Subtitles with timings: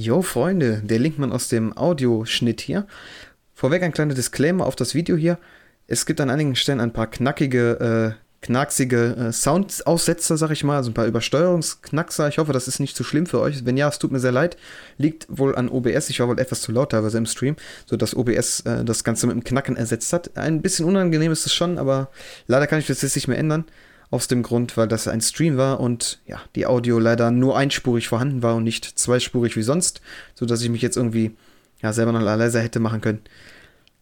[0.00, 2.86] Jo, Freunde, der Linkmann aus dem Audioschnitt hier.
[3.52, 5.38] Vorweg ein kleiner Disclaimer auf das Video hier.
[5.88, 10.76] Es gibt an einigen Stellen ein paar knackige, äh, knacksige äh, Soundaussetzer, sag ich mal,
[10.76, 12.28] also ein paar Übersteuerungsknackser.
[12.28, 13.66] Ich hoffe, das ist nicht zu schlimm für euch.
[13.66, 14.56] Wenn ja, es tut mir sehr leid.
[14.98, 16.10] Liegt wohl an OBS.
[16.10, 19.34] Ich war wohl etwas zu laut teilweise im Stream, sodass OBS äh, das Ganze mit
[19.34, 20.36] dem Knacken ersetzt hat.
[20.36, 22.08] Ein bisschen unangenehm ist es schon, aber
[22.46, 23.64] leider kann ich das jetzt nicht mehr ändern.
[24.10, 28.08] Aus dem Grund, weil das ein Stream war und ja, die Audio leider nur einspurig
[28.08, 30.00] vorhanden war und nicht zweispurig wie sonst,
[30.34, 31.36] sodass ich mich jetzt irgendwie
[31.82, 33.20] ja, selber noch leiser hätte machen können.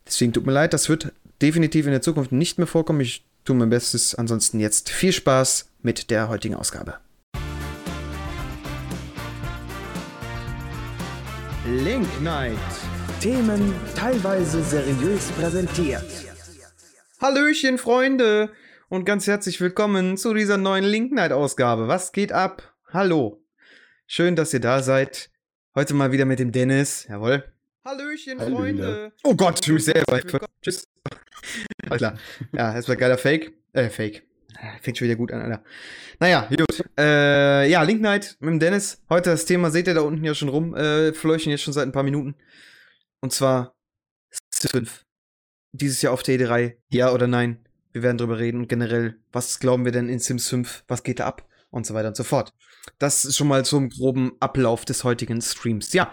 [0.07, 3.01] Deswegen tut mir leid, das wird definitiv in der Zukunft nicht mehr vorkommen.
[3.01, 4.15] Ich tue mein Bestes.
[4.15, 6.95] Ansonsten jetzt viel Spaß mit der heutigen Ausgabe.
[11.67, 12.57] Link Night.
[13.21, 16.05] Themen teilweise seriös präsentiert.
[17.21, 18.51] Hallöchen, Freunde!
[18.89, 21.89] Und ganz herzlich willkommen zu dieser neuen Link Night Ausgabe.
[21.89, 22.75] Was geht ab?
[22.93, 23.43] Hallo.
[24.07, 25.31] Schön, dass ihr da seid.
[25.75, 27.07] Heute mal wieder mit dem Dennis.
[27.09, 27.45] Jawohl.
[27.85, 29.13] Hallöchen, Hallo, Freunde.
[29.25, 30.21] Oh Gott, für mich selber.
[30.63, 30.87] Tschüss.
[31.89, 32.19] Alles klar.
[32.53, 33.53] Ja, das war geiler Fake.
[33.73, 34.23] Äh, Fake.
[34.81, 35.65] Fängt schon wieder gut an, Alter.
[36.21, 36.85] Naja, gut.
[36.97, 39.03] Äh, ja, Link Night mit dem Dennis.
[39.11, 40.75] Heute das Thema seht ihr da unten ja schon rum.
[40.75, 42.37] Äh, fleuchen jetzt schon seit ein paar Minuten.
[43.21, 43.77] Und zwar
[44.55, 45.05] 5.
[45.73, 46.77] Dieses Jahr auf TD3.
[46.89, 47.66] Ja oder nein?
[47.97, 50.85] Wir werden darüber reden und generell, was glauben wir denn in Sims 5?
[50.87, 51.49] Was geht da ab?
[51.71, 52.53] Und so weiter und so fort.
[52.99, 55.95] Das ist schon mal zum groben Ablauf des heutigen Streams.
[55.95, 56.13] Ja,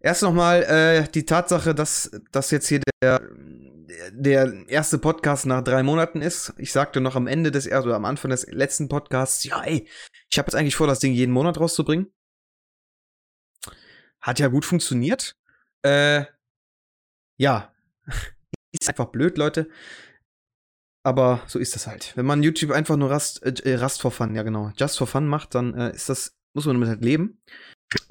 [0.00, 3.20] erst nochmal äh, die Tatsache, dass das jetzt hier der,
[4.12, 6.54] der erste Podcast nach drei Monaten ist.
[6.56, 9.86] Ich sagte noch am Ende des ersten oder am Anfang des letzten Podcasts, ja, ey,
[10.30, 12.10] ich habe jetzt eigentlich vor, das Ding jeden Monat rauszubringen.
[14.22, 15.36] Hat ja gut funktioniert.
[15.82, 16.24] Äh,
[17.36, 17.74] ja,
[18.72, 19.68] ist einfach blöd, Leute.
[21.02, 22.12] Aber so ist das halt.
[22.14, 25.06] Wenn man YouTube einfach nur Rust, äh, äh, Rust for Fun, ja genau, Just for
[25.06, 27.40] Fun macht, dann äh, ist das, muss man damit halt leben.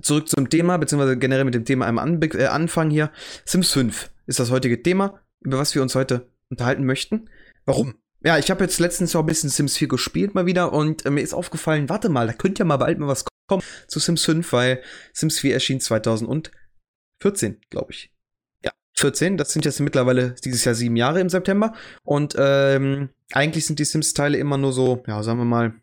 [0.02, 3.12] Zurück zum Thema, beziehungsweise generell mit dem Thema einmal an, äh, anfangen hier.
[3.46, 7.30] Sims 5 ist das heutige Thema, über was wir uns heute unterhalten möchten.
[7.66, 7.96] Warum?
[8.22, 11.12] Ja, ich habe jetzt letztens auch ein bisschen Sims 4 gespielt mal wieder und äh,
[11.12, 14.26] mir ist aufgefallen, warte mal, da könnte ja mal bald mal was kommen zu Sims
[14.26, 14.82] 5, weil
[15.14, 18.12] Sims 4 erschien 2014, glaube ich.
[19.00, 19.38] 14.
[19.38, 21.74] Das sind jetzt mittlerweile dieses Jahr sieben Jahre im September.
[22.04, 25.74] Und ähm, eigentlich sind die Sims-Teile immer nur so, ja, sagen wir mal,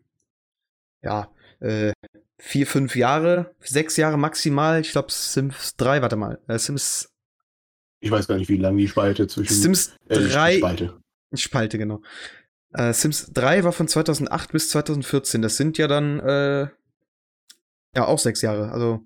[1.03, 1.93] ja, äh,
[2.39, 4.81] vier, fünf Jahre, sechs Jahre maximal.
[4.81, 7.11] Ich glaube, Sims 3, warte mal, äh, Sims.
[8.01, 9.55] Ich weiß gar nicht, wie lang die Spalte zwischen.
[9.55, 10.55] Sims 3.
[10.55, 11.01] Äh, Spalte.
[11.35, 12.03] Spalte, genau.
[12.73, 15.43] Äh, Sims 3 war von 2008 bis 2014.
[15.43, 16.69] Das sind ja dann, äh,
[17.95, 18.71] ja, auch sechs Jahre.
[18.71, 19.01] Also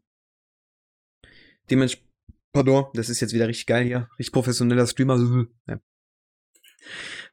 [1.70, 2.09] dementsprechend
[2.52, 4.08] Pardon, das ist jetzt wieder richtig geil hier.
[4.18, 5.46] Richtig professioneller Streamer.
[5.68, 5.80] Ja.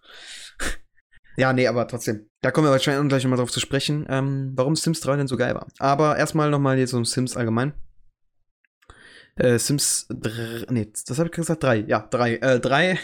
[1.38, 2.28] ja, nee, aber trotzdem.
[2.42, 5.38] Da kommen wir wahrscheinlich gleich nochmal drauf zu sprechen, ähm, warum Sims 3 denn so
[5.38, 5.68] geil war.
[5.80, 7.74] Aber erstmal nochmal jetzt um Sims allgemein.
[9.38, 13.00] Äh, Sims 3, nee, das habe ich gesagt, 3, ja, 3, äh, 3,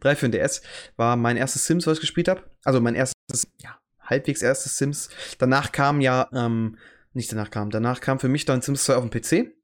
[0.00, 0.62] 3 für den DS
[0.96, 2.44] war mein erstes Sims, was ich gespielt habe.
[2.64, 3.13] Also mein erstes,
[3.58, 5.08] ja, halbwegs erstes Sims.
[5.38, 6.78] Danach kam ja, ähm,
[7.12, 9.54] nicht danach kam, danach kam für mich dann Sims 2 auf dem PC.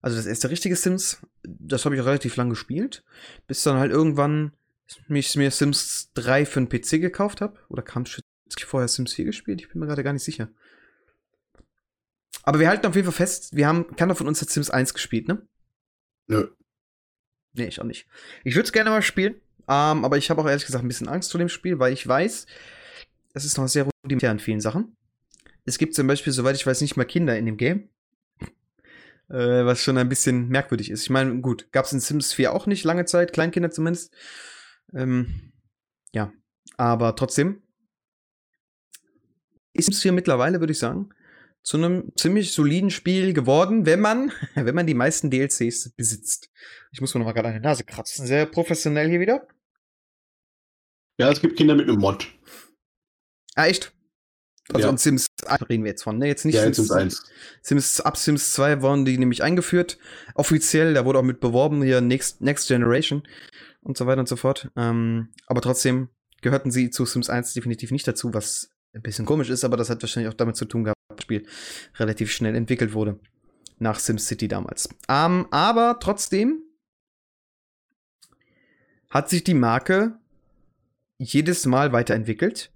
[0.00, 3.04] Also das erste richtige Sims, das habe ich auch relativ lang gespielt,
[3.46, 4.52] bis dann halt irgendwann
[5.08, 7.58] mich mir Sims 3 für den PC gekauft habe.
[7.68, 8.04] Oder kam
[8.56, 9.60] vorher Sims 4 gespielt?
[9.60, 10.48] Ich bin mir gerade gar nicht sicher.
[12.42, 14.94] Aber wir halten auf jeden Fall fest, wir haben, keiner von uns hat Sims 1
[14.94, 15.44] gespielt, ne?
[16.28, 16.48] Nö.
[17.54, 18.06] Nee, ich auch nicht.
[18.44, 21.08] Ich würde es gerne mal spielen, ähm, aber ich habe auch ehrlich gesagt ein bisschen
[21.08, 22.46] Angst vor dem Spiel, weil ich weiß,
[23.34, 24.96] es ist noch sehr rudimentär in vielen Sachen.
[25.64, 27.88] Es gibt zum Beispiel, soweit ich weiß, nicht mal Kinder in dem Game.
[29.28, 31.02] Äh, was schon ein bisschen merkwürdig ist.
[31.02, 34.14] Ich meine, gut, gab es in Sims 4 auch nicht lange Zeit, Kleinkinder zumindest.
[34.94, 35.52] Ähm,
[36.12, 36.32] ja,
[36.76, 37.62] aber trotzdem
[39.72, 41.10] ist Sims 4 mittlerweile, würde ich sagen,
[41.62, 46.48] zu einem ziemlich soliden Spiel geworden, wenn man, wenn man die meisten DLCs besitzt.
[46.92, 48.26] Ich muss mir noch mal gerade eine Nase kratzen.
[48.26, 49.48] Sehr professionell hier wieder.
[51.18, 52.28] Ja, es gibt Kinder mit einem Mod.
[53.54, 53.92] Ah, echt?
[54.68, 54.90] Also Ja.
[54.90, 56.26] in Sims 1 reden wir jetzt von, ne?
[56.26, 57.22] Jetzt nicht Ja, jetzt Sims, Sims 1.
[57.62, 59.96] Sims, ab Sims 2 wurden die nämlich eingeführt.
[60.34, 63.22] Offiziell, da wurde auch mit beworben, hier Next, Next Generation
[63.80, 64.70] und so weiter und so fort.
[64.76, 66.08] Ähm, aber trotzdem
[66.42, 69.88] gehörten sie zu Sims 1 definitiv nicht dazu, was ein bisschen komisch ist, aber das
[69.88, 71.46] hat wahrscheinlich auch damit zu tun gehabt, dass das Spiel
[71.96, 73.18] relativ schnell entwickelt wurde.
[73.78, 74.88] Nach SimCity damals.
[75.08, 76.62] Ähm, aber trotzdem
[79.10, 80.18] hat sich die Marke
[81.18, 82.70] jedes Mal weiterentwickelt.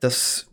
[0.00, 0.48] Das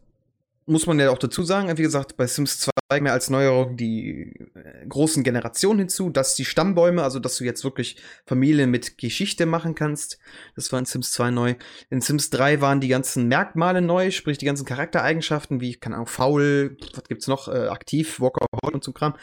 [0.65, 1.75] muss man ja auch dazu sagen.
[1.77, 6.45] Wie gesagt, bei Sims 2 mehr als Neuerung die äh, großen Generationen hinzu, dass die
[6.45, 10.17] Stammbäume, also dass du jetzt wirklich Familien mit Geschichte machen kannst.
[10.55, 11.55] Das war in Sims 2 neu.
[11.89, 16.07] In Sims 3 waren die ganzen Merkmale neu, sprich die ganzen Charaktereigenschaften, wie, keine Ahnung,
[16.07, 19.15] faul, was gibt's noch, äh, aktiv, Walker und so Kram.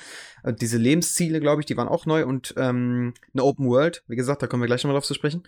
[0.44, 4.16] Äh, diese Lebensziele, glaube ich, die waren auch neu und ähm, eine Open World, wie
[4.16, 5.44] gesagt, da kommen wir gleich nochmal drauf zu sprechen.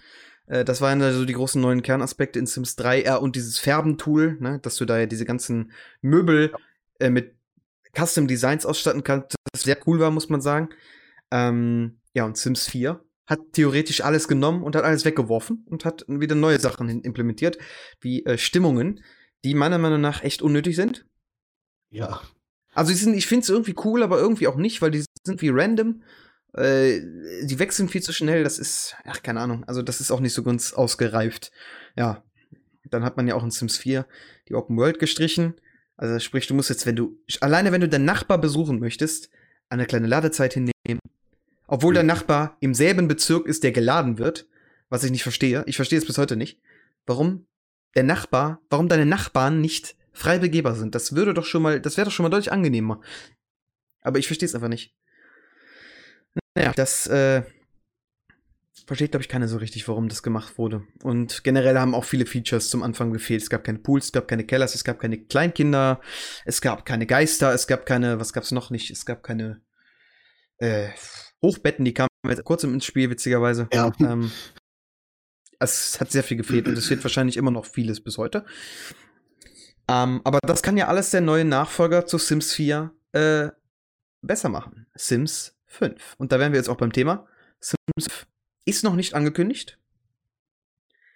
[0.47, 4.39] Äh, das waren also die großen neuen Kernaspekte in Sims 3 äh, und dieses Färben-Tool,
[4.41, 6.53] ne, dass du da ja diese ganzen Möbel
[6.99, 7.35] äh, mit
[7.97, 10.69] Custom Designs ausstatten kannst, das sehr cool war, muss man sagen.
[11.31, 16.05] Ähm, ja, und Sims 4 hat theoretisch alles genommen und hat alles weggeworfen und hat
[16.09, 17.59] wieder neue Sachen implementiert,
[18.01, 19.03] wie äh, Stimmungen,
[19.45, 21.07] die meiner Meinung nach echt unnötig sind.
[21.91, 22.21] Ja.
[22.75, 25.41] Also die sind, ich finde es irgendwie cool, aber irgendwie auch nicht, weil die sind
[25.41, 26.03] wie random.
[26.55, 27.01] Äh,
[27.43, 28.45] die wechseln viel zu schnell.
[28.45, 29.65] Das ist, ach, keine Ahnung.
[29.65, 31.53] Also das ist auch nicht so ganz ausgereift.
[31.97, 32.23] Ja.
[32.85, 34.07] Dann hat man ja auch in Sims 4
[34.49, 35.55] die Open World gestrichen.
[35.97, 39.31] Also sprich, du musst jetzt, wenn du, alleine wenn du deinen Nachbar besuchen möchtest,
[39.69, 41.01] eine kleine Ladezeit hinnehmen.
[41.67, 44.47] Obwohl dein Nachbar im selben Bezirk ist, der geladen wird,
[44.91, 45.65] was ich nicht verstehe.
[45.67, 46.61] Ich verstehe es bis heute nicht.
[47.07, 47.47] Warum
[47.95, 50.95] der Nachbar, warum deine Nachbarn nicht frei begehbar sind.
[50.95, 53.01] Das würde doch schon mal, das wäre doch schon mal deutlich angenehmer.
[54.03, 54.95] Aber ich verstehe es einfach nicht.
[56.55, 57.43] Naja, das äh,
[58.87, 60.83] versteht, glaube ich, keiner so richtig, warum das gemacht wurde.
[61.03, 63.43] Und generell haben auch viele Features zum Anfang gefehlt.
[63.43, 66.01] Es gab keine Pools, es gab keine Kellers, es gab keine Kleinkinder,
[66.45, 68.91] es gab keine Geister, es gab keine, was gab es noch nicht?
[68.91, 69.63] Es gab keine
[70.59, 70.89] äh,
[71.43, 73.69] Hochbetten, die kamen jetzt kurz ins Spiel, witzigerweise.
[73.73, 73.93] Ja.
[74.01, 74.31] Ähm,
[75.59, 78.45] es hat sehr viel gefehlt und es fehlt wahrscheinlich immer noch vieles bis heute.
[79.89, 83.49] Ähm, aber das kann ja alles der neue Nachfolger zu Sims 4 äh,
[84.23, 84.87] besser machen.
[84.95, 86.15] Sims 5.
[86.19, 87.27] Und da wären wir jetzt auch beim Thema.
[87.61, 88.27] Sims 5
[88.67, 89.79] ist noch nicht angekündigt.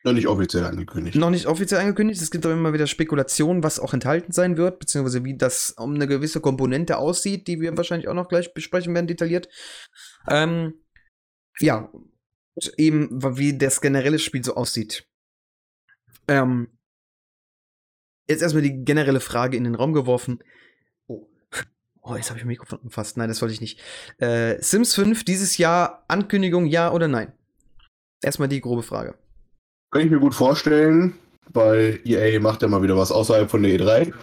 [0.05, 1.17] Noch nicht offiziell angekündigt.
[1.17, 2.23] Noch nicht offiziell angekündigt.
[2.23, 5.95] Es gibt aber immer wieder Spekulationen, was auch enthalten sein wird, beziehungsweise wie das um
[5.95, 9.49] eine gewisse Komponente aussieht, die wir wahrscheinlich auch noch gleich besprechen werden, detailliert.
[10.29, 10.75] Ähm,
[11.59, 11.91] ja,
[12.55, 15.09] und eben, wie das generelle Spiel so aussieht.
[16.29, 16.79] Ähm,
[18.29, 20.39] jetzt erstmal die generelle Frage in den Raum geworfen.
[22.11, 23.17] Oh, jetzt habe ich mein Mikrofon gefasst.
[23.19, 23.81] Nein, das wollte ich nicht.
[24.19, 27.33] Äh, Sims 5 dieses Jahr, Ankündigung, ja oder nein?
[28.23, 29.15] Erstmal die grobe Frage.
[29.91, 31.15] Kann ich mir gut vorstellen,
[31.51, 34.15] weil EA macht ja mal wieder was außerhalb von der E3.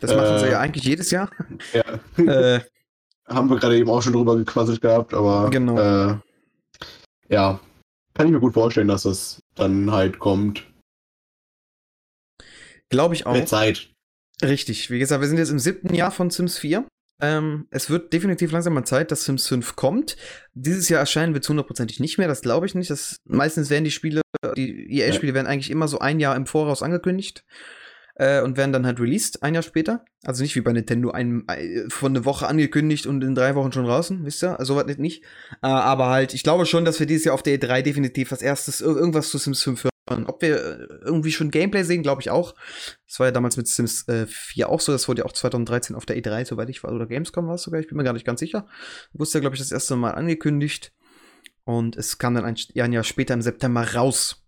[0.00, 1.30] Das machen sie Äh, ja eigentlich jedes Jahr.
[1.72, 1.84] Ja.
[2.56, 2.60] äh,
[3.28, 5.78] Haben wir gerade eben auch schon drüber gequasselt gehabt, aber Genau.
[5.78, 6.16] äh,
[7.28, 7.60] ja,
[8.14, 10.66] kann ich mir gut vorstellen, dass das dann halt kommt.
[12.90, 13.34] Glaube ich auch.
[13.34, 13.90] Mit Zeit.
[14.42, 14.90] Richtig.
[14.90, 16.84] Wie gesagt, wir sind jetzt im siebten Jahr von Sims 4.
[17.20, 20.16] Ähm, es wird definitiv langsam mal Zeit, dass Sims 5 kommt.
[20.54, 22.90] Dieses Jahr erscheinen wird es hundertprozentig nicht mehr, das glaube ich nicht.
[22.90, 24.20] Das, meistens werden die Spiele,
[24.56, 27.44] die EA-Spiele werden eigentlich immer so ein Jahr im Voraus angekündigt
[28.14, 30.04] äh, und werden dann halt released, ein Jahr später.
[30.24, 33.72] Also nicht wie bei Nintendo, ein, äh, von eine Woche angekündigt und in drei Wochen
[33.72, 34.56] schon draußen, wisst ihr?
[34.60, 35.24] Also was nicht.
[35.60, 38.42] Äh, aber halt, ich glaube schon, dass wir dieses Jahr auf der E3 definitiv als
[38.42, 39.90] erstes ir- irgendwas zu Sims 5 hören
[40.26, 42.54] ob wir äh, irgendwie schon Gameplay sehen, glaube ich auch.
[43.06, 44.92] Das war ja damals mit Sims äh, 4 auch so.
[44.92, 47.62] Das wurde ja auch 2013 auf der E3, soweit ich war, oder Gamescom war es
[47.62, 47.80] sogar.
[47.80, 48.66] Ich bin mir gar nicht ganz sicher.
[49.12, 50.92] Wusste ja, glaube ich, das erste Mal angekündigt.
[51.64, 54.42] Und es kam dann ein, ein Jahr später im September raus.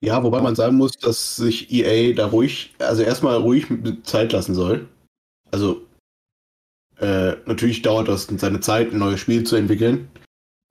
[0.00, 3.66] Ja, wobei man sagen muss, dass sich EA da ruhig, also erstmal ruhig
[4.02, 4.88] Zeit lassen soll.
[5.52, 5.86] Also
[6.98, 10.08] äh, natürlich dauert das seine Zeit, ein neues Spiel zu entwickeln.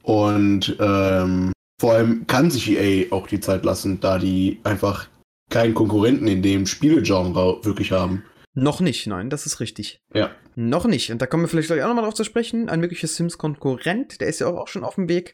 [0.04, 5.10] Und ähm, vor allem kann sich EA auch die Zeit lassen, da die einfach
[5.50, 8.24] keinen Konkurrenten in dem Spielegenre wirklich haben.
[8.54, 10.00] Noch nicht, nein, das ist richtig.
[10.14, 10.30] Ja.
[10.54, 11.12] Noch nicht.
[11.12, 12.70] Und da kommen wir vielleicht gleich auch nochmal drauf zu sprechen.
[12.70, 15.34] Ein mögliches Sims-Konkurrent, der ist ja auch, auch schon auf dem Weg.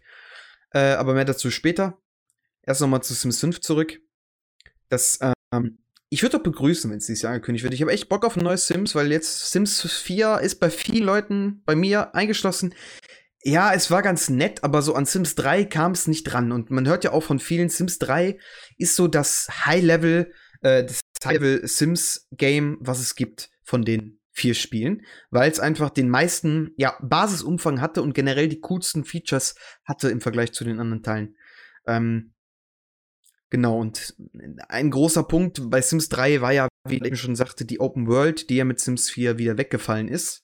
[0.71, 1.97] Äh, aber mehr dazu später.
[2.63, 3.99] Erst nochmal zu Sims 5 zurück.
[4.87, 5.19] Das,
[5.51, 7.73] ähm, ich würde doch begrüßen, wenn es dieses Jahr angekündigt wird.
[7.73, 11.03] Ich habe echt Bock auf ein neues Sims, weil jetzt Sims 4 ist bei vielen
[11.03, 12.73] Leuten, bei mir eingeschlossen.
[13.47, 16.51] Ja, es war ganz nett, aber so an Sims 3 kam es nicht dran.
[16.51, 18.37] Und man hört ja auch von vielen, Sims 3
[18.77, 25.49] ist so das High-Level, äh, das High-Level-Sims-Game, was es gibt von den vier Spielen, weil
[25.49, 30.51] es einfach den meisten, ja, Basisumfang hatte und generell die coolsten Features hatte im Vergleich
[30.51, 31.37] zu den anderen Teilen.
[31.85, 32.33] Ähm,
[33.49, 34.13] genau, und
[34.67, 38.49] ein großer Punkt bei Sims 3 war ja, wie ich schon sagte, die Open World,
[38.49, 40.43] die ja mit Sims 4 wieder weggefallen ist.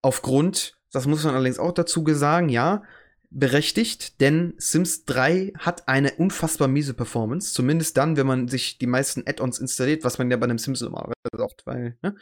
[0.00, 2.82] Aufgrund das muss man allerdings auch dazu sagen, ja,
[3.30, 8.86] berechtigt, denn Sims 3 hat eine unfassbar miese Performance, zumindest dann, wenn man sich die
[8.86, 12.14] meisten Add-ons installiert, was man ja bei einem Sims normalerweise oft, weil, ne?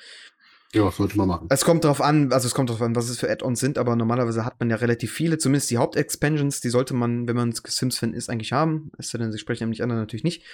[0.75, 1.49] Ja, sollte man machen.
[1.51, 3.95] Es kommt darauf an, also es kommt darauf an, was es für Add-ons sind, aber
[3.95, 8.15] normalerweise hat man ja relativ viele, zumindest die Hauptexpansions, die sollte man, wenn man Sims-Fan
[8.15, 8.91] ist, eigentlich haben.
[8.97, 10.47] Es sei denn, sie sprechen nämlich anderen natürlich nicht.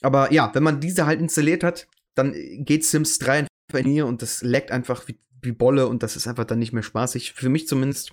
[0.00, 2.32] Aber ja, wenn man diese halt installiert hat, dann
[2.64, 6.16] geht Sims 3 einfach in hier und das leckt einfach wie wie Bolle und das
[6.16, 7.32] ist einfach dann nicht mehr spaßig.
[7.32, 8.12] Für mich zumindest.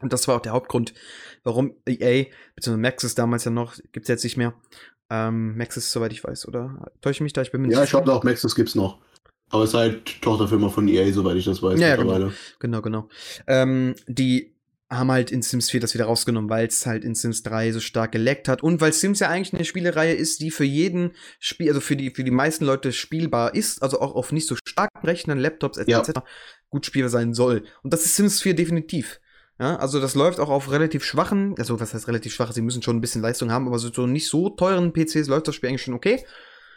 [0.00, 0.92] Und das war auch der Hauptgrund,
[1.44, 4.54] warum EA, beziehungsweise Maxis damals ja noch, gibt es jetzt nicht mehr.
[5.08, 6.92] Ähm, Maxis, soweit ich weiß, oder?
[7.00, 7.42] Täusche ich mich da?
[7.42, 8.98] Ich bin mir Ja, ich glaube auch, Maxis gibt's noch.
[9.50, 11.78] Aber es ist halt Tochterfirma von EA, soweit ich das weiß.
[11.78, 12.30] Ja, ja genau.
[12.58, 13.08] genau, genau.
[13.46, 14.53] Ähm, die
[14.96, 17.80] haben halt in Sims 4 das wieder rausgenommen, weil es halt in Sims 3 so
[17.80, 21.68] stark geleckt hat und weil Sims ja eigentlich eine Spielereihe ist, die für jeden Spiel,
[21.68, 25.06] also für die, für die meisten Leute spielbar ist, also auch auf nicht so starken
[25.06, 25.90] Rechnern, Laptops etc.
[25.90, 26.24] Ja.
[26.70, 27.64] gut spielbar sein soll.
[27.82, 29.20] Und das ist Sims 4 definitiv.
[29.60, 32.82] Ja, also das läuft auch auf relativ schwachen, also was heißt relativ schwach, sie müssen
[32.82, 35.82] schon ein bisschen Leistung haben, aber so nicht so teuren PCs läuft das Spiel eigentlich
[35.82, 36.24] schon okay.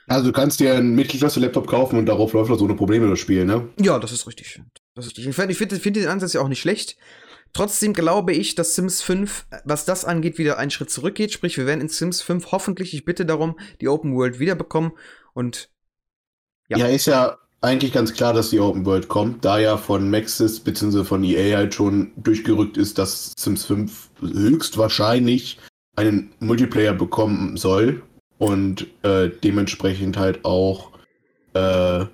[0.07, 3.45] Also du kannst dir einen Mittelklasse-Laptop kaufen und darauf läuft das ohne Probleme das Spiel,
[3.45, 3.67] ne?
[3.79, 4.61] Ja, das ist richtig.
[4.95, 5.27] Das ist richtig.
[5.27, 6.97] Ich finde find, find den Ansatz ja auch nicht schlecht.
[7.53, 11.31] Trotzdem glaube ich, dass Sims 5, was das angeht, wieder einen Schritt zurückgeht.
[11.31, 14.91] Sprich, wir werden in Sims 5 hoffentlich, ich bitte darum, die Open World wiederbekommen.
[15.33, 15.69] Und
[16.69, 16.77] ja.
[16.77, 20.59] ja, ist ja eigentlich ganz klar, dass die Open World kommt, da ja von Maxis
[20.59, 21.03] bzw.
[21.03, 25.59] von EA halt schon durchgerückt ist, dass Sims 5 höchstwahrscheinlich
[25.95, 28.03] einen Multiplayer bekommen soll
[28.37, 30.91] und äh, dementsprechend halt auch
[31.53, 32.05] äh,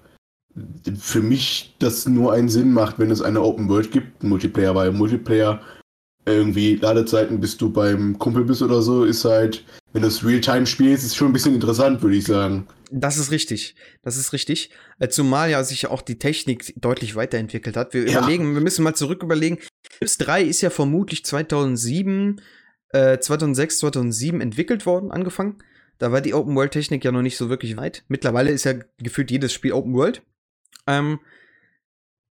[1.00, 4.92] für mich das nur einen Sinn macht, wenn es eine Open World gibt, Multiplayer, weil
[4.92, 5.62] Multiplayer
[6.26, 10.66] irgendwie Ladezeiten, bis du beim Kumpel bist oder so, ist halt, wenn du es Realtime
[10.66, 12.68] spielst, ist schon ein bisschen interessant, würde ich sagen.
[12.92, 13.76] Das ist richtig.
[14.04, 14.70] Das ist richtig.
[15.00, 17.94] Äh, zumal ja sich auch die Technik deutlich weiterentwickelt hat.
[17.94, 18.20] Wir ja.
[18.20, 19.58] überlegen, wir müssen mal zurück überlegen.
[20.00, 22.42] Sims 3 ist ja vermutlich 2007,
[22.90, 25.58] äh, 2006, 2007 entwickelt worden, angefangen.
[25.98, 28.04] Da war die Open World Technik ja noch nicht so wirklich weit.
[28.08, 30.22] Mittlerweile ist ja gefühlt jedes Spiel Open World.
[30.88, 31.20] Ähm,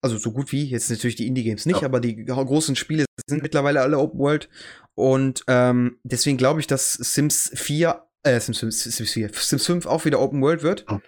[0.02, 1.86] also so gut wie, jetzt natürlich die Indie-Games nicht, ja.
[1.86, 4.48] aber die großen Spiele sind mittlerweile alle Open World.
[4.94, 9.86] Und ähm, deswegen glaube ich, dass Sims 4, äh, Sims, Sims, Sims 4, Sims 5
[9.86, 10.84] auch wieder Open World wird.
[10.90, 10.98] Oh.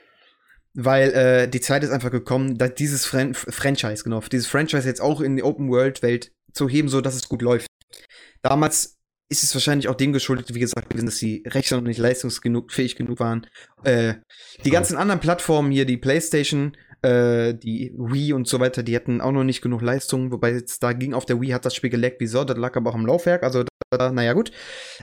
[0.75, 5.01] Weil äh, die Zeit ist einfach gekommen, da dieses Fran Franchise, genau, dieses Franchise jetzt
[5.01, 7.67] auch in die Open World-Welt zu heben, so dass es gut läuft.
[8.43, 8.97] Damals
[9.29, 13.21] ist es wahrscheinlich auch dem geschuldet, wie gesagt, dass die Rechner noch nicht leistungsfähig genug
[13.21, 13.47] waren.
[13.83, 14.15] Äh,
[14.65, 19.21] die ganzen anderen Plattformen hier, die PlayStation, äh, die Wii und so weiter, die hatten
[19.21, 21.91] auch noch nicht genug Leistung, wobei jetzt da ging auf der Wii, hat das Spiel
[21.91, 24.51] geleckt wie so, das lag aber auch am Laufwerk, also da, naja gut.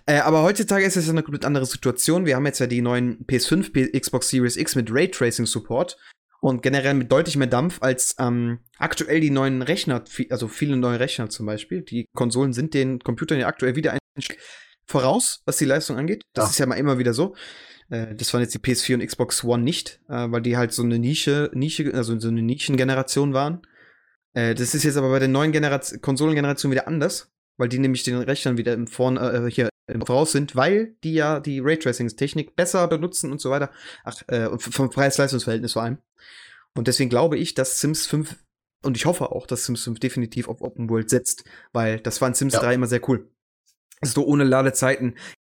[0.05, 2.25] Äh, aber heutzutage ist es eine komplett andere Situation.
[2.25, 5.97] Wir haben jetzt ja die neuen PS5, P Xbox Series X mit Raytracing Support
[6.41, 10.99] und generell mit deutlich mehr Dampf als ähm, aktuell die neuen Rechner, also viele neue
[10.99, 11.83] Rechner zum Beispiel.
[11.83, 14.39] Die Konsolen sind den Computern ja aktuell wieder ein Stück
[14.87, 16.23] voraus, was die Leistung angeht.
[16.33, 16.49] Das ja.
[16.49, 17.35] ist ja mal immer wieder so.
[17.91, 20.81] Äh, das waren jetzt die PS4 und Xbox One nicht, äh, weil die halt so
[20.81, 23.61] eine Nische, Nische, also so eine Nischengeneration waren.
[24.33, 28.03] Äh, das ist jetzt aber bei den neuen Generation, Konsolengenerationen wieder anders, weil die nämlich
[28.03, 32.55] den Rechnern wieder im Vorn, äh, hier im voraus sind, weil die ja die Raytracing-Technik
[32.55, 33.71] besser benutzen und so weiter.
[34.03, 35.97] Ach, äh, vom Preis-Leistungs-Verhältnis vor allem.
[36.73, 38.37] Und deswegen glaube ich, dass Sims 5
[38.83, 42.29] und ich hoffe auch, dass Sims 5 definitiv auf Open World setzt, weil das war
[42.29, 42.61] in Sims ja.
[42.61, 43.29] 3 immer sehr cool.
[44.01, 45.40] So ohne Ladezeiten äh,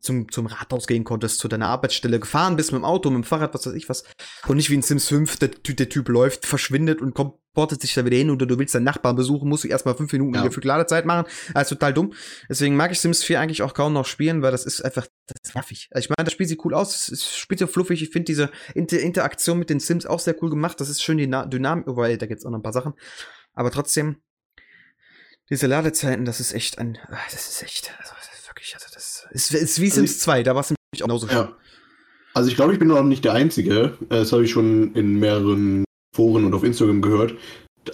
[0.00, 3.24] zum, zum Rathaus gehen konntest, zu deiner Arbeitsstelle, gefahren bist mit dem Auto, mit dem
[3.24, 4.04] Fahrrad, was weiß ich was.
[4.46, 7.94] Und nicht wie in Sims 5, der, der Typ läuft, verschwindet und kommt, portet sich
[7.94, 10.42] da wieder hin oder du willst deinen Nachbarn besuchen, musst du erstmal fünf Minuten Ja.
[10.42, 11.26] gefühlt Ladezeit machen.
[11.54, 12.12] Also total dumm.
[12.50, 15.36] Deswegen mag ich Sims 4 eigentlich auch kaum noch spielen, weil das ist einfach, das
[15.42, 15.88] ist nervig.
[15.90, 18.02] Also ich meine, das Spiel sieht cool aus, es- spielt so fluffig.
[18.02, 20.78] Ich finde diese Inter Interaktion mit den Sims auch sehr cool gemacht.
[20.82, 22.92] Das ist schön die Na- Dynamik, wobei, da gibt's auch noch ein paar Sachen.
[23.54, 24.16] Aber trotzdem,
[25.48, 28.12] diese Ladezeiten, das ist echt ein, ah, das ist echt, also
[28.72, 30.70] das ist wirklich, also das ist, ist wie Also Sims ich- 2, da war es
[30.70, 31.26] nämlich auch genauso.
[31.28, 31.52] Ja.
[32.34, 33.96] Also ich glaube, ich bin noch nicht der Einzige.
[34.10, 37.34] Äh, Das habe ich schon in mehreren Foren und auf Instagram gehört.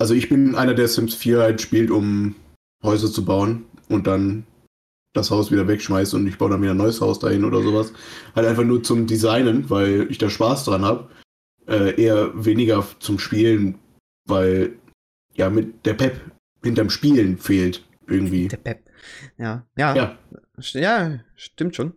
[0.00, 2.34] Also ich bin einer, der Sims 4 halt spielt, um
[2.82, 4.44] Häuser zu bauen und dann
[5.14, 7.92] das Haus wieder wegschmeißt und ich baue dann wieder ein neues Haus dahin oder sowas.
[8.34, 11.10] Halt einfach nur zum Designen, weil ich da Spaß dran habe.
[11.68, 13.78] Äh, eher weniger zum Spielen,
[14.26, 14.72] weil
[15.34, 16.18] ja mit der Pep
[16.64, 18.48] hinterm Spielen fehlt irgendwie.
[18.48, 18.82] Der Pep.
[19.38, 20.18] Ja, ja, Ja,
[20.58, 21.94] ja, stimmt schon.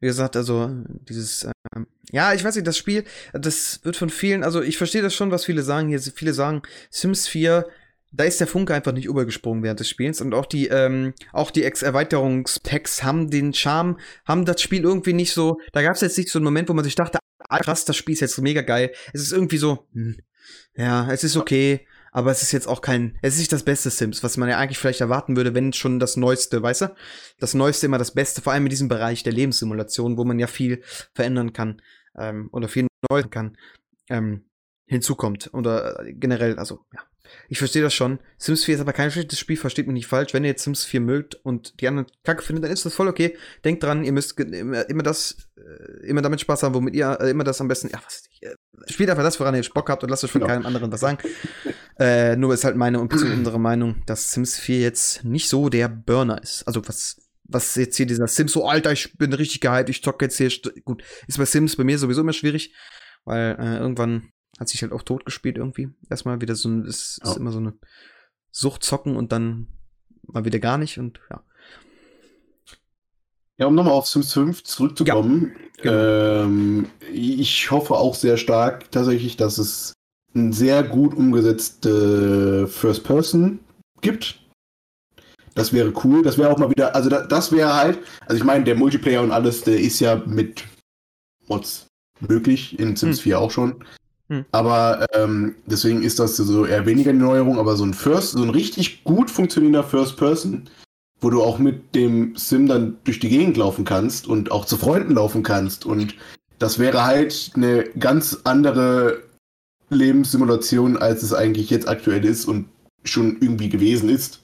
[0.00, 0.70] Wie gesagt, also
[1.08, 5.02] dieses, ähm, ja, ich weiß nicht, das Spiel, das wird von vielen, also ich verstehe
[5.02, 6.00] das schon, was viele sagen hier.
[6.00, 7.66] Viele sagen, Sims 4,
[8.12, 11.50] da ist der Funke einfach nicht übergesprungen während des Spiels und auch die, ähm, auch
[11.50, 16.02] die Ex Erweiterungspacks haben den Charme, haben das Spiel irgendwie nicht so, da gab es
[16.02, 18.38] jetzt nicht so einen Moment, wo man sich dachte, ah, krass, das Spiel ist jetzt
[18.40, 18.92] mega geil.
[19.12, 20.18] Es ist irgendwie so, hm,
[20.76, 23.90] ja, es ist okay, aber es ist jetzt auch kein, es ist nicht das beste
[23.90, 26.94] Sims, was man ja eigentlich vielleicht erwarten würde, wenn schon das Neueste, weißt du?
[27.38, 30.46] Das Neueste immer das Beste, vor allem in diesem Bereich der Lebenssimulation, wo man ja
[30.46, 30.82] viel
[31.12, 31.82] verändern kann
[32.16, 33.58] ähm, oder viel neu kann,
[34.08, 34.46] ähm,
[34.86, 35.50] hinzukommt.
[35.52, 37.00] Oder äh, generell, also ja.
[37.48, 38.18] Ich verstehe das schon.
[38.38, 40.34] Sims 4 ist aber kein schlechtes Spiel, versteht mich nicht falsch.
[40.34, 43.08] Wenn ihr jetzt Sims 4 mögt und die anderen kacke findet, dann ist das voll
[43.08, 43.36] okay.
[43.64, 47.30] Denkt dran, ihr müsst immer, immer das, äh, immer damit Spaß haben, womit ihr äh,
[47.30, 48.54] immer das am besten, ja, was äh,
[48.90, 50.52] spielt einfach das, woran ihr Bock habt und lasst euch von Genau.
[50.52, 51.18] keinem anderen was sagen.
[51.98, 55.88] äh, nur ist halt meine und unsere Meinung, dass Sims 4 jetzt nicht so der
[55.88, 56.66] Burner ist.
[56.66, 60.24] Also was, was jetzt hier dieser Sims, so Alter, ich bin richtig gehypt, ich zocke
[60.24, 60.50] jetzt hier,
[60.84, 62.74] gut, ist bei Sims bei mir sowieso immer schwierig,
[63.24, 65.88] weil äh, irgendwann hat sich halt auch tot gespielt irgendwie.
[66.10, 67.36] Erstmal wieder so ein, ist, ist Ja.
[67.36, 67.74] immer so eine
[68.50, 69.68] Sucht zocken und dann
[70.22, 71.42] mal wieder gar nicht und ja.
[73.58, 75.52] Ja, um nochmal auf Sims 5 zurückzukommen.
[75.80, 76.42] genau.
[76.44, 79.92] ähm, ich hoffe auch sehr stark tatsächlich, dass es
[80.34, 83.60] ein sehr gut umgesetzte First Person
[84.02, 84.40] gibt.
[85.54, 86.22] Das wäre cool.
[86.22, 89.22] Das wäre auch mal wieder, also da, das wäre halt, also ich meine, der Multiplayer
[89.22, 90.64] und alles, der ist ja mit
[91.46, 91.86] Mods
[92.20, 93.22] möglich, in Sims Hm.
[93.22, 93.82] 4 auch schon.
[94.28, 94.44] Hm.
[94.50, 98.42] Aber ähm, deswegen ist das so eher weniger eine Neuerung, aber so ein First, so
[98.42, 100.68] ein richtig gut funktionierender First Person,
[101.20, 104.76] wo du auch mit dem Sim dann durch die Gegend laufen kannst und auch zu
[104.76, 105.86] Freunden laufen kannst.
[105.86, 106.16] Und
[106.58, 109.22] das wäre halt eine ganz andere
[109.90, 112.68] Lebenssimulation, als es eigentlich jetzt aktuell ist und
[113.04, 114.42] schon irgendwie gewesen ist.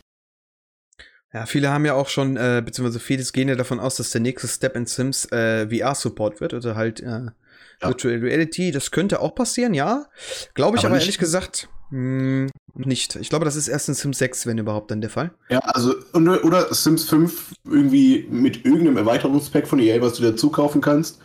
[1.33, 4.21] Ja, viele haben ja auch schon, äh, beziehungsweise vieles gehen ja davon aus, dass der
[4.21, 7.31] nächste Step in Sims äh, VR-Support wird, oder halt äh,
[7.83, 8.71] Virtual Reality.
[8.71, 10.07] Das könnte auch passieren, ja.
[10.55, 13.17] Glaube ich Aber aber, ehrlich gesagt mh, nicht.
[13.17, 15.33] Ich glaube, das ist erst in Sims 6, wenn überhaupt dann der Fall.
[15.51, 20.51] Ja, also, und, oder Sims 5 irgendwie mit irgendeinem Erweiterungspack von EA, was du dazu
[20.51, 21.21] kaufen kannst.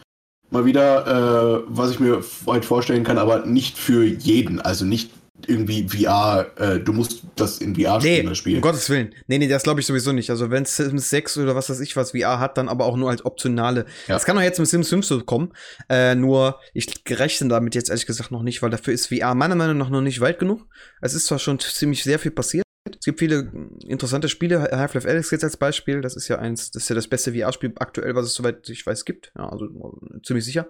[0.49, 4.61] Mal wieder, äh, was ich mir halt vorstellen kann, aber nicht für jeden.
[4.61, 5.11] Also nicht
[5.45, 8.55] irgendwie VR, äh, du musst das in VR Nee, spielen, das Spiel.
[8.55, 9.13] um Gottes Willen.
[9.27, 10.29] Nee, nee, das glaube ich sowieso nicht.
[10.31, 13.09] Also wenn Sims 6 oder was weiß ich was VR hat, dann aber auch nur
[13.11, 13.85] als optionale.
[14.07, 14.15] Ja.
[14.15, 15.53] Das kann auch jetzt mit Sims 5 so kommen.
[15.89, 19.55] Äh, nur, ich rechne damit jetzt ehrlich gesagt noch nicht, weil dafür ist VR meiner
[19.55, 20.65] Meinung nach noch nicht weit genug.
[21.01, 22.63] Es ist zwar schon ziemlich sehr viel passiert.
[22.89, 23.51] Es gibt viele
[23.85, 24.69] interessante Spiele.
[24.71, 26.01] Half-Life Alex jetzt als Beispiel.
[26.01, 28.85] Das ist ja eins, das ist ja das beste VR-Spiel aktuell, was es soweit ich
[28.85, 29.31] weiß gibt.
[29.37, 30.67] Ja, also äh, ziemlich sicher.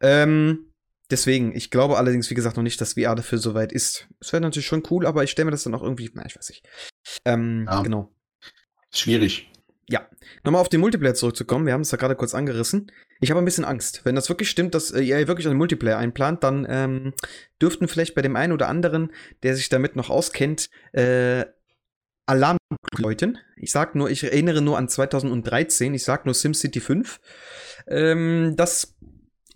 [0.00, 0.72] Ähm,
[1.10, 4.08] deswegen, ich glaube allerdings, wie gesagt, noch nicht, dass VR dafür soweit ist.
[4.20, 6.36] Es wäre natürlich schon cool, aber ich stelle mir das dann auch irgendwie, na, ich
[6.36, 6.66] weiß nicht.
[7.24, 7.82] Ähm, Ja.
[7.82, 8.12] genau.
[8.92, 9.50] Schwierig.
[10.44, 12.90] Nochmal auf den Multiplayer zurückzukommen, wir haben es da gerade kurz angerissen.
[13.20, 14.02] Ich habe ein bisschen Angst.
[14.04, 17.14] Wenn das wirklich stimmt, dass äh, EA wirklich einen Multiplayer einplant, dann ähm,
[17.60, 21.44] dürften vielleicht bei dem einen oder anderen, der sich damit noch auskennt, äh,
[22.26, 22.58] Alarm
[22.98, 23.38] läuten.
[23.56, 27.20] Ich sag nur, ich erinnere nur an 2013, ich sag nur SimCity 5.
[27.88, 28.96] Ähm, das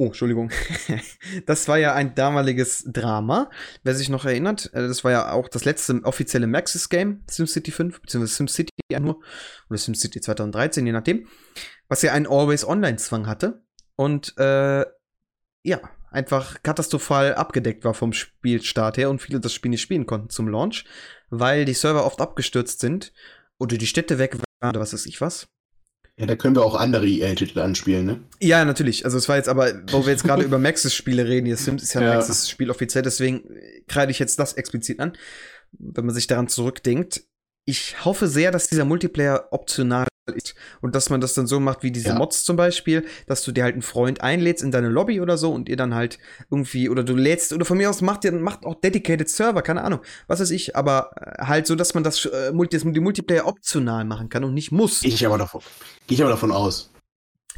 [0.01, 0.51] Oh, Entschuldigung.
[1.47, 3.51] das war ja ein damaliges Drama.
[3.83, 8.01] Wer sich noch erinnert, äh, das war ja auch das letzte offizielle Maxis-Game, SimCity 5,
[8.01, 9.21] beziehungsweise SimCity nur,
[9.69, 11.29] oder SimCity 2013, je nachdem,
[11.89, 13.63] was ja einen Always-Online-Zwang hatte
[13.95, 14.87] und äh,
[15.65, 20.31] ja, einfach katastrophal abgedeckt war vom Spielstart her und viele das Spiel nicht spielen konnten
[20.31, 20.87] zum Launch,
[21.29, 23.13] weil die Server oft abgestürzt sind
[23.59, 25.51] oder die Städte weg waren oder was weiß ich was.
[26.21, 28.21] Ja, da können wir auch andere EA-Titel anspielen, ne?
[28.41, 29.07] Ja, natürlich.
[29.07, 31.95] Also es war jetzt aber, wo wir jetzt gerade über Maxis-Spiele reden, hier Sims ist
[31.95, 32.15] ja ein Ja.
[32.17, 33.43] Maxis-Spiel offiziell, deswegen
[33.89, 35.15] kreide ich jetzt das explizit an,
[35.73, 37.23] wenn man sich daran zurückdenkt.
[37.65, 40.55] Ich hoffe sehr, dass dieser Multiplayer optional ist.
[40.81, 42.15] Und dass man das dann so macht wie diese Ja.
[42.15, 45.53] Mods zum Beispiel, dass du dir halt einen Freund einlädst in deine Lobby oder so
[45.53, 46.19] und ihr dann halt
[46.51, 49.83] irgendwie, oder du lädst, oder von mir aus macht ihr macht auch Dedicated Server, keine
[49.83, 53.47] Ahnung, was weiß ich, aber äh, halt so, dass man das, äh, das die Multiplayer
[53.47, 55.01] optional machen kann und nicht muss.
[55.01, 55.63] Gehe ich aber davon,
[56.07, 56.91] gehe ich aber davon aus.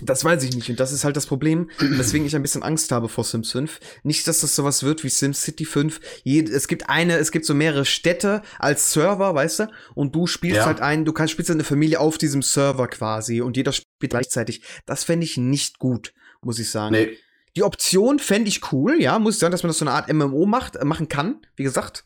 [0.05, 0.69] Das weiß ich nicht.
[0.69, 3.79] Und das ist halt das Problem, weswegen ich ein bisschen Angst habe vor Sims 5.
[4.03, 6.01] Nicht, dass das sowas wird wie SimCity 5.
[6.25, 9.67] Jed es gibt eine, es gibt so mehrere Städte als Server, weißt du?
[9.95, 10.67] Und du spielst Ja.
[10.67, 14.62] halt ein, du kannst spielst eine Familie auf diesem Server quasi und jeder spielt gleichzeitig.
[14.87, 16.12] Das fände ich nicht gut,
[16.43, 16.95] muss ich sagen.
[16.95, 17.17] Nee,
[17.55, 20.12] Die Option fände ich cool, ja, muss ich sagen, dass man das so eine Art
[20.12, 22.05] MMO macht, äh, machen kann, wie gesagt.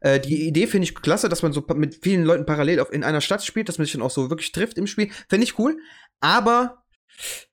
[0.00, 3.04] Äh, die Idee finde ich klasse, dass man so mit vielen Leuten parallel auf, in
[3.04, 5.10] einer Stadt spielt, dass man sich dann auch so wirklich trifft im Spiel.
[5.28, 5.76] Fände ich cool.
[6.20, 6.82] Aber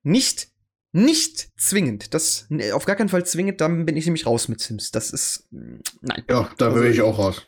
[0.04, 0.49] nicht,
[0.91, 2.13] nicht zwingend.
[2.13, 4.91] Das nee, auf gar keinen Fall zwingend, dann bin ich nämlich raus mit Sims.
[4.91, 5.47] Das ist.
[5.52, 6.23] mm, Nein.
[6.30, 7.47] ja, da Also- wäre ich auch raus.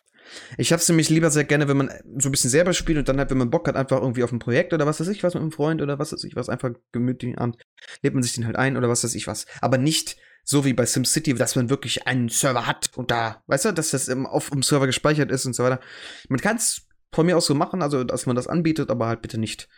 [0.57, 3.19] Ich hab's nämlich lieber sehr gerne, wenn man so ein bisschen selber spielt und dann
[3.19, 5.35] halt, wenn man Bock hat, einfach irgendwie auf ein Projekt oder was weiß ich was
[5.35, 7.57] mit einem Freund oder was weiß ich was, einfach gemütlichen Abend,
[8.01, 9.45] lädt man sich den halt ein oder was weiß ich was.
[9.61, 13.65] Aber nicht so wie bei SimCity, dass man wirklich einen Server hat und da, weißt
[13.65, 15.79] du, dass das im, auf dem Server gespeichert ist und so weiter.
[16.27, 19.37] Man kann's von mir aus so machen, also dass man das anbietet, aber halt bitte
[19.37, 19.69] nicht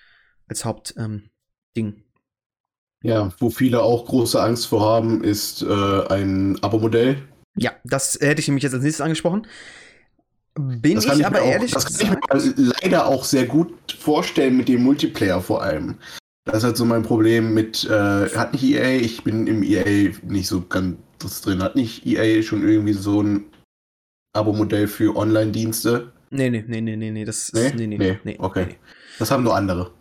[0.47, 1.29] als Hauptding.
[1.75, 2.03] Ähm.
[3.03, 7.17] Ja, wo viele auch große Angst vor haben, ist äh, ein Abo-Modell.
[7.55, 9.47] ja, das hätte ich nämlich jetzt als nächstes angesprochen.
[10.55, 14.57] Bin ich ich aber auch, ehrlich das kann ich mir leider auch sehr gut vorstellen
[14.57, 15.97] mit dem Multiplayer vor allem.
[16.45, 20.13] Das ist halt so mein Problem mit, äh, hat nicht EA, ich bin im EA
[20.23, 20.97] nicht so ganz
[21.41, 23.45] drin, hat nicht EA schon irgendwie so ein
[24.33, 26.11] Abo-Modell für Online-Dienste?
[26.29, 27.75] Nee, nee, nee, nee, nee, nee, das ist.
[27.75, 28.65] Nee, nee, nee, nee, okay.
[28.69, 28.75] nee.
[29.19, 29.91] Das haben nur andere.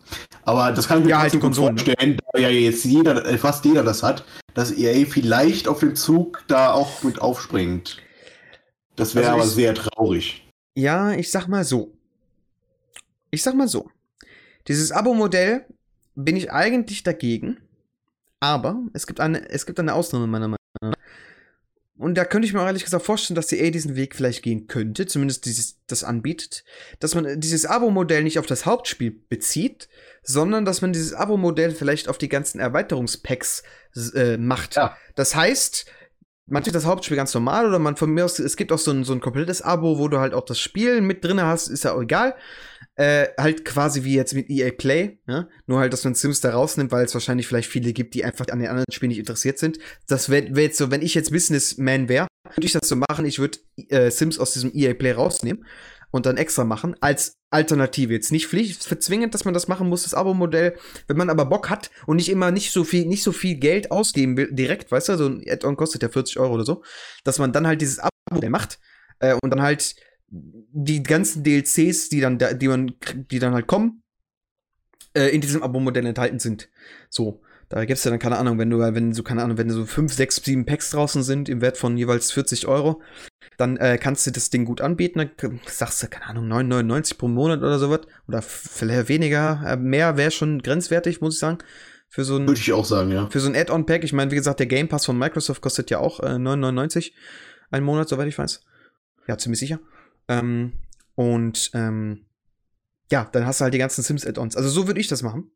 [0.43, 1.81] Aber das kann ich mir Ja, halt gut Konsolen, ne?
[1.81, 5.95] vorstellen, da ja jetzt jeder, äh, fast jeder das hat, dass EA vielleicht auf den
[5.95, 7.97] Zug da auch mit aufspringt.
[8.95, 10.47] Das wäre Also aber sehr traurig.
[10.75, 11.93] Ja, ich sag mal so.
[13.31, 13.89] Ich sag mal so.
[14.67, 15.65] Dieses Abo-Modell
[16.15, 17.57] bin ich eigentlich dagegen.
[18.39, 20.66] Aber es gibt eine, es gibt eine Ausnahme meiner Meinung nach.
[21.97, 24.43] Und da könnte ich mir auch ehrlich gesagt vorstellen, dass die A diesen Weg vielleicht
[24.43, 26.63] gehen könnte, zumindest dieses, das anbietet,
[26.99, 29.89] dass man dieses Abo-Modell nicht auf das Hauptspiel bezieht,
[30.21, 33.63] sondern dass man dieses Abo-Modell vielleicht auf die ganzen Erweiterungspacks
[34.13, 34.75] äh, macht.
[34.75, 34.95] Ja.
[35.15, 35.87] Das heißt,
[36.45, 38.91] man tut das Hauptspiel ganz normal oder man von mir aus, es gibt auch so
[38.91, 41.83] ein, so ein komplettes Abo, wo du halt auch das Spiel mit drin hast, ist
[41.83, 42.35] ja auch egal.
[42.99, 45.47] Äh, halt quasi wie jetzt mit EA Play, ja?
[45.67, 48.47] nur halt, dass man Sims da rausnimmt, weil es wahrscheinlich vielleicht viele gibt, die einfach
[48.47, 49.77] an den anderen Spielen nicht interessiert sind.
[50.07, 53.25] Das wäre wär jetzt so, wenn ich jetzt Businessman wäre, würde ich das so machen,
[53.25, 55.63] ich würde äh, Sims aus diesem EA Play rausnehmen
[56.09, 58.13] und dann extra machen, als Alternative.
[58.13, 60.75] Jetzt nicht pflicht, zwingend, dass man das machen muss, das Abo-Modell.
[61.07, 63.91] Wenn man aber Bock hat und nicht immer nicht so viel, nicht so viel Geld
[63.91, 66.83] ausgeben will, direkt, weißt du, so ein Add-on kostet ja 40 Euro oder so,
[67.23, 68.79] dass man dann halt dieses Abo-Modell macht
[69.19, 69.95] äh, und dann halt
[70.29, 72.93] die ganzen DLCs, die dann, da, die man,
[73.31, 74.03] die dann halt kommen,
[75.15, 76.69] äh, in diesem Abo-Modell enthalten sind.
[77.09, 77.41] So.
[77.69, 80.13] Da gibt's ja dann, keine Ahnung, wenn du, wenn so, keine Ahnung, wenn so 5,
[80.13, 83.01] 6, 7 Packs draußen sind im Wert von jeweils 40 Euro,
[83.57, 85.29] dann äh, kannst du das Ding gut anbieten.
[85.37, 88.01] Dann sagst du, keine Ahnung, 9,99 pro Monat oder sowas.
[88.27, 89.61] Oder vielleicht weniger.
[89.65, 91.57] Äh, mehr wäre schon grenzwertig, muss ich sagen.
[92.07, 93.29] Für so ein, Würde ich auch sagen, ja.
[93.29, 94.05] für so ein Add-on-Pack.
[94.05, 97.11] Ich meine, wie gesagt, der Game Pass von Microsoft kostet ja auch äh, 9,99
[97.69, 98.61] einen Monat, soweit ich weiß.
[99.27, 99.81] Ja, ziemlich sicher.
[100.27, 100.73] Ähm,
[101.15, 102.25] und ähm,
[103.11, 104.55] ja, dann hast du halt die ganzen Sims-Add-ons.
[104.57, 105.51] Also so würde ich das machen.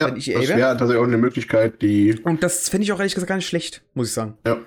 [0.00, 0.56] ja wenn ich das EA wär.
[0.56, 2.18] wäre tatsächlich auch eine Möglichkeit, die.
[2.24, 4.36] Und das finde ich auch ehrlich gesagt gar nicht schlecht, muss ich sagen.
[4.46, 4.58] Ja.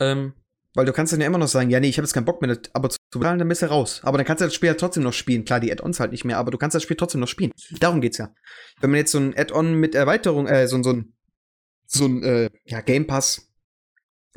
[0.00, 0.32] Ähm,
[0.74, 2.42] weil du kannst dann ja immer noch sagen, ja, nee, ich habe jetzt keinen Bock
[2.42, 4.00] mehr, das aber zu bezahlen, dann bist du raus.
[4.02, 5.44] Aber dann kannst du das Spiel halt trotzdem noch spielen.
[5.44, 7.52] Klar, die Add-ons halt nicht mehr, aber du kannst das Spiel trotzdem noch spielen.
[7.80, 8.34] Darum geht's ja.
[8.80, 11.14] Wenn man jetzt so ein Add-on mit Erweiterung, äh, so, ein- so ein,
[11.86, 13.45] so ein, äh, ja, Game Pass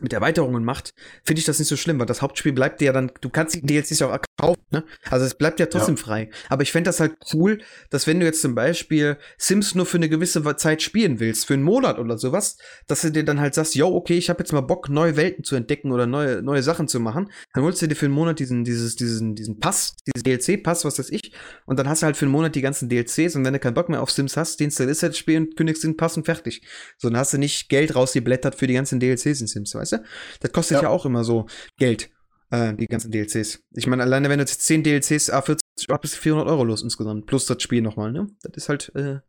[0.02, 2.94] mit Erweiterungen macht, finde ich das nicht so schlimm, weil das Hauptspiel bleibt dir ja
[2.94, 4.84] dann, du kannst die DLCs ja auch kaufen, ne?
[5.10, 6.30] Also es bleibt ja trotzdem frei.
[6.50, 9.98] Aber ich fände das halt cool, dass wenn du jetzt zum Beispiel Sims nur für
[9.98, 13.54] eine gewisse Zeit spielen willst, für einen Monat oder sowas, dass du dir dann halt
[13.54, 16.64] sagst, yo, okay, ich habe jetzt mal Bock, neue Welten zu entdecken oder neue, neue
[16.64, 19.96] Sachen zu machen, dann holst du dir für einen Monat diesen, dieses, diesen, diesen Pass,
[20.06, 21.34] diesen DLC-Pass, was weiß ich,
[21.66, 23.74] und dann hast du halt für einen Monat die ganzen DLCs und wenn du keinen
[23.74, 26.62] Bock mehr auf Sims hast, installierst du das Spiel und kündigst den Pass und fertig.
[26.98, 30.04] So, dann hast du nicht Geld rausgeblättert für die ganzen DLCs in Sims, weißt du?
[30.40, 30.90] Das kostet ja, Ja.
[30.90, 31.48] auch immer so
[31.78, 32.10] Geld,
[32.52, 33.64] äh, die ganzen DLCs.
[33.76, 36.82] Ich meine, alleine wenn du jetzt 10 DLCs, ah, 40, ah, bis 400 Euro los
[36.84, 38.28] insgesamt, plus das Spiel nochmal, ne?
[38.42, 39.20] Das ist halt, äh,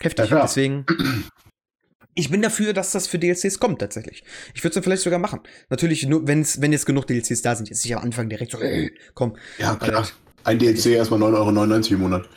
[0.00, 0.30] heftig.
[0.30, 0.42] Ja.
[0.42, 0.84] Deswegen,
[2.14, 4.24] ich bin dafür, dass das für DLCs kommt, tatsächlich.
[4.54, 5.40] Ich würde es vielleicht sogar machen.
[5.70, 7.68] Natürlich, nur wenn's, wenn jetzt genug DLCs da sind.
[7.68, 9.36] Jetzt nicht am Anfang direkt so, äh, komm.
[9.58, 10.06] Ja, klar.
[10.44, 12.28] Ein DLC erstmal 9,99 Euro im Monat.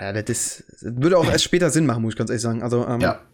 [0.00, 2.62] Ja, das, ist, das würde auch erst später Sinn machen, muss ich ganz ehrlich sagen.
[2.62, 3.24] Also, ähm, Ja.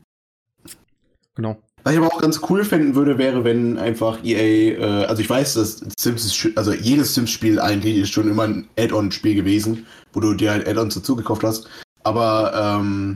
[1.34, 1.62] genau.
[1.86, 5.30] Was ich aber auch ganz cool finden würde, wäre, wenn einfach EA, äh, also ich
[5.30, 10.34] weiß, dass Sims also jedes Sims-Spiel eigentlich ist schon immer ein Add-on-Spiel gewesen, wo du
[10.34, 11.68] dir halt Add-ons dazu gekauft hast.
[12.02, 13.14] aber ähm,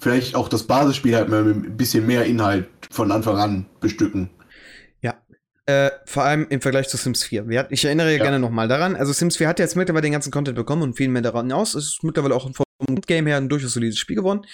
[0.00, 4.30] vielleicht auch das Basisspiel halt mal mit ein bisschen mehr Inhalt von Anfang an bestücken.
[5.66, 7.46] Äh, vor allem im Vergleich zu Sims 4.
[7.46, 8.22] Wir, ich erinnere ja.
[8.22, 8.96] gerne nochmal daran.
[8.96, 11.74] Also Sims 4 hat jetzt mittlerweile den ganzen Content bekommen und viel mehr daran aus.
[11.74, 14.46] Es ist mittlerweile auch vom Game her ein durchaus solides Spiel geworden.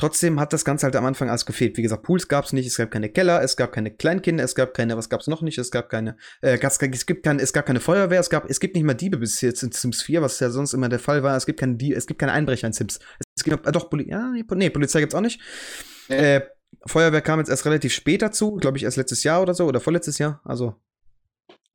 [0.00, 1.76] Trotzdem hat das Ganze halt am Anfang alles gefehlt.
[1.76, 4.54] Wie gesagt, Pools gab es nicht, es gab keine Keller, es gab keine Kleinkinder, es
[4.54, 7.52] gab keine, was gab es noch nicht, es gab keine, äh, es, gibt kein, es
[7.52, 10.22] gab keine Feuerwehr, es gab, es gibt nicht mal Diebe bis jetzt in Sims 4,
[10.22, 11.36] was ja sonst immer der Fall war.
[11.36, 12.98] Es gibt keine, es gibt keine Einbrecher in Sims.
[13.36, 15.38] Es gibt, äh, doch, Poli ja, nee, Polizei gibt's auch nicht.
[16.08, 16.40] Äh,
[16.86, 19.80] Feuerwehr kam jetzt erst relativ spät dazu, glaube ich erst letztes Jahr oder so, oder
[19.80, 20.76] vorletztes Jahr, also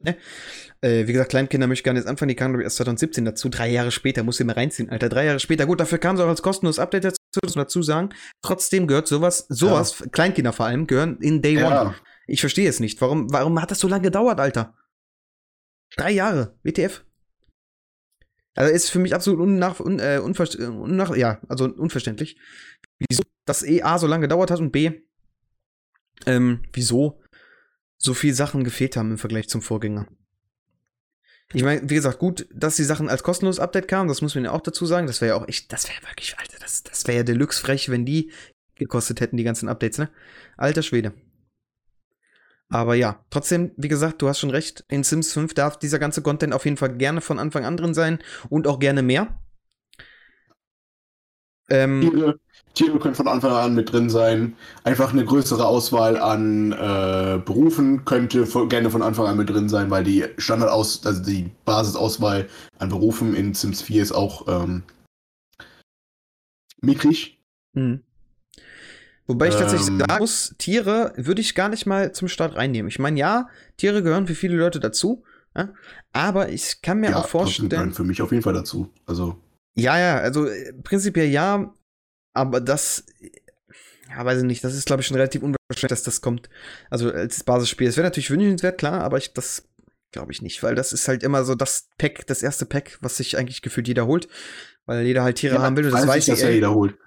[0.05, 0.17] Ne?
[0.81, 3.25] Äh, wie gesagt, Kleinkinder möchte ich gar nicht anfangen, die kamen, glaube ich, erst 2017
[3.25, 3.49] dazu.
[3.49, 5.09] Drei Jahre später, muss ich mal reinziehen, Alter.
[5.09, 5.65] Drei Jahre später.
[5.65, 8.09] Gut, dafür kam es auch als kostenloses Update dazu, muss man dazu sagen.
[8.41, 10.07] Trotzdem gehört sowas, sowas, ja.
[10.07, 11.81] Kleinkinder vor allem, gehören in Day ja.
[11.81, 11.95] One.
[12.27, 12.99] Ich verstehe es nicht.
[13.01, 14.75] Warum, warum hat das so lange gedauert, Alter?
[15.95, 17.05] Drei Jahre, WTF.
[18.55, 22.39] Also ist für mich absolut unnach, un, äh, unver, unnach, ja, also unverständlich.
[22.99, 25.01] Wieso das E A so lange gedauert hat und B,
[26.25, 27.21] ähm, wieso
[27.97, 30.07] so viel Sachen gefehlt haben im Vergleich zum Vorgänger.
[31.53, 34.45] Ich meine, wie gesagt, gut, dass die Sachen als kostenloses Update kamen, das muss man
[34.45, 35.07] ja auch dazu sagen.
[35.07, 37.89] Das wäre ja auch echt, das wäre wirklich, Alter, das, das wäre ja Deluxe frech,
[37.89, 38.31] wenn die
[38.75, 40.09] gekostet hätten, die ganzen Updates, ne?
[40.57, 41.13] Alter Schwede.
[42.67, 46.21] Aber ja, trotzdem, wie gesagt, du hast schon recht, in Sims 5 darf dieser ganze
[46.21, 49.39] Content auf jeden Fall gerne von Anfang an drin sein und auch gerne mehr.
[51.69, 52.39] Ähm, Tiere,
[52.75, 54.55] Tiere können von Anfang an mit drin sein.
[54.83, 59.69] Einfach eine größere Auswahl an äh, Berufen könnte von, gerne von Anfang an mit drin
[59.69, 62.47] sein, weil die Standardaus, also die Basisauswahl
[62.77, 64.83] an Berufen in Sims 4 ist auch ähm,
[66.81, 67.39] mickrig.
[67.73, 68.01] Mhm.
[69.27, 72.89] Wobei ich tatsächlich ähm, sagen muss, Tiere würde ich gar nicht mal zum Start reinnehmen.
[72.89, 75.23] Ich meine, ja, Tiere gehören für viele Leute dazu,
[75.55, 75.73] ja,
[76.13, 77.93] aber ich kann mir ja, auch vorstellen.
[77.93, 78.91] Für mich auf jeden Fall dazu.
[79.07, 79.39] Also.
[79.75, 81.73] Ja, ja, also äh, prinzipiell ja,
[82.33, 83.05] aber das,
[84.09, 86.49] ja, weiß ich nicht, das ist, glaube ich, schon relativ unwahrscheinlich, dass das kommt.
[86.89, 87.87] Also als Basisspiel.
[87.87, 89.67] Es wäre natürlich wünschenswert, klar, aber ich, das
[90.11, 93.17] glaube ich nicht, weil das ist halt immer so das Pack, das erste Pack, was
[93.17, 94.29] sich eigentlich gefühlt jeder holt,
[94.85, 96.97] weil jeder halt Tiere ja, haben will und das weiß, ich, dass jeder holt.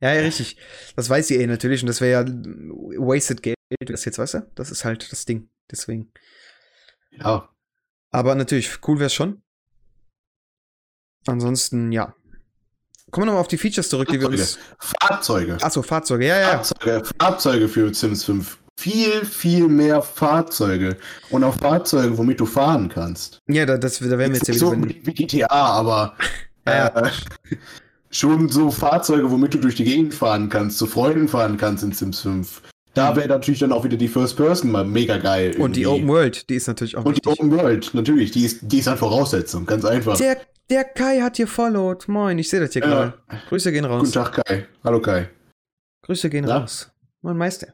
[0.00, 0.56] Ja, ja, richtig.
[0.94, 2.34] Das weiß sie eh natürlich und das wäre ja
[2.98, 4.50] wasted Geld, das jetzt, weißt du?
[4.54, 5.48] Das ist halt das Ding.
[5.70, 6.12] Deswegen.
[7.10, 7.48] Ja.
[8.10, 9.42] Aber natürlich, cool wäre es schon.
[11.26, 12.14] Ansonsten, ja.
[13.10, 14.28] Kommen wir nochmal auf die Features zurück, Fahrzeuge.
[14.28, 14.58] die wir uns.
[14.78, 15.58] Fahrzeuge.
[15.60, 16.48] Achso, Fahrzeuge, ja, ja.
[16.58, 18.58] Fahrzeuge, Fahrzeuge für Sims 5.
[18.78, 20.96] Viel, viel mehr Fahrzeuge.
[21.30, 23.40] Und auch Fahrzeuge, womit du fahren kannst.
[23.48, 26.14] Ja, da, das, da werden wir jetzt ja so wie GTA, aber
[26.66, 26.88] ja.
[26.88, 27.10] äh,
[28.10, 31.92] schon so Fahrzeuge, womit du durch die Gegend fahren kannst, zu Freunden fahren kannst in
[31.92, 32.62] Sims 5.
[32.96, 35.48] Da wäre natürlich dann auch wieder die First Person mal mega geil.
[35.48, 35.62] Irgendwie.
[35.62, 37.24] Und die Open World, die ist natürlich auch Und wichtig.
[37.24, 40.16] die Open World, natürlich, die ist, die ist halt Voraussetzung, ganz einfach.
[40.16, 40.38] Der
[40.70, 42.08] der Kai hat hier followed.
[42.08, 42.88] Moin, ich sehe das hier ja.
[42.88, 43.14] gerade.
[43.48, 44.00] Grüße gehen raus.
[44.00, 44.66] Guten Tag, Kai.
[44.82, 45.28] Hallo, Kai.
[46.02, 46.58] Grüße gehen ja.
[46.58, 46.90] raus.
[47.22, 47.68] Moin, Meister.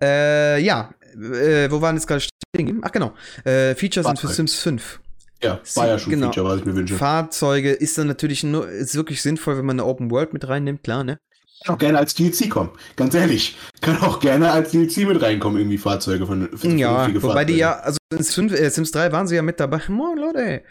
[0.00, 2.80] Äh, ja, äh, wo waren jetzt gerade stehen?
[2.82, 3.14] Ach, genau.
[3.44, 5.00] Äh, Features sind für Sims 5.
[5.42, 6.26] Ja, war ja schon genau.
[6.26, 6.94] Feature, was ich mir wünsche.
[6.94, 10.82] Fahrzeuge ist dann natürlich nur, ist wirklich sinnvoll, wenn man eine Open World mit reinnimmt,
[10.82, 11.18] klar, ne?
[11.64, 12.70] Kann auch gerne als DLC kommen.
[12.96, 13.56] Ganz ehrlich.
[13.80, 17.46] Kann auch gerne als DLC mit reinkommen, irgendwie Fahrzeuge von für Ja, wobei Fahrzeuge.
[17.46, 19.80] die ja, also in Sims, äh, Sims 3 waren sie ja mit dabei.
[19.88, 20.62] Moin, Leute.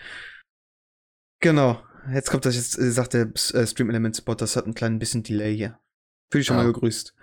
[1.42, 1.82] Genau.
[2.14, 5.00] Jetzt kommt das, jetzt äh, sagt der äh, Stream Element Spot, das hat ein klein
[5.00, 5.80] bisschen Delay hier.
[6.32, 6.64] Fühl dich schon ja.
[6.64, 7.14] mal gegrüßt.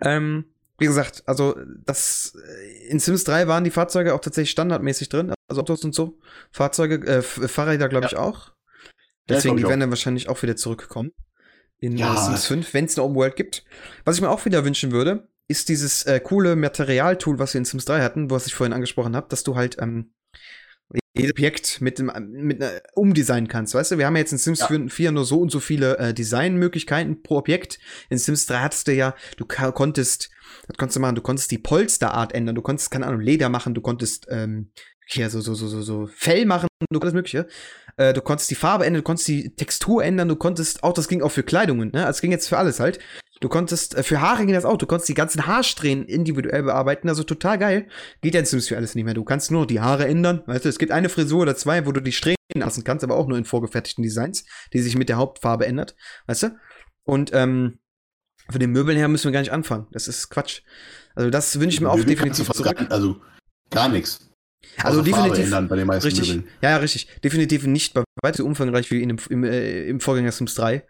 [0.00, 0.46] Ähm,
[0.78, 5.32] wie gesagt, also das äh, in Sims 3 waren die Fahrzeuge auch tatsächlich standardmäßig drin,
[5.48, 6.18] also Autos und so.
[6.50, 8.52] Fahrzeuge, äh, Fahrräder glaube ich auch.
[9.28, 11.12] Deswegen, ja, die werden dann wahrscheinlich auch wieder zurückkommen.
[11.82, 12.16] In ja.
[12.16, 13.64] Sims 5, wenn es eine Open World gibt.
[14.04, 17.64] Was ich mir auch wieder wünschen würde, ist dieses äh, coole Materialtool, was wir in
[17.64, 20.12] Sims 3 hatten, was ich vorhin angesprochen habe, dass du halt ähm,
[21.14, 23.98] jedes Objekt mit, mit einer umdesignen kannst, weißt du?
[23.98, 24.88] Wir haben ja jetzt in Sims ja.
[24.88, 27.80] 4 nur so und so viele äh, Designmöglichkeiten pro Objekt.
[28.08, 30.30] In Sims 3 hattest du ja, du konntest,
[30.68, 31.16] was konntest du machen?
[31.16, 34.70] Du konntest die Polsterart ändern, du konntest, keine Ahnung, Leder machen, du konntest, ähm,
[35.12, 37.46] hier so, so, so, so, so Fell machen, du alles Mögliche.
[37.96, 41.08] Äh, du konntest die Farbe ändern, du konntest die Textur ändern, du konntest, auch das
[41.08, 42.06] ging auch für Kleidungen, ne?
[42.06, 42.98] Also es ging jetzt für alles halt.
[43.40, 47.08] Du konntest, äh, für Haare ging das auch, du konntest die ganzen Haarsträhnen individuell bearbeiten,
[47.08, 47.88] also total geil.
[48.20, 49.14] Geht ja in Sims für alles nicht mehr.
[49.14, 51.86] Du kannst nur noch die Haare ändern, weißt du, es gibt eine Frisur oder zwei,
[51.86, 55.08] wo du die Strähnen lassen kannst, aber auch nur in vorgefertigten Designs, die sich mit
[55.08, 55.94] der Hauptfarbe ändert,
[56.26, 56.56] weißt du?
[57.04, 57.78] Und, ähm,
[58.50, 59.86] für den Möbeln her müssen wir gar nicht anfangen.
[59.92, 60.62] Das ist Quatsch.
[61.14, 62.76] Also das wünsche ich mir auch definitiv zurück.
[62.76, 63.20] Gar, also
[63.70, 64.31] gar nichts.
[64.82, 65.50] Also definitiv.
[65.68, 66.34] bei den meisten richtig.
[66.34, 66.48] Möbeln.
[66.60, 67.08] Ja, ja, richtig.
[67.22, 70.84] Definitiv nicht bei weitem so umfangreich wie in dem, im, äh, im Vorgänger Sims 3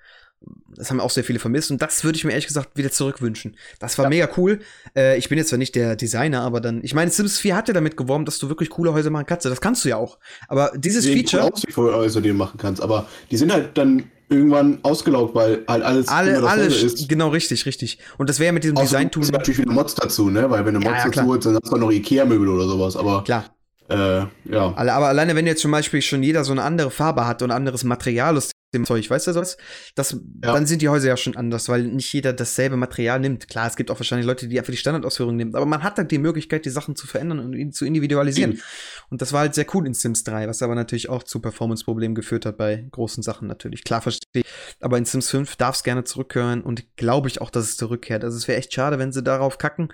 [0.75, 3.57] das haben auch sehr viele vermisst und das würde ich mir ehrlich gesagt wieder zurückwünschen.
[3.79, 4.09] Das war ja.
[4.09, 4.61] mega cool.
[4.97, 7.69] Äh, ich bin jetzt zwar nicht der Designer, aber dann, ich meine, Sims 4 hat
[7.69, 9.45] ja damit geworben, dass du wirklich coole Häuser machen kannst.
[9.45, 10.19] Das kannst du ja auch.
[10.49, 11.45] Aber dieses die Feature.
[11.45, 15.35] Cool aus, wie Häuser, die du machen kannst, aber die sind halt dann irgendwann ausgelaugt,
[15.35, 17.09] weil halt alles Alle, immer alle, dasselbe ist.
[17.09, 17.99] genau richtig, richtig.
[18.17, 19.27] Und das wäre ja mit diesem Design-Tool.
[19.27, 20.49] natürlich wieder Mods dazu, ne?
[20.51, 21.25] Weil wenn du Ja, Mods ja, klar.
[21.25, 22.97] dazu holst, dann hast du noch Ikea-Möbel oder sowas.
[22.97, 23.55] Aber Klar.
[23.89, 24.75] Äh, ja.
[24.77, 27.85] Aber alleine, wenn jetzt zum Beispiel schon jeder so eine andere Farbe hat und anderes
[27.85, 29.59] Material aus dem Zeug, weißt du sowas?
[29.97, 33.47] Das, Dann sind die Häuser ja schon anders, weil nicht jeder dasselbe Material nimmt.
[33.49, 36.11] Klar, es gibt auch wahrscheinlich Leute, die einfach die Standardausführung nehmen, aber man hat halt
[36.11, 38.63] die Möglichkeit, die Sachen zu verändern und ihn zu individualisieren.
[39.11, 42.15] Und das war halt sehr cool in Sims 3, was aber natürlich auch zu Performance-Problemen
[42.15, 43.85] geführt hat bei großen Sachen natürlich.
[43.85, 44.45] Klar, verstehe ich.
[44.81, 48.25] Aber in Sims 5 darf es gerne zurückkehren und glaube ich auch, dass es zurückkehrt.
[48.25, 49.93] Also es wäre echt schade, wenn sie darauf kacken,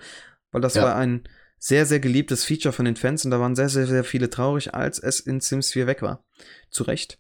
[0.53, 0.85] weil das Ja.
[0.85, 1.25] war ein
[1.59, 4.75] sehr, sehr geliebtes Feature von den Fans und da waren sehr, sehr, sehr viele traurig,
[4.75, 6.25] als es in Sims 4 weg war.
[6.71, 7.19] Zu Recht.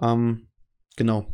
[0.00, 0.48] Ähm,
[0.96, 1.32] genau.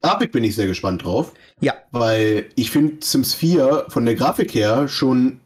[0.00, 4.52] Grafik bin ich sehr gespannt drauf, Ja, weil ich finde Sims 4 von der Grafik
[4.54, 5.40] her schon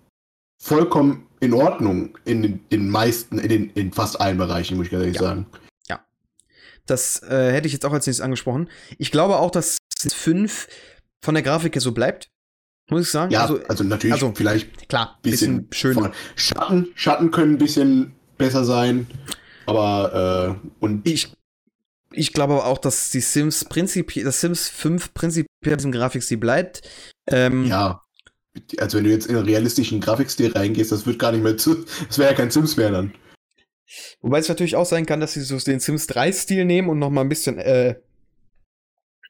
[0.58, 5.02] vollkommen in Ordnung in den, meisten, in, den, in fast allen Bereichen, muss ich ganz
[5.02, 5.22] ehrlich Ja.
[5.22, 5.46] sagen.
[6.86, 8.70] das äh, hätte ich jetzt auch als nächstes angesprochen.
[8.96, 10.68] Ich glaube auch, dass Sims 5
[11.20, 12.30] von der Grafik her so bleibt.
[12.88, 13.32] Muss ich sagen.
[13.32, 16.12] Ja, also, also, natürlich also, vielleicht klar, bisschen, bisschen, schöner.
[16.36, 19.06] Schatten, Schatten können ein bisschen besser sein,
[19.66, 21.32] aber äh, und Ich,
[22.12, 26.38] ich glaube aber auch, dass die Sims prinzipiell, das Sims 5 prinzipiell in diesem Grafikstil
[26.38, 26.82] bleibt.
[27.26, 28.02] Ähm, ja,
[28.78, 31.84] also wenn du jetzt in einen realistischen Grafikstil reingehst, das wird gar nicht mehr zu,
[32.06, 33.12] das wäre ja kein Sims mehr dann.
[34.20, 37.10] Wobei es natürlich auch sein kann, dass sie so den Sims 3-Stil nehmen und noch
[37.10, 37.96] mal ein bisschen äh,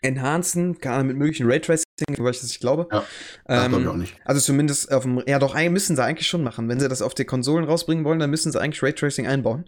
[0.06, 1.84] enhancen, Ahnung, mit möglichen Raytracing,
[2.18, 2.88] weil ich das nicht glaube.
[2.92, 3.04] Ja,
[3.44, 4.16] Das Ähm, glaube ich auch nicht.
[4.24, 6.68] Also zumindest auf dem, ja doch, müssen sie eigentlich schon machen.
[6.68, 9.66] Wenn sie das auf die Konsolen rausbringen wollen, dann müssen sie eigentlich Raytracing einbauen.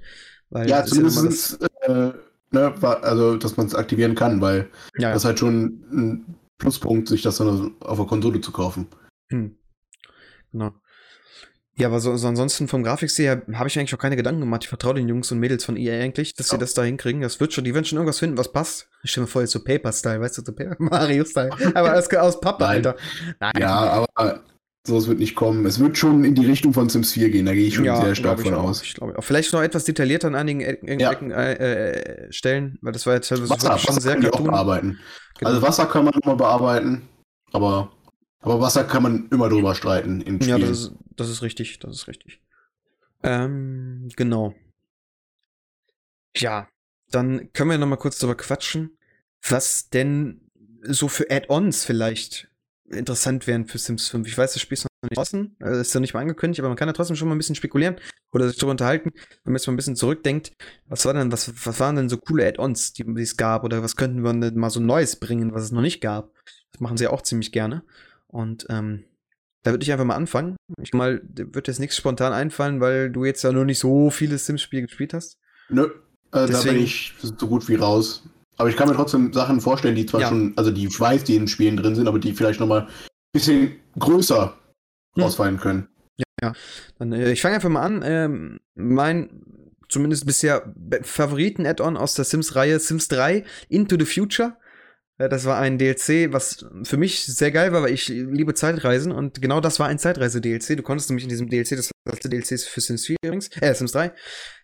[0.51, 2.13] Weil Ja, das ist ja zumindest, äh,
[2.51, 7.09] ne, also dass man es aktivieren kann, weil Ja, das ist halt schon ein Pluspunkt,
[7.09, 8.89] sich das dann auf der Konsole zu kaufen.
[9.31, 9.57] Hm.
[10.53, 10.73] Genau.
[11.79, 14.41] Ja, aber so, so ansonsten vom Grafikstil her habe ich mir eigentlich auch keine Gedanken
[14.41, 14.65] gemacht.
[14.65, 16.61] Ich vertraue den Jungs und Mädels von EA eigentlich, dass sie Ja.
[16.61, 17.21] das da hinkriegen.
[17.21, 18.89] Das wird schon, die werden schon irgendwas finden, was passt.
[19.05, 21.51] Ich stelle mir vor, jetzt so Paper-Style, weißt du, so Mario-Style.
[21.75, 22.77] aber alles aus Pappe, Nein.
[22.77, 22.97] Alter.
[23.41, 23.53] Nein.
[23.61, 24.41] Ja, aber
[24.87, 25.67] sowas wird nicht kommen.
[25.67, 28.15] Es wird schon in die Richtung von Sims 4 gehen, da gehe ich schon sehr
[28.15, 28.83] stark von aus.
[28.83, 29.15] Ich glaube.
[29.21, 31.13] Vielleicht noch etwas detaillierter an einigen Ecken, Ja.
[31.13, 31.53] Ecken äh,
[32.27, 34.99] äh, Stellen, weil das war jetzt Wasser, schon Wasser sehr die auch bearbeiten.
[35.39, 35.51] Genau.
[35.51, 37.09] Also Wasser kann man immer bearbeiten,
[37.53, 37.93] aber,
[38.41, 40.61] aber Wasser kann man immer drüber streiten in Ja, Spielen.
[40.71, 42.41] das ist, das ist richtig, das ist richtig.
[43.23, 44.55] Ähm, genau.
[46.37, 46.69] Ja,
[47.11, 48.97] dann können wir noch mal kurz drüber quatschen,
[49.43, 50.41] was denn
[50.83, 52.49] so für Add-ons vielleicht
[52.91, 54.27] interessant wären für Sims 5.
[54.29, 56.69] Ich weiß, das Spiel ist noch nicht draußen, äh, ist ja nicht mal angekündigt, aber
[56.69, 57.97] man kann ja trotzdem schon mal ein bisschen spekulieren
[58.33, 59.11] oder sich darüber unterhalten,
[59.45, 60.53] wenn man jetzt mal ein bisschen zurückdenkt,
[60.87, 63.83] was war denn, was, was waren denn so coole Add-ons, die, die es gab, oder
[63.83, 66.33] was könnten wir denn mal so Neues bringen, was es noch nicht gab?
[66.73, 67.83] Das machen sie ja auch ziemlich gerne.
[68.31, 69.05] Und ähm,
[69.65, 70.57] da würde ich einfach mal anfangen.
[70.83, 74.39] Ich mal, wird jetzt nichts spontan einfallen, weil du jetzt ja noch nicht so viele
[74.39, 75.37] Sims-Spiele gespielt hast.
[75.69, 75.91] Nö, äh,
[76.31, 78.23] da Deswegen- bin ich so gut wie raus.
[78.57, 80.29] Aber ich kann mir trotzdem Sachen vorstellen, die zwar Ja.
[80.29, 82.83] schon, also die ich weiß, die in Spielen drin sind, aber die vielleicht noch mal
[82.83, 82.89] ein
[83.33, 84.57] bisschen größer
[85.17, 85.23] Hm.
[85.23, 85.89] ausfallen können.
[86.99, 88.03] Dann, äh, ich fange einfach mal an.
[88.05, 89.43] Ähm, mein
[89.89, 94.57] zumindest bisher Favoriten-Add-on aus der Sims-Reihe Sims 3 Into the Future.
[95.19, 99.13] Äh, Das war ein DLC, was für mich sehr geil war, weil ich liebe Zeitreisen
[99.13, 100.77] und genau das war ein Zeitreise-DLC.
[100.77, 103.75] Du konntest nämlich in diesem DLC, das letzte DLC ist für Sims 4 übrigens, äh,
[103.75, 104.13] Sims 3,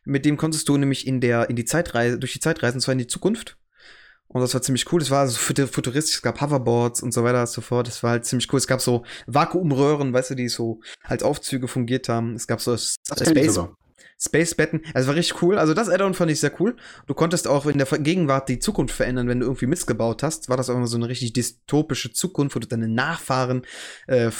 [0.05, 2.81] mit dem konntest du nämlich in der, in die Zeitreise, durch die Zeit reisen, und
[2.81, 3.57] zwar in die Zukunft.
[4.27, 4.99] Und das war ziemlich cool.
[4.99, 7.87] Das war so fut- futuristisch, es gab Hoverboards und so weiter und so fort.
[7.87, 8.57] Das war halt ziemlich cool.
[8.59, 12.35] Es gab so Vakuumröhren, weißt du, die so als Aufzüge fungiert haben.
[12.35, 12.97] Es gab so Das
[13.31, 13.55] Space.
[14.19, 14.83] Space-Betten.
[14.95, 15.59] Also war richtig cool.
[15.59, 16.77] Also das Add-on fand ich sehr cool.
[17.07, 20.49] Du konntest auch in der Gegenwart die Zukunft verändern, wenn du irgendwie Mist gebaut hast.
[20.49, 23.63] War das auch immer so eine richtig dystopische Zukunft, wo du deine Nachfahren,
[24.07, 24.31] äh,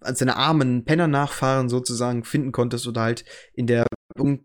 [0.00, 3.86] also deine armen Penner-Nachfahren sozusagen finden konntest oder halt in der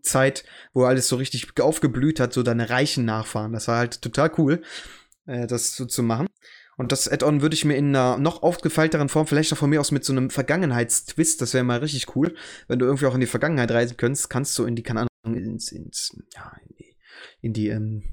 [0.02, 3.52] Zeit, wo alles so richtig aufgeblüht hat, so deine reichen Nachfahren.
[3.52, 4.62] Das war halt total cool,
[5.26, 6.26] äh, das so zu machen.
[6.80, 9.82] Und das Add-on würde ich mir in einer noch aufgefeilteren Form, vielleicht auch von mir
[9.82, 12.34] aus mit so einem Vergangenheitstwist, das wäre mal richtig cool,
[12.68, 15.36] wenn du irgendwie auch in die Vergangenheit reisen könntest, kannst du in die, keine Ahnung,
[15.36, 16.96] ins, ins, ja, in die,
[17.42, 18.04] in die ähm,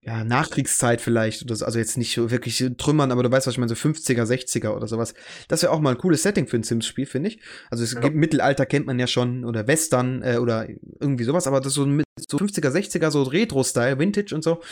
[0.00, 3.52] ja, Nachkriegszeit vielleicht, oder so, also jetzt nicht so wirklich Trümmern, aber du weißt, was
[3.52, 5.12] ich meine, so 50er, 60er oder sowas.
[5.48, 7.40] Das wäre auch mal ein cooles Setting für ein Sims-Spiel, finde ich.
[7.70, 8.00] Also es Ja.
[8.00, 10.66] gibt Mittelalter kennt man ja schon, oder Western, äh, oder
[10.98, 14.62] irgendwie sowas, aber das so, mit, so 50er, 60er, so Retro-Style, Vintage und so.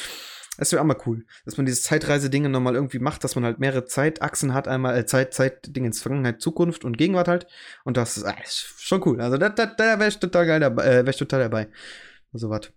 [0.59, 3.59] Das wäre auch mal cool, dass man dieses Zeitreise-Ding nochmal irgendwie macht, dass man halt
[3.59, 7.47] mehrere Zeitachsen hat, einmal äh, Zeit, Zeit, Dingens, Vergangenheit, Zukunft und Gegenwart halt.
[7.85, 8.33] Und das ist, äh,
[8.79, 9.21] schon cool.
[9.21, 11.69] Also da, da, da wäre ich total geil dabei, äh, wäre ich total dabei.
[12.33, 12.73] So was.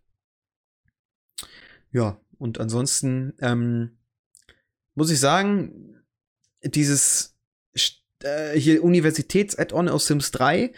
[1.91, 3.97] Ja, und ansonsten ähm,
[4.95, 6.03] muss ich sagen,
[6.63, 7.37] dieses
[8.23, 10.73] äh, hier Universitäts-Add-on aus Sims 3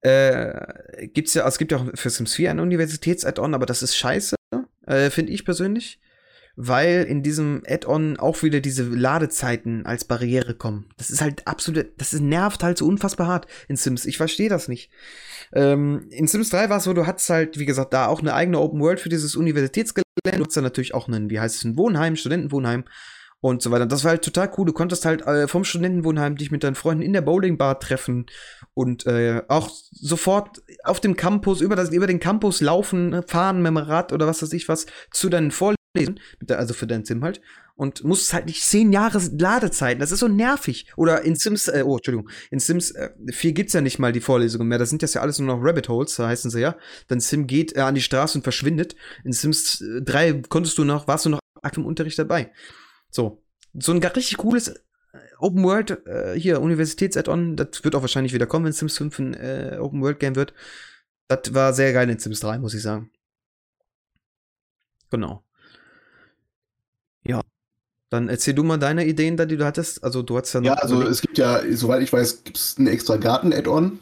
[0.00, 3.82] äh, gibt's ja, also es gibt ja auch für Sims 4 ein Universitäts-Add-on, aber das
[3.82, 4.36] ist scheiße,
[4.86, 6.00] äh, finde ich persönlich.
[6.56, 10.86] Weil in diesem Add-on auch wieder diese Ladezeiten als Barriere kommen.
[10.96, 14.06] Das ist halt absolut, das ist, nervt halt so unfassbar hart in Sims.
[14.06, 14.90] Ich verstehe das nicht.
[15.52, 18.34] Ähm, in Sims 3 war es so, du hattest halt, wie gesagt, da auch eine
[18.34, 20.04] eigene Open World für dieses Universitätsgelände.
[20.24, 22.84] Du hast dann natürlich auch einen, wie heißt es, ein Wohnheim, Studentenwohnheim
[23.40, 23.84] und so weiter.
[23.84, 24.64] Das war halt total cool.
[24.64, 28.26] Du konntest halt äh, vom Studentenwohnheim dich mit deinen Freunden in der Bowlingbar treffen
[28.72, 33.68] und äh, auch sofort auf dem Campus, über, das, über den Campus laufen, fahren mit
[33.68, 35.76] dem Rad oder was weiß ich was, zu deinen Vorlesungen,
[36.48, 37.40] also für dein Sim halt.
[37.76, 39.98] Und musst halt nicht zehn Jahre Ladezeiten.
[39.98, 40.86] Das ist so nervig.
[40.96, 44.20] Oder in Sims, äh, oh, Entschuldigung, in Sims äh, 4 gibt's ja nicht mal die
[44.20, 44.78] Vorlesungen mehr.
[44.78, 46.76] Das sind ja alles nur noch Rabbit Holes, da heißen sie ja.
[47.08, 48.94] Dann Sim geht äh, an die Straße und verschwindet.
[49.24, 52.52] In Sims 3 äh, konntest du noch, warst du noch aktiv im Unterricht dabei.
[53.10, 53.42] So.
[53.76, 54.74] So ein richtig cooles äh,
[55.38, 59.34] Open World, äh, hier, Universitäts-Add-on, das wird auch wahrscheinlich wieder kommen, wenn Sims 5 ein
[59.34, 60.54] äh, Open World Game wird.
[61.26, 63.10] Das war sehr geil in Sims 3, muss ich sagen.
[65.10, 65.44] Genau.
[67.26, 67.40] Ja.
[68.10, 70.04] Dann erzähl du mal deine Ideen da, die du hattest.
[70.04, 70.66] Also du hast ja noch.
[70.66, 73.98] Ja, also es gibt ja, soweit ich weiß, gibt es ein extra Garten-Add-on.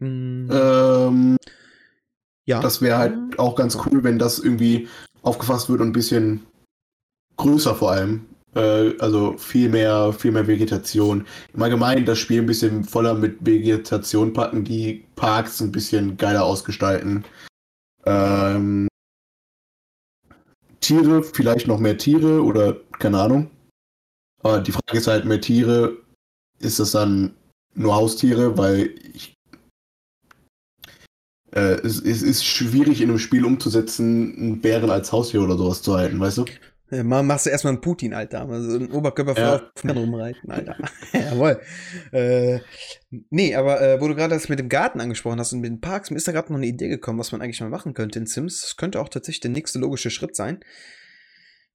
[0.00, 0.50] Mhm.
[0.52, 1.36] Ähm,
[2.46, 2.60] ja.
[2.60, 4.88] Das wäre halt auch ganz cool, wenn das irgendwie
[5.22, 6.44] aufgefasst wird und ein bisschen
[7.36, 11.26] größer vor allem äh, also viel mehr, viel mehr Vegetation.
[11.54, 16.44] Im Allgemeinen das Spiel ein bisschen voller mit Vegetation packen, die Parks ein bisschen geiler
[16.44, 17.24] ausgestalten.
[18.04, 18.88] Ähm,
[20.82, 23.50] Tiere, vielleicht noch mehr Tiere oder keine Ahnung.
[24.42, 25.96] Aber die Frage ist halt, mehr Tiere,
[26.58, 27.34] ist das dann
[27.74, 28.58] nur Haustiere?
[28.58, 29.34] Weil ich,
[31.52, 35.82] äh, es, es, ist schwierig in einem Spiel umzusetzen, einen Bären als Haustier oder sowas
[35.82, 36.44] zu halten, weißt du?
[36.92, 38.46] Ja, machst du erstmal einen Putin, Alter.
[38.46, 39.54] Also einen Oberkörper ja.
[39.54, 40.76] auf dem rumreiten, Alter.
[41.14, 41.58] Jawohl.
[42.12, 42.58] Äh,
[43.30, 45.80] nee, aber äh, wo du gerade das mit dem Garten angesprochen hast und mit den
[45.80, 48.18] Parks, mir ist da gerade noch eine Idee gekommen, was man eigentlich mal machen könnte
[48.18, 48.60] in Sims.
[48.60, 50.60] Das könnte auch tatsächlich der nächste logische Schritt sein.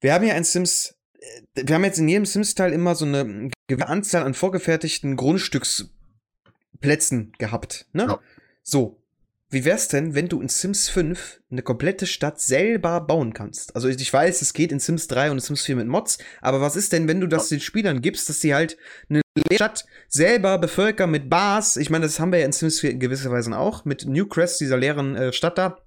[0.00, 3.50] Wir haben ja ein Sims, äh, wir haben jetzt in jedem Sims-Teil immer so eine
[3.66, 8.04] gewisse Anzahl an vorgefertigten Grundstücksplätzen gehabt, ne?
[8.04, 8.20] Ja.
[8.62, 9.02] So.
[9.50, 13.74] Wie wär's denn, wenn du in Sims 5 eine komplette Stadt selber bauen kannst?
[13.74, 16.60] Also ich weiß, es geht in Sims 3 und in Sims 4 mit Mods, aber
[16.60, 18.76] was ist denn, wenn du das den Spielern gibst, dass sie halt
[19.08, 19.22] eine
[19.54, 21.78] Stadt selber bevölkern mit Bars?
[21.78, 24.60] Ich meine, das haben wir ja in Sims 4 in gewisser Weise auch, mit Newcrest,
[24.60, 25.78] dieser leeren äh, Stadt da.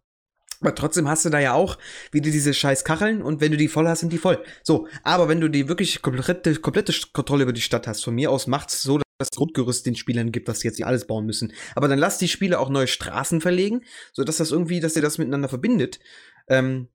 [0.62, 1.78] Aber trotzdem hast du da ja auch
[2.12, 4.44] wieder diese scheiß Kacheln und wenn du die voll hast, sind die voll.
[4.64, 8.32] So, aber wenn du die wirklich komplette, komplette Kontrolle über die Stadt hast, von mir
[8.32, 11.54] aus macht's so, das Grundgerüst den Spielern gibt, dass sie jetzt nicht alles bauen müssen.
[11.76, 15.18] Aber dann lass die Spieler auch neue Straßen verlegen, sodass das irgendwie, dass ihr das
[15.18, 16.00] miteinander verbindet.
[16.48, 16.90] Ähm,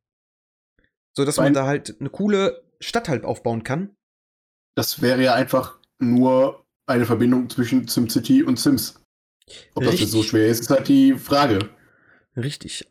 [1.16, 3.96] so dass man da halt eine coole Stadt halt aufbauen kann.
[4.76, 9.00] Das wäre ja einfach nur eine Verbindung zwischen SimCity und Sims.
[9.74, 9.92] Ob Richtig.
[9.92, 11.70] das jetzt so schwer ist, ist halt die Frage.
[12.36, 12.86] Richtig.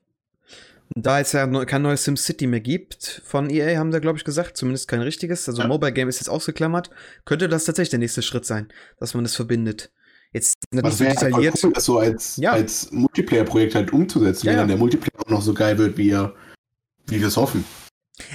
[0.98, 4.56] Da es ja kein neues SimCity mehr gibt von EA, haben sie, glaube ich, gesagt,
[4.56, 5.48] zumindest kein richtiges.
[5.50, 5.68] Also ja.
[5.68, 6.90] Mobile Game ist jetzt ausgeklammert.
[7.26, 9.92] Könnte das tatsächlich der nächste Schritt sein, dass man das verbindet.
[10.32, 11.62] Jetzt natürlich so detailliert.
[11.62, 12.54] Cool, das so als, ja.
[12.54, 16.12] als Multiplayer-Projekt halt umzusetzen, ja, wenn dann der Multiplayer auch noch so geil wird, wie,
[17.08, 17.66] wie wir es hoffen.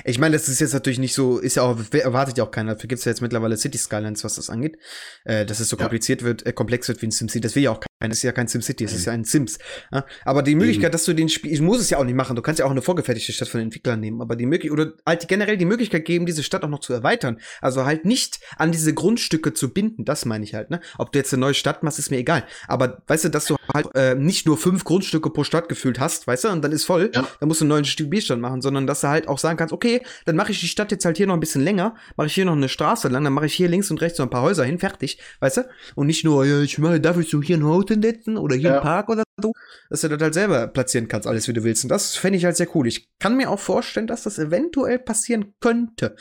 [0.04, 2.74] Ich meine, das ist jetzt natürlich nicht so, ist ja auch, erwartet ja auch keiner.
[2.74, 4.76] Dafür gibt es ja jetzt mittlerweile City Skylines, was das angeht.
[5.24, 7.40] Äh, dass es so kompliziert wird, äh, komplex wird wie ein SimCity.
[7.40, 9.58] Das will ja auch Das ist ja kein SimCity, es ist ja ein Sims.
[9.92, 10.06] Ja?
[10.24, 12.34] Aber die Möglichkeit, dass du den Spiel, ich muss es ja auch nicht machen.
[12.34, 14.22] Du kannst ja auch eine vorgefertigte Stadt von den Entwicklern nehmen.
[14.22, 17.38] Aber die Möglichkeit, oder halt generell die Möglichkeit geben, diese Stadt auch noch zu erweitern.
[17.60, 20.06] Also halt nicht an diese Grundstücke zu binden.
[20.06, 20.80] Das meine ich halt, ne?
[20.96, 22.44] Ob du jetzt eine neue Stadt machst, ist mir egal.
[22.68, 26.26] Aber weißt du, dass du halt äh, nicht nur fünf Grundstücke pro Stadt gefühlt hast,
[26.26, 27.26] weißt du, und dann ist voll, ja.
[27.38, 30.02] dann musst du einen neuen Spielstand machen, sondern dass du halt auch sagen kannst, okay,
[30.24, 32.46] dann mache ich die Stadt jetzt halt hier noch ein bisschen länger, mache ich hier
[32.46, 34.64] noch eine Straße lang, dann mache ich hier links und rechts so ein paar Häuser
[34.64, 35.68] hin, fertig, weißt du?
[35.94, 38.74] Und nicht nur, ja, ich mache, ich so hier ein Haus hinsetzen oder hier ja.
[38.76, 39.52] einen Park oder so,
[39.88, 41.84] dass du das halt selber platzieren kannst, alles wie du willst.
[41.84, 42.86] Und das fände ich halt sehr cool.
[42.86, 46.16] Ich kann mir auch vorstellen, dass das eventuell passieren könnte.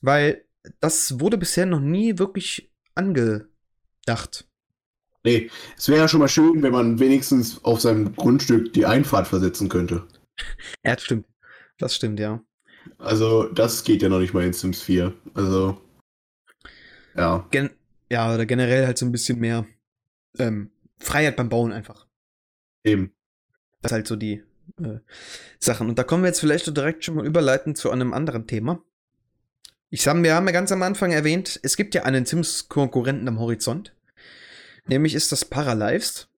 [0.00, 0.44] Weil
[0.80, 4.46] das wurde bisher noch nie wirklich angedacht.
[5.24, 9.26] Nee, es wäre ja schon mal schön, wenn man wenigstens auf seinem Grundstück die Einfahrt
[9.26, 10.06] versetzen könnte.
[10.84, 11.26] ja, das stimmt.
[11.78, 12.42] Das stimmt, ja.
[12.98, 15.12] Also, das geht ja noch nicht mal in Sims 4.
[15.34, 15.80] Also,
[17.16, 17.46] ja.
[17.50, 17.70] Gen
[18.10, 19.66] ja, oder generell halt so ein bisschen mehr
[20.38, 22.06] ähm, Freiheit beim Bauen einfach.
[22.84, 23.12] Eben.
[23.82, 24.42] Das ist halt so die
[24.82, 24.98] äh,
[25.58, 25.88] Sachen.
[25.88, 28.82] Und da kommen wir jetzt vielleicht so direkt schon mal überleiten zu einem anderen Thema.
[29.90, 33.38] Ich sag, wir haben ja ganz am Anfang erwähnt, es gibt ja einen Sims-Konkurrenten am
[33.38, 33.94] Horizont.
[34.86, 36.28] Nämlich ist das Paralives.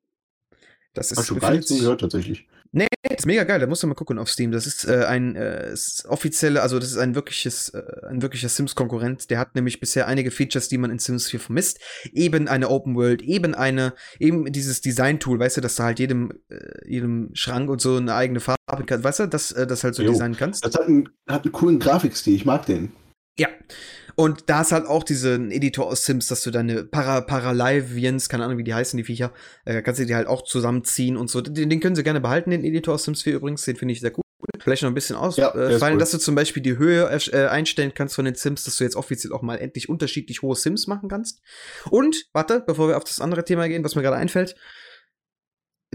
[0.93, 1.19] Das ist.
[1.19, 2.47] Hast du gar nichts gehört tatsächlich?
[2.73, 4.53] Nee, ist mega geil, da musst du mal gucken auf Steam.
[4.53, 8.49] Das ist äh, ein äh, ist offizielle, also das ist ein wirkliches, äh, ein wirklicher
[8.49, 9.29] Sims-Konkurrent.
[9.31, 11.81] Der hat nämlich bisher einige Features, die man in Sims 4 vermisst.
[12.13, 16.33] Eben eine Open World, eben eine, eben dieses Design-Tool, weißt du, dass du halt jedem,
[16.49, 19.97] äh, jedem Schrank und so eine eigene Farbe kannst, weißt du, dass äh, das halt
[19.97, 20.13] so Jo.
[20.13, 20.65] designen kannst.
[20.65, 22.93] Das hat einen, hat einen coolen Grafikstil, ich mag den.
[23.37, 23.49] Ja.
[24.17, 28.45] Und da ist halt auch diesen Editor aus Sims, dass du deine Para Paralivians, keine
[28.45, 29.33] Ahnung, wie die heißen, die Viecher,
[29.65, 31.41] äh, kannst du die halt auch zusammenziehen und so.
[31.41, 34.01] Den, den können sie gerne behalten, den Editor aus Sims 4 übrigens, den finde ich
[34.01, 34.23] sehr cool.
[34.59, 35.99] Vielleicht noch ein bisschen Ja, ausfallen, ist cool.
[35.99, 38.97] dass du zum Beispiel die Höhe äh, einstellen kannst von den Sims, dass du jetzt
[38.97, 41.41] offiziell auch mal endlich unterschiedlich hohe Sims machen kannst.
[41.91, 44.57] Und, warte, bevor wir auf das andere Thema gehen, was mir gerade einfällt,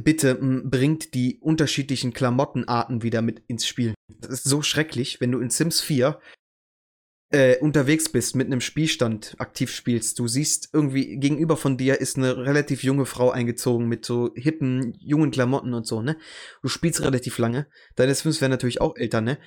[0.02, 3.94] bitte bringt die unterschiedlichen Klamottenarten wieder mit ins Spiel.
[4.20, 6.20] Das ist so schrecklich, wenn du in Sims 4
[7.36, 10.20] äh, unterwegs bist, mit einem Spielstand aktiv spielst.
[10.20, 14.94] Du siehst irgendwie gegenüber von dir ist eine relativ junge Frau eingezogen mit so hippen,
[15.00, 16.18] jungen Klamotten und so, ne?
[16.62, 17.68] Du spielst relativ lange.
[17.96, 19.38] Deine Sims werden natürlich auch älter, ne?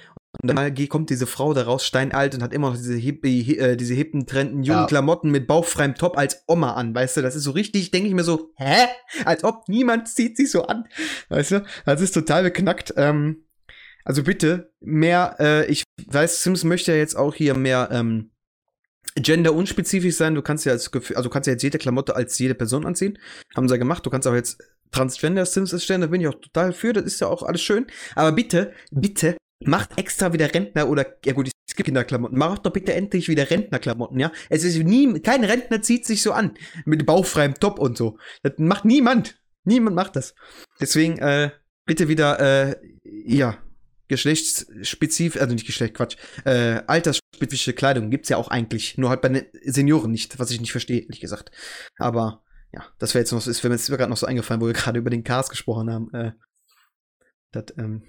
[0.42, 2.94] Und dann mal ge- kommt diese Frau da raus, steinalt und hat immer noch diese,
[2.94, 4.86] hippie, hi- äh, diese hippen, trenden, jungen Ja.
[4.86, 7.22] Klamotten mit bauchfreiem Top als Oma an, weißt du?
[7.22, 8.86] Das ist so richtig, denke ich mir so, hä?
[9.24, 10.84] Als ob niemand zieht sich so an,
[11.30, 11.64] weißt du?
[11.86, 12.92] Das ist total beknackt.
[12.96, 13.44] Ähm,
[14.08, 18.30] also bitte, mehr, äh, ich weiß, Sims möchte ja jetzt auch hier mehr, ähm,
[19.16, 20.34] Gender unspezifisch sein.
[20.34, 23.18] Du kannst ja als, also kannst ja jetzt jede Klamotte als jede Person anziehen.
[23.54, 24.06] Haben sie ja gemacht.
[24.06, 26.00] Du kannst auch jetzt Transgender Sims erstellen.
[26.00, 26.92] Da bin ich auch total für.
[26.92, 27.86] Das ist ja auch alles schön.
[28.14, 32.38] Aber bitte, bitte, macht extra wieder Rentner oder, ja gut, es gibt Kinderklamotten.
[32.38, 34.32] Macht doch bitte endlich wieder Rentnerklamotten, ja?
[34.48, 36.54] Es ist nie, kein Rentner zieht sich so an.
[36.86, 38.18] Mit bauchfreiem Top und so.
[38.42, 39.38] Das macht niemand.
[39.64, 40.34] Niemand macht das.
[40.80, 41.50] Deswegen, äh,
[41.84, 43.58] bitte wieder, äh, ja,
[44.08, 49.28] geschlechtsspezifisch, also nicht Geschlecht, Quatsch, äh, altersspezifische Kleidung gibt's ja auch eigentlich, nur halt bei
[49.28, 51.50] den Senioren nicht, was ich nicht verstehe, ehrlich gesagt.
[51.98, 52.42] Aber
[52.72, 54.98] ja, das wäre jetzt noch, ist mir jetzt gerade noch so eingefallen, wo wir gerade
[54.98, 56.12] über den Cars gesprochen haben.
[56.12, 56.32] Äh,
[57.52, 58.02] das, ähm,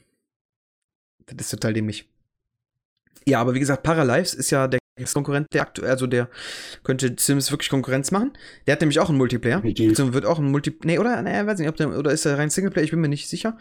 [1.25, 2.09] das ist total dämlich.
[3.25, 6.29] Ja, aber wie gesagt, Paralives ist ja der Konkurrent, der aktuell, also der
[6.83, 8.33] könnte Sims wirklich Konkurrenz machen.
[8.67, 9.61] Der hat nämlich auch einen Multiplayer.
[9.61, 11.21] Beziehungsweise wird auch ein Multi, nee, oder?
[11.21, 12.83] Nee, weiß nicht, ob der, oder ist er rein Singleplayer?
[12.83, 13.57] Ich bin mir nicht sicher.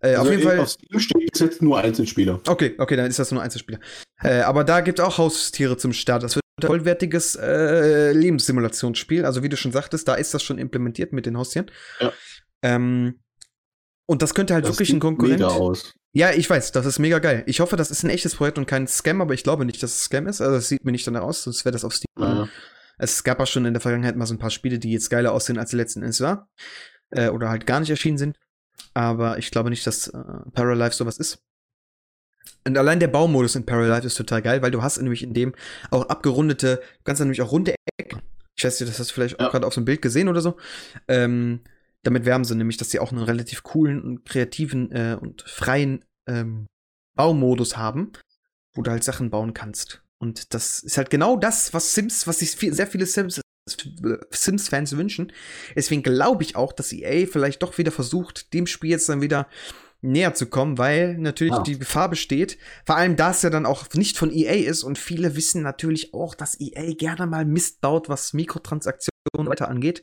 [0.00, 0.58] Äh, auf Also jeden Fall.
[0.60, 2.40] Auf Steam steht bis jetzt nur Einzelspieler.
[2.46, 3.80] Okay, okay, dann ist das nur Einzelspieler.
[4.22, 6.22] Äh, aber da gibt es auch Haustiere zum Start.
[6.22, 9.24] Das wird ein vollwertiges äh, Lebenssimulationsspiel.
[9.24, 11.70] Also wie du schon sagtest, da ist das schon implementiert mit den Haustieren.
[12.00, 12.12] Ja.
[12.62, 13.20] Ähm,
[14.10, 15.38] und das könnte halt Das wirklich ein Konkurrent.
[15.40, 15.92] Mega aus.
[16.12, 17.44] Ja, ich weiß, das ist mega geil.
[17.46, 19.92] Ich hoffe, das ist ein echtes Projekt und kein Scam, aber ich glaube nicht, dass
[19.92, 20.40] es Scam ist.
[20.40, 22.06] Also das sieht mir nicht danach aus, sonst wäre das auf Steam.
[22.18, 22.48] Ja.
[22.98, 25.32] Es gab auch schon in der Vergangenheit mal so ein paar Spiele, die jetzt geiler
[25.32, 26.48] aussehen, als sie letzten Endes war.
[27.10, 28.36] Äh, oder halt gar nicht erschienen sind.
[28.94, 30.18] Aber ich glaube nicht, dass äh,
[30.52, 31.38] Paralife sowas ist.
[32.66, 35.54] Und allein der Baumodus in Paralife ist total geil, weil du hast nämlich in dem
[35.90, 38.20] auch abgerundete, du kannst nämlich auch runde Ecken.
[38.56, 39.46] Ich weiß nicht, das hast du vielleicht Ja.
[39.46, 40.56] auch gerade auf so einem Bild gesehen oder so.
[41.08, 41.60] Ähm,
[42.02, 46.04] damit werben sie nämlich, dass sie auch einen relativ coolen und kreativen äh, und freien
[46.26, 46.66] ähm,
[47.16, 48.12] Baumodus haben,
[48.74, 50.02] wo du halt Sachen bauen kannst.
[50.18, 53.40] Und das ist halt genau das, was Sims, was sich viel, sehr viele Sims
[54.30, 55.32] Sims-Fans wünschen.
[55.76, 59.48] Deswegen glaube ich auch, dass EA vielleicht doch wieder versucht, dem Spiel jetzt dann wieder
[60.00, 61.62] näher zu kommen, weil natürlich Ah.
[61.62, 64.98] die Gefahr besteht, vor allem da es ja dann auch nicht von EA ist und
[64.98, 70.02] viele wissen natürlich auch, dass EA gerne mal Mist baut, was Mikrotransaktionen weiter angeht,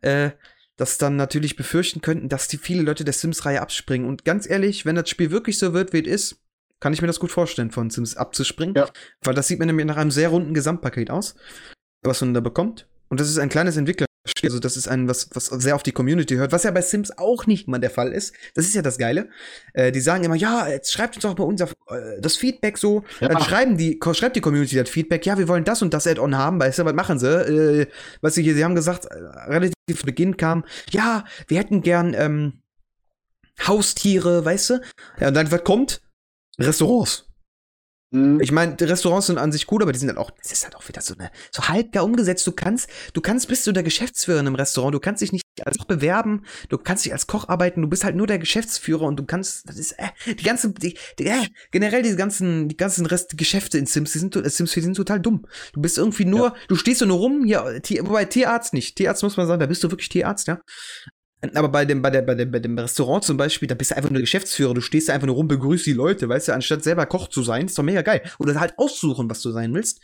[0.00, 0.30] äh,
[0.78, 4.08] dass dann natürlich befürchten könnten, dass die viele Leute der Sims-Reihe abspringen.
[4.08, 6.40] Und ganz ehrlich, wenn das Spiel wirklich so wird, wie es ist,
[6.80, 8.76] kann ich mir das gut vorstellen, von Sims abzuspringen.
[8.76, 8.88] Ja.
[9.22, 11.34] Weil das sieht mir nämlich nach einem sehr runden Gesamtpaket aus,
[12.02, 12.86] was man da bekommt.
[13.08, 13.76] Und das ist ein kleines
[14.28, 14.50] Entwicklerspiel.
[14.50, 17.16] Also, das ist ein, was, was sehr auf die Community hört, was ja bei Sims
[17.16, 18.34] auch nicht mal der Fall ist.
[18.54, 19.28] Das ist ja das Geile.
[19.72, 23.04] Äh, die sagen immer, ja, jetzt schreibt uns doch mal unser äh, das Feedback so.
[23.20, 23.28] Ja.
[23.28, 26.36] Dann schreiben die, schreibt die Community das Feedback, ja, wir wollen das und das Add-on
[26.36, 27.28] haben, weißt du, was machen sie?
[27.28, 27.86] Äh,
[28.20, 29.14] was sie hier, sie haben gesagt, äh,
[29.48, 32.62] relativ zu Beginn kam, ja, wir hätten gern ähm,
[33.66, 34.80] Haustiere, weißt du?
[35.20, 36.00] Ja, und dann, was kommt?
[36.58, 37.27] Restaurants.
[38.12, 40.50] Hm, Ich meine, die Restaurants sind an sich gut, aber die sind halt auch, das
[40.52, 42.46] ist halt auch wieder so eine, so halbgar umgesetzt.
[42.46, 45.44] Du kannst, du kannst, bist du der Geschäftsführer in einem Restaurant, du kannst dich nicht
[45.64, 49.02] als Koch bewerben, du kannst dich als Koch arbeiten, du bist halt nur der Geschäftsführer
[49.02, 52.76] und du kannst, das ist, äh, die ganzen, die, die, äh, generell die ganzen, die
[52.76, 55.46] ganzen Rest Geschäfte in Sims, die sind, äh, Sims 4 sind total dumm.
[55.72, 57.64] Du bist irgendwie nur, du stehst so nur rum, ja,
[58.02, 58.96] wobei Tierarzt nicht.
[58.96, 60.60] Tierarzt muss man sagen, da bist du wirklich Tierarzt, ja.
[61.54, 63.96] Aber bei dem, bei, der, bei, dem, bei dem Restaurant zum Beispiel, da bist du
[63.96, 66.82] einfach nur Geschäftsführer, du stehst da einfach nur rum, begrüßt die Leute, weißt du, anstatt
[66.82, 68.22] selber Koch zu sein, ist doch mega geil.
[68.38, 70.00] Oder halt aussuchen, was du sein willst.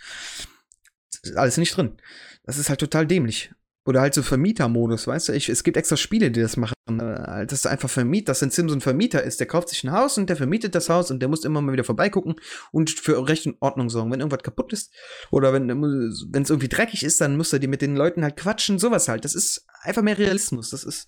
[1.22, 1.96] Ist alles nicht drin.
[2.44, 3.50] Das ist halt total dämlich.
[3.86, 5.32] Oder halt so Vermietermodus, weißt du?
[5.34, 6.74] Ich, es gibt extra Spiele, die das machen.
[6.86, 9.40] Äh, dass du einfach vermietet, dass ein Sim so ein Vermieter ist.
[9.40, 11.72] Der kauft sich ein Haus und der vermietet das Haus und der muss immer mal
[11.72, 12.36] wieder vorbeigucken
[12.72, 14.10] und für Recht und Ordnung sorgen.
[14.10, 14.92] Wenn irgendwas kaputt ist
[15.30, 18.36] oder wenn wenn es irgendwie dreckig ist, dann muss er die mit den Leuten halt
[18.36, 19.24] quatschen, sowas halt.
[19.24, 20.70] Das ist einfach mehr Realismus.
[20.70, 21.06] Das ist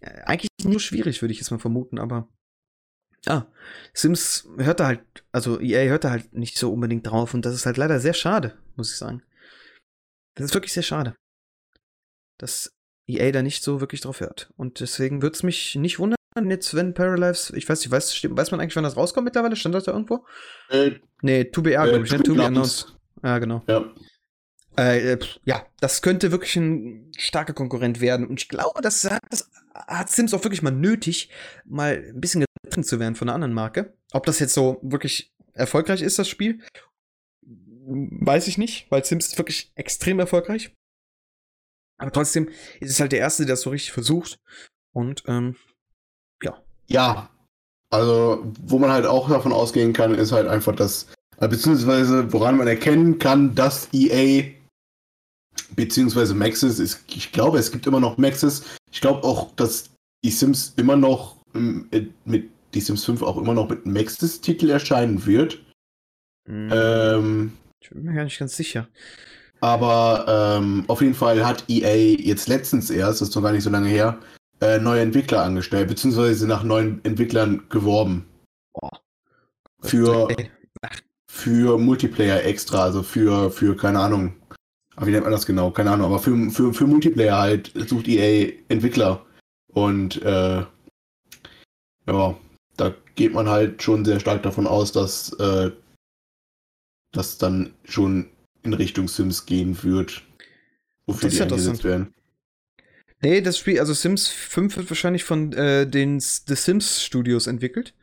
[0.00, 2.28] äh, eigentlich nur schwierig, würde ich jetzt mal vermuten, aber
[3.26, 3.50] ja,
[3.94, 7.54] Sims hört da halt, also EA hört da halt nicht so unbedingt drauf und das
[7.54, 9.22] ist halt leider sehr schade, muss ich sagen.
[10.34, 11.16] Das ist wirklich sehr schade,
[12.38, 12.72] dass
[13.06, 14.52] EA da nicht so wirklich drauf hört.
[14.56, 16.16] Und deswegen würde es mich nicht wundern,
[16.48, 19.56] jetzt, wenn Paralives, ich weiß nicht, weiß, weiß man eigentlich, wann das rauskommt mittlerweile?
[19.56, 20.24] Stand das da irgendwo?
[20.70, 22.18] Äh, Nee, 2BA, Äh, glaube ich, ne?
[22.18, 22.96] 2B 2B announced.
[23.24, 23.62] Ja, genau.
[23.66, 23.84] ja.
[24.78, 28.28] Äh, äh, ja, das könnte wirklich ein starker Konkurrent werden.
[28.28, 31.30] Und ich glaube, das hat, das hat Sims auch wirklich mal nötig,
[31.64, 33.94] mal ein bisschen getrennt zu werden von einer anderen Marke.
[34.12, 36.60] Ob das jetzt so wirklich erfolgreich ist, das Spiel,
[37.42, 40.72] weiß ich nicht, weil Sims ist wirklich extrem erfolgreich.
[41.98, 42.48] Aber trotzdem
[42.80, 44.38] ist es halt der Erste, der das so richtig versucht.
[44.92, 45.56] Und, ähm,
[46.86, 47.28] Ja,
[47.90, 52.56] also wo man halt auch davon ausgehen kann, ist halt einfach, dass, äh, beziehungsweise woran
[52.56, 54.54] man erkennen kann, dass EA
[55.76, 58.64] beziehungsweise Maxis ist, ich glaube, es gibt immer noch Maxis.
[58.90, 59.90] Ich glaube auch, dass
[60.24, 64.70] die Sims immer noch ähm, äh, mit die Sims 5 auch immer noch mit Maxis-Titel
[64.70, 65.62] erscheinen wird.
[66.46, 68.88] mh, Ähm, ich bin mir gar nicht ganz sicher.
[69.60, 73.64] Aber ähm, auf jeden Fall hat EA jetzt letztens erst, das ist noch gar nicht
[73.64, 74.18] so lange her,
[74.60, 78.26] äh, neue Entwickler angestellt, beziehungsweise nach neuen Entwicklern geworben.
[78.72, 78.90] Boah.
[79.82, 80.28] Für,
[81.30, 84.34] für Multiplayer extra, also für, für, keine Ahnung.
[84.96, 85.70] Aber wie nennt man das genau?
[85.70, 89.24] Keine Ahnung, aber für, für, für Multiplayer halt sucht EA Entwickler.
[89.72, 90.64] Und äh,
[92.06, 92.34] ja,
[92.76, 95.70] da geht man halt schon sehr stark davon aus, dass äh,
[97.12, 98.28] das dann schon
[98.68, 100.22] in Richtung Sims gehen wird.
[101.06, 101.52] Wofür Das die interessant.
[101.52, 102.14] eingesetzt werden.
[103.20, 107.94] Nee, das Spiel, also Sims 5 wird wahrscheinlich von äh, den The Sims Studios entwickelt.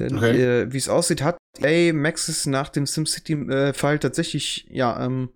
[0.00, 0.42] Denn Okay.
[0.42, 5.30] äh, wie es aussieht, hat EA Maxis nach dem SimCity-Fall tatsächlich, ja, ähm,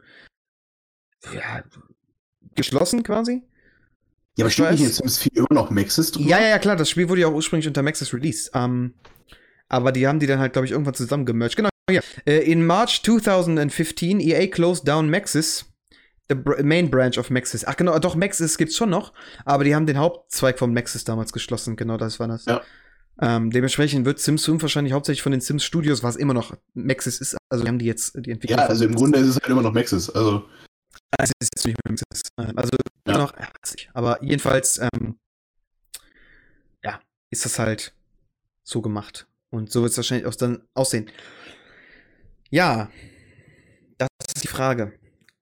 [1.33, 1.63] ja,
[2.57, 3.43] geschlossen quasi.
[4.37, 4.91] Ja, aber steht nicht in.
[4.91, 6.29] Sims 4 immer noch Maxis drüber?
[6.29, 8.51] Ja, ja, ja, klar, das Spiel wurde ja auch ursprünglich unter Maxis released.
[8.55, 8.95] Ähm,
[9.69, 11.57] aber die haben die dann halt, glaube ich, irgendwann zusammen gemerged.
[11.57, 12.01] Genau, ja.
[12.27, 15.67] Äh, in March 2015, EA closed down Maxis,
[16.29, 17.65] the main branch of Maxis.
[17.65, 19.13] Ach genau, doch, Maxis gibt's schon noch,
[19.45, 21.77] aber die haben den Hauptzweig von Maxis damals geschlossen.
[21.77, 22.45] Genau, das war das.
[22.45, 22.63] Ja.
[23.21, 27.21] Ähm, dementsprechend wird Sims 5 wahrscheinlich hauptsächlich von den Sims Studios, was immer noch Maxis
[27.21, 27.37] ist.
[27.49, 28.59] Also die haben die jetzt die Entwickler.
[28.59, 28.95] Ja, also im.
[28.95, 30.09] Grunde ist es halt immer noch Maxis.
[30.11, 30.45] Also,
[31.19, 32.23] Es ist jetzt nicht mehr Maxis.
[32.39, 32.71] Ähm, Also
[33.09, 33.19] Ja.
[33.19, 33.33] noch,
[33.95, 35.19] aber jedenfalls, ähm,
[36.85, 37.93] ja, ist das halt
[38.63, 39.27] so gemacht.
[39.51, 41.11] Und so wird es wahrscheinlich auch dann aussehen.
[42.51, 42.91] Ja,
[43.99, 44.93] das ist die Frage.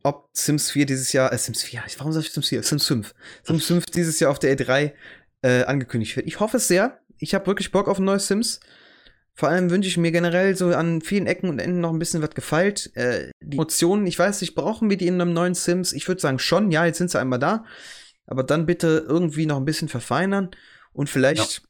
[0.02, 2.62] Ob Sims 4 dieses Jahr, äh, Sims 4, warum sag ich Sims 4?
[2.62, 3.14] Sims 5.
[3.44, 4.92] Sims 5 dieses Jahr auf der E3
[5.42, 6.26] äh, angekündigt wird.
[6.26, 7.00] Ich hoffe es sehr.
[7.18, 8.60] Ich habe wirklich Bock auf ein neues Sims.
[9.34, 12.22] Vor allem wünsche ich mir generell so an vielen Ecken und Enden noch ein bisschen
[12.22, 12.90] was gefeilt.
[12.96, 15.92] Äh, die Emotionen, ich weiß nicht, brauchen wir die in einem neuen Sims?
[15.92, 17.64] Ich würde sagen schon, ja, jetzt sind sie einmal da.
[18.26, 20.50] Aber dann bitte irgendwie noch ein bisschen verfeinern
[20.92, 21.65] und vielleicht, ja,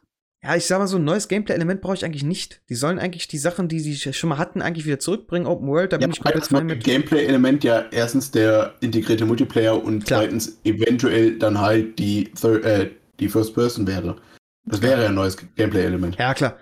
[0.55, 2.61] ich sag mal, so ein neues Gameplay-Element brauche ich eigentlich nicht.
[2.69, 5.47] Die sollen eigentlich die Sachen, die sie schon mal hatten, eigentlich wieder zurückbringen.
[5.47, 6.85] Open World, da ja, bin ich komplett fein mit.
[6.85, 10.23] Gameplay-Element ja erstens der integrierte Multiplayer und Klar.
[10.23, 14.17] zweitens eventuell dann halt die, Thir äh, die First Person wäre.
[14.67, 16.17] Das wäre ja ein neues Gameplay-Element.
[16.17, 16.57] Ja, klar.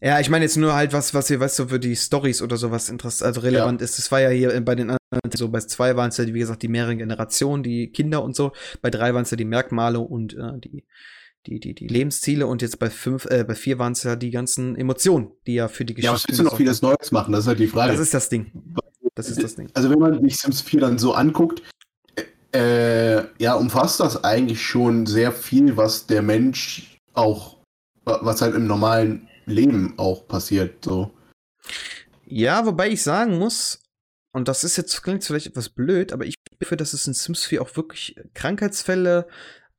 [0.00, 2.58] Ja, ich meine jetzt nur halt was, was hier, weißt du, für die Stories oder
[2.58, 3.98] sowas interessant, also relevant ist.
[3.98, 6.62] Das war ja hier bei den anderen, so bei zwei waren es ja, wie gesagt,
[6.62, 8.52] die mehreren Generationen, die Kinder und so.
[8.82, 10.84] Bei drei waren es ja die Merkmale und äh, die,
[11.46, 14.30] die, die, die Lebensziele und jetzt bei fünf, äh, bei vier waren es ja die
[14.30, 16.28] ganzen Emotionen, die ja für die Ja, was Geschichte.
[16.28, 17.32] willst du noch vieles Neues machen?
[17.32, 17.92] Das ist halt die Frage.
[17.92, 18.50] Das ist das Ding.
[19.14, 19.68] Das ist das Ding.
[19.74, 21.62] Also wenn man sich Sims 4 dann so anguckt,
[22.54, 27.58] äh, ja, umfasst das eigentlich schon sehr viel, was der Mensch auch,
[28.04, 30.84] wa- was halt im normalen Leben auch passiert.
[30.84, 31.12] So.
[32.24, 33.80] Ja, wobei ich sagen muss,
[34.32, 37.14] und das ist jetzt klingt vielleicht etwas blöd, aber ich bin dafür, dass es in
[37.14, 39.26] Sims 4 auch wirklich Krankheitsfälle,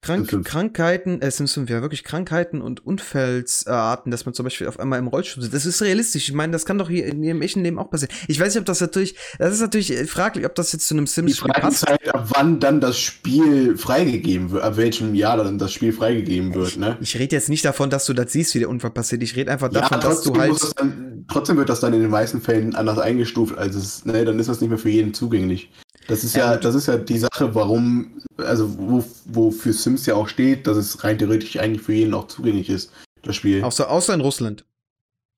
[0.02, 0.48] Krank Sims 5.
[0.48, 5.00] Krankheiten, äh, Sims 5, ja, wirklich Krankheiten und Unfallsarten, dass man zum Beispiel auf einmal
[5.00, 5.56] im Rollstuhl sitzt.
[5.56, 6.30] Das ist realistisch.
[6.30, 8.14] Ich meine, das kann doch hier in ihrem echten Leben auch passieren.
[8.28, 10.94] Ich weiß nicht, ob das natürlich, das ist natürlich äh, fraglich, ob das jetzt zu
[10.94, 11.84] einem Die Sims 4 Frage passt.
[11.84, 15.92] ist halt, ab wann dann das Spiel freigegeben wird, ab welchem Jahr dann das Spiel
[15.92, 16.98] freigegeben wird, ne?
[17.02, 19.24] Ich rede jetzt nicht davon, dass du das siehst, wie der Unfall passiert.
[19.24, 20.52] Ich rede einfach Ja, davon, dass trotzdem, du halt.
[20.62, 24.24] das dann, trotzdem wird das dann in den meisten Fällen anders eingestuft, als es, ne,
[24.26, 25.72] dann ist das nicht mehr für jeden zugänglich.
[26.08, 26.66] Das ist Ja, ja, gut.
[26.66, 30.78] das ist ja die Sache, warum, also wo, wo für Sims ja auch steht, dass
[30.78, 32.92] es rein theoretisch eigentlich für jeden auch zugänglich ist,
[33.24, 33.64] das Spiel.
[33.64, 34.66] Außer, außer in Russland.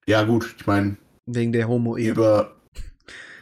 [0.05, 2.11] Ja, gut, ich meine, Wegen der Homo-Ehe.
[2.11, 2.55] über,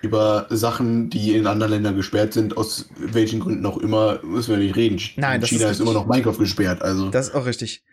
[0.01, 4.57] über Sachen, die in anderen Ländern gesperrt sind, aus welchen Gründen auch immer, müssen wir
[4.57, 4.99] nicht reden.
[5.17, 7.09] Nein, in das China ist ist, immer noch Minecraft gesperrt, also.
[7.09, 7.84] Das ist auch richtig.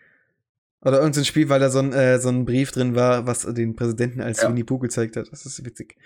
[0.81, 3.75] Oder irgendein Spiel, weil da so ein, äh, so ein Brief drin war, was den
[3.75, 4.49] Präsidenten als Ja.
[4.49, 5.27] Winnie Pooh gezeigt hat.
[5.31, 5.97] Das ist witzig.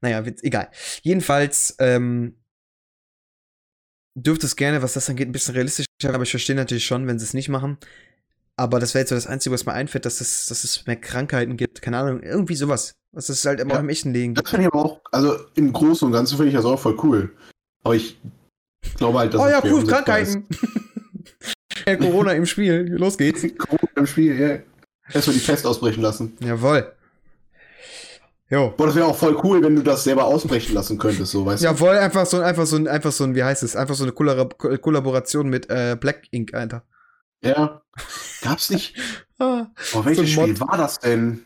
[0.00, 0.68] Naja, witz, egal.
[1.02, 2.36] Jedenfalls, ähm,
[4.16, 7.18] dürfte es gerne, was das angeht, ein bisschen realistischer, aber ich verstehe natürlich schon, wenn
[7.18, 7.78] sie es nicht machen.
[8.58, 10.96] Aber das wäre jetzt so das Einzige, was mir einfällt, dass es, dass es mehr
[10.96, 11.82] Krankheiten gibt.
[11.82, 12.94] Keine Ahnung, irgendwie sowas.
[13.12, 13.80] Was es halt immer Ja.
[13.80, 14.48] im echten Leben Das gibt.
[14.50, 17.32] finde ich aber auch, also im Großen und Ganzen finde ich das auch voll cool.
[17.84, 18.18] Aber ich
[18.96, 19.86] glaube halt, dass Oh ja, cool.
[19.86, 20.46] Krankheiten.
[22.00, 22.94] Corona im Spiel.
[22.98, 23.42] Los geht's.
[23.58, 24.58] Corona im Spiel, ja.
[25.12, 26.32] Erstmal die Pest ausbrechen lassen.
[26.40, 26.92] Jawohl.
[28.48, 28.72] Jo.
[28.76, 31.64] Boah, das wäre auch voll cool, wenn du das selber ausbrechen lassen könntest, so, weißt
[31.64, 33.74] Jawohl, einfach so, einfach so, ein- einfach so ein, wie heißt es?
[33.74, 36.84] Einfach so eine Kollab Ko- Kollaboration mit äh, Black Ink, Alter.
[37.42, 37.48] du?
[37.48, 37.82] Ja.
[38.42, 38.94] Gab's nicht.
[39.38, 39.66] Ah.
[39.92, 41.44] Oh, welches So Spiel war das denn?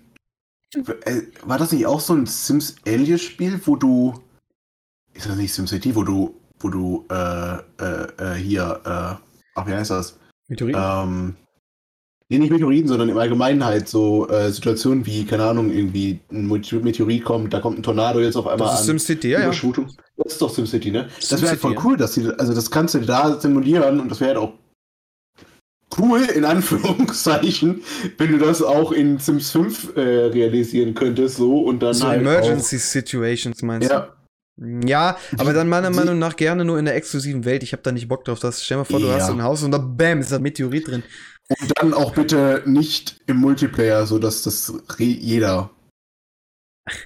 [0.77, 4.15] Äh, War das nicht auch so ein Sims Alias Spiel, wo du.
[5.13, 9.27] Ist das nicht SimCity, wo du, wo du, äh, äh, äh, hier, äh,
[9.57, 10.21] ach, wie heißt das?
[10.47, 10.77] Meteorit?
[10.79, 11.35] Ähm,
[12.31, 16.47] nee, nicht Meteoriten, sondern im Allgemeinen halt so äh, Situationen wie, keine Ahnung, irgendwie ein
[16.49, 18.99] Meteor- Meteorit kommt, da kommt ein Tornado jetzt auf einmal das ist an.
[18.99, 19.51] SimCity, ja.
[19.51, 21.09] Das ist doch SimCity, ne?
[21.18, 24.20] Das wäre halt voll cool, dass die, also das kannst du da simulieren und das
[24.20, 24.53] wäre halt auch
[25.99, 27.83] cool, in Anführungszeichen,
[28.18, 32.20] wenn du das auch in Sims 5 äh, realisieren könntest, so und dann So halt
[32.20, 34.20] Emergency Situations Auch, meinst ja, du?
[34.87, 37.62] Ja, aber dann meiner Meinung nach gerne nur in der exklusiven Welt.
[37.62, 38.41] Ich habe da nicht Bock drauf.
[38.41, 39.14] Das, stell mal vor, du Ja.
[39.14, 41.03] hast so ein Haus und da bam, ist da ein Meteorit drin.
[41.59, 45.71] Und dann auch bitte nicht im Multiplayer, so dass das jeder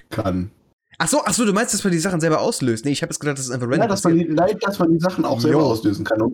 [0.09, 0.51] kann.
[0.97, 2.85] Ach so, ach so, du meinst, dass man die Sachen selber auslöst?
[2.85, 3.81] Nee, ich habe jetzt gedacht, das ist einfach random.
[3.81, 5.65] Ja, dass man, die, nein, dass man die Sachen auch selber Jo.
[5.65, 6.33] auslösen kann.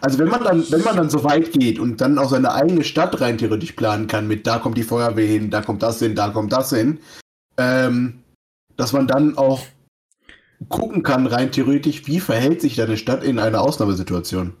[0.00, 2.82] Also wenn man dann, wenn man dann so weit geht und dann auch seine eigene
[2.82, 6.16] Stadt rein theoretisch planen kann, mit da kommt die Feuerwehr hin, da kommt das hin,
[6.16, 6.98] da kommt das hin,
[7.56, 8.22] ähm,
[8.76, 9.62] dass man dann auch
[10.68, 14.54] gucken kann, rein theoretisch, wie verhält sich deine Stadt in einer Ausnahmesituation.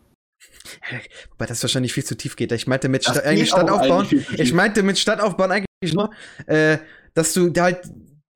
[1.30, 2.52] Wobei das wahrscheinlich viel zu tief geht.
[2.52, 4.06] Ich meinte mit Sta eigentlich Stadt aufbauen.
[4.36, 6.10] Ich meinte mit Stadt aufbauen eigentlich nur,
[6.46, 6.78] äh,
[7.14, 7.90] dass du da halt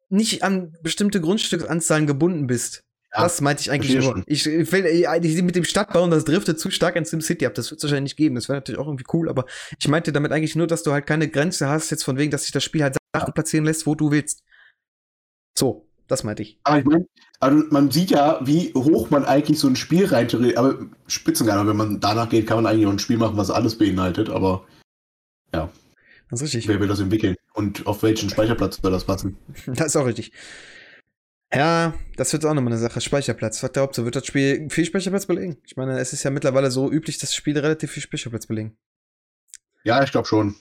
[0.09, 2.83] nicht an bestimmte Grundstücksanzahlen gebunden bist.
[3.13, 4.03] Ja, das meinte ich eigentlich nur.
[4.03, 4.25] schon.
[4.27, 7.55] Ich, will äh, ich, mit dem Stadtbauen, das driftet zu stark in SimCity ab.
[7.55, 8.35] Das wird es wahrscheinlich nicht geben.
[8.35, 9.45] Das wäre natürlich auch irgendwie cool, aber
[9.79, 12.43] ich meinte damit eigentlich nur, dass du halt keine Grenze hast, jetzt von wegen, dass
[12.43, 14.43] sich das Spiel halt Sachen platzieren lässt, wo du willst.
[15.57, 16.59] So, das meinte ich.
[16.65, 17.07] Aber ich meine,
[17.41, 21.77] also man sieht ja, wie hoch man eigentlich so ein Spiel rein aber Spitzengarten, wenn
[21.77, 24.67] man danach geht, kann man eigentlich auch ein Spiel machen, was alles beinhaltet, aber
[25.51, 26.69] Das ist richtig.
[26.69, 27.37] wer will das entwickeln?
[27.53, 29.37] Und auf welchen Speicherplatz soll das passen?
[29.67, 30.33] Das ist auch richtig.
[31.55, 33.01] Ja, das wird auch nochmal eine Sache.
[33.01, 33.63] Speicherplatz.
[33.63, 35.59] Was glaubt ihr, wird das Spiel viel Speicherplatz belegen?
[35.65, 38.77] Ich meine, es ist ja mittlerweile so üblich, dass Spiele relativ viel Speicherplatz belegen.
[39.85, 40.57] Ja, ich glaube schon.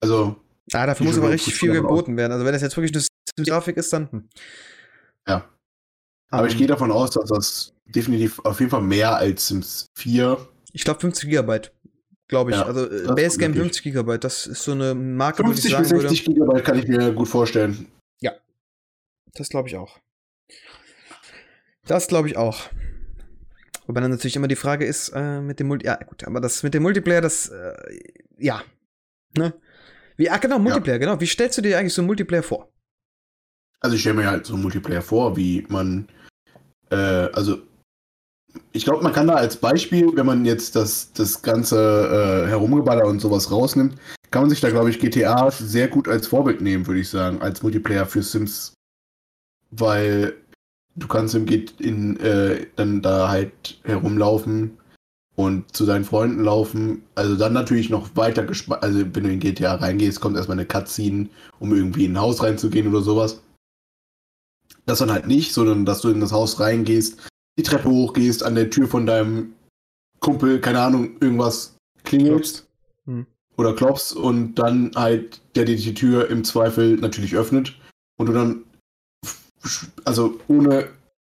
[0.00, 0.36] Also,
[0.74, 2.32] Ah, dafür muss aber richtig viel geboten werden.
[2.32, 2.92] Also wenn das jetzt wirklich
[3.38, 4.10] eine Grafik ist, dann.
[4.10, 4.28] Hm.
[5.26, 5.48] Ja.
[6.30, 9.86] aber ich Ähm, gehe davon aus, dass das definitiv auf jeden Fall mehr als Sims
[9.94, 10.38] 4.
[10.72, 11.72] Ich glaube 50 Gigabyte.
[12.28, 12.56] Glaube ich.
[12.56, 13.72] Ja, also äh, Basecamp möglich.
[13.72, 14.24] 50 Gigabyte.
[14.24, 16.08] Das ist so eine Marke, wo ich 50 sagen bis würde.
[16.08, 17.88] 60 Gigabyte kann ich mir gut vorstellen.
[19.34, 19.98] Das glaube ich auch.
[21.86, 22.68] Das glaube ich auch.
[23.86, 25.86] Wobei dann natürlich immer die Frage ist, äh, mit dem Multi.
[25.86, 27.72] Ja, gut, aber das mit dem Multiplayer, das, äh,
[28.36, 28.62] ja.
[29.36, 29.54] Ne?
[30.16, 31.20] Wie, ah, genau, Multiplayer, genau.
[31.20, 32.70] Wie stellst du dir eigentlich so einen Multiplayer vor?
[33.80, 36.08] Also ich stelle mir halt so einen Multiplayer vor, wie man,
[36.90, 37.58] äh, also
[38.72, 43.06] ich glaube, man kann da als Beispiel, wenn man jetzt das, das ganze äh, Herumgeballer
[43.06, 43.94] und sowas rausnimmt,
[44.30, 47.40] kann man sich da, glaube ich, GTA sehr gut als Vorbild nehmen, würde ich sagen,
[47.40, 48.74] als Multiplayer für Sims.
[49.70, 50.34] Weil
[50.96, 54.78] du kannst im Git in, äh, dann da halt herumlaufen
[55.36, 57.02] und zu deinen Freunden laufen.
[57.14, 58.82] Also dann natürlich noch weiter gespannt.
[58.82, 61.28] Also wenn du in GTA reingehst, kommt erstmal eine Cutscene,
[61.60, 63.40] um irgendwie in ein Haus reinzugehen oder sowas.
[64.88, 67.28] Das dann halt nicht, sondern dass du in das Haus reingehst,
[67.58, 69.52] die Treppe hochgehst, an der Tür von deinem
[70.20, 72.66] Kumpel, keine Ahnung, irgendwas klingelst
[73.08, 73.26] Hm.
[73.56, 77.74] oder klopfst und dann halt der dir die Tür im Zweifel natürlich öffnet
[78.18, 78.64] und du dann
[80.04, 80.88] also ohne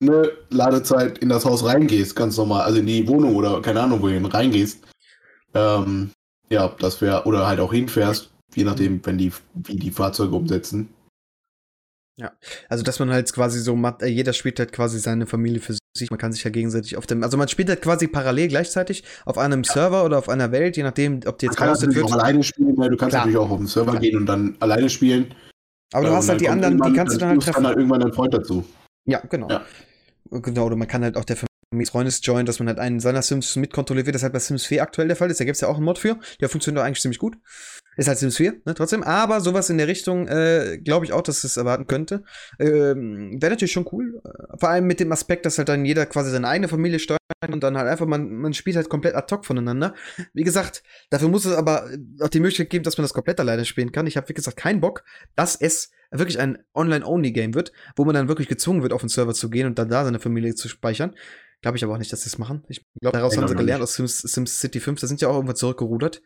[0.02, 4.02] eine Ladezeit in das Haus reingehst, ganz normal, also in die Wohnung oder keine Ahnung
[4.02, 4.84] wohin reingehst.
[5.54, 6.12] Ähm,
[6.49, 10.89] ja, das wäre, oder halt auch hinfährst, je nachdem, wenn die, wie die Fahrzeuge umsetzen.
[12.69, 15.76] Also, dass man halt quasi so, macht, äh, jeder spielt halt quasi seine Familie für
[15.95, 16.09] sich.
[16.09, 19.38] Man kann sich ja gegenseitig auf dem, also man spielt halt quasi parallel gleichzeitig auf
[19.38, 22.19] einem Server oder auf einer Welt, je nachdem, ob die jetzt gehostet natürlich wird.
[22.19, 23.26] auch alleine spielen, weil du kannst Klar.
[23.26, 25.34] natürlich auch auf den Server gehen und dann alleine spielen.
[25.93, 27.63] Aber du Äh, hast halt die anderen, die kannst du dann halt treffen.
[27.63, 28.63] dann irgendwann dein Freund dazu.
[29.05, 29.49] Ja, genau.
[29.49, 29.65] Ja.
[30.30, 33.22] Genau, oder man kann halt auch der Familie Freundes joinen, dass man halt einen seiner
[33.22, 34.15] Sims mitkontrolliert wird.
[34.15, 35.39] Das halt bei Sims 4 aktuell der Fall ist.
[35.39, 36.17] Da gibt es ja auch einen Mod für.
[36.39, 37.36] Der funktioniert doch eigentlich ziemlich gut.
[38.02, 39.04] Ist halt Sims 4, ne, trotzdem.
[39.04, 42.24] Aber sowas in der Richtung, äh, glaube ich auch, dass es erwarten könnte.
[42.60, 44.20] Ähm, Wäre natürlich schon cool.
[44.26, 47.20] Äh, Vor allem mit dem Aspekt, dass halt dann jeder quasi seine eigene Familie steuert
[47.52, 49.93] und dann halt einfach, man, man spielt halt komplett ad hoc voneinander.
[50.34, 50.82] Wie gesagt,
[51.12, 51.91] dafür muss es aber
[52.22, 54.08] auch die Möglichkeit geben, dass man das komplett alleine spielen kann.
[54.08, 55.04] Ich habe, wie gesagt, keinen Bock,
[55.36, 59.36] dass es wirklich ein Online-Only-Game wird, wo man dann wirklich gezwungen wird, auf den Server
[59.36, 61.14] zu gehen und dann da seine Familie zu speichern.
[61.62, 62.64] Glaube ich aber auch nicht, dass sie das machen.
[62.70, 64.99] Ich glaube, daraus Ich haben sie gelernt aus Sims, Sims City 5.
[64.99, 66.24] Da sind ja auch irgendwo zurückgerudert.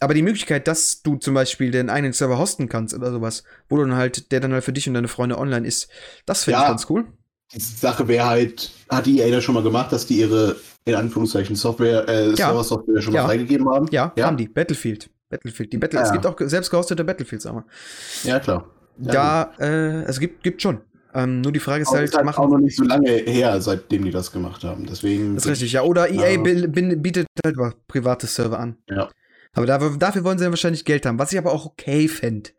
[0.00, 3.76] Aber die Möglichkeit, dass du zum Beispiel den eigenen Server hosten kannst oder sowas, wo
[3.76, 5.88] du dann halt, der dann halt für dich und deine Freunde online ist,
[6.24, 6.68] das finde ich Ja.
[6.68, 7.04] ganz cool.
[7.52, 10.94] Die Sache wäre halt, hat die EA das schon mal gemacht, dass die ihre, in
[10.94, 12.36] Anführungszeichen, Software, äh, Ja.
[12.36, 13.22] Server-Software schon Ja.
[13.22, 13.88] mal freigegeben haben?
[13.90, 14.46] Ja, haben die.
[14.48, 15.10] Battlefield.
[15.30, 15.72] Battlefield.
[15.72, 16.14] Die Battle Ah, Es ja.
[16.14, 17.64] gibt auch selbst gehostete Battlefields, aber.
[18.24, 18.70] Ja, klar.
[19.00, 19.12] Ja,
[19.58, 20.80] da, äh, es gibt, gibt schon.
[21.14, 22.44] Ähm, nur die Frage ist Aber halt, ist halt machen.
[22.44, 24.86] auch noch nicht so lange her, seitdem die das gemacht haben.
[24.86, 25.34] Deswegen.
[25.34, 25.82] Das ist richtig, ja.
[25.82, 28.76] Oder EA bietet halt mal private Server an.
[28.88, 29.08] Ja.
[29.54, 32.50] Aber dafür, dafür wollen sie dann wahrscheinlich Geld haben, was ich aber auch okay fände,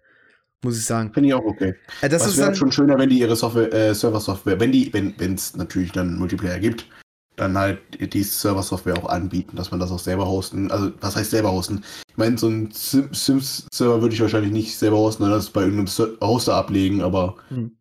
[0.63, 1.13] muss ich sagen.
[1.13, 1.75] Finde ich auch okay.
[2.01, 5.55] Äh, das wäre schon schöner, wenn die ihre Software, äh, Server-Software, wenn die, wenn es
[5.55, 6.85] natürlich dann Multiplayer gibt,
[7.35, 7.79] dann halt
[8.13, 10.69] die Server-Software auch anbieten, dass man das auch selber hosten.
[10.71, 11.83] Also, was heißt selber hosten?
[12.09, 15.61] Ich meine, so ein Sim- Sims-Server würde ich wahrscheinlich nicht selber hosten, sondern das bei
[15.61, 17.71] irgendeinem Hoster ablegen, aber Hm.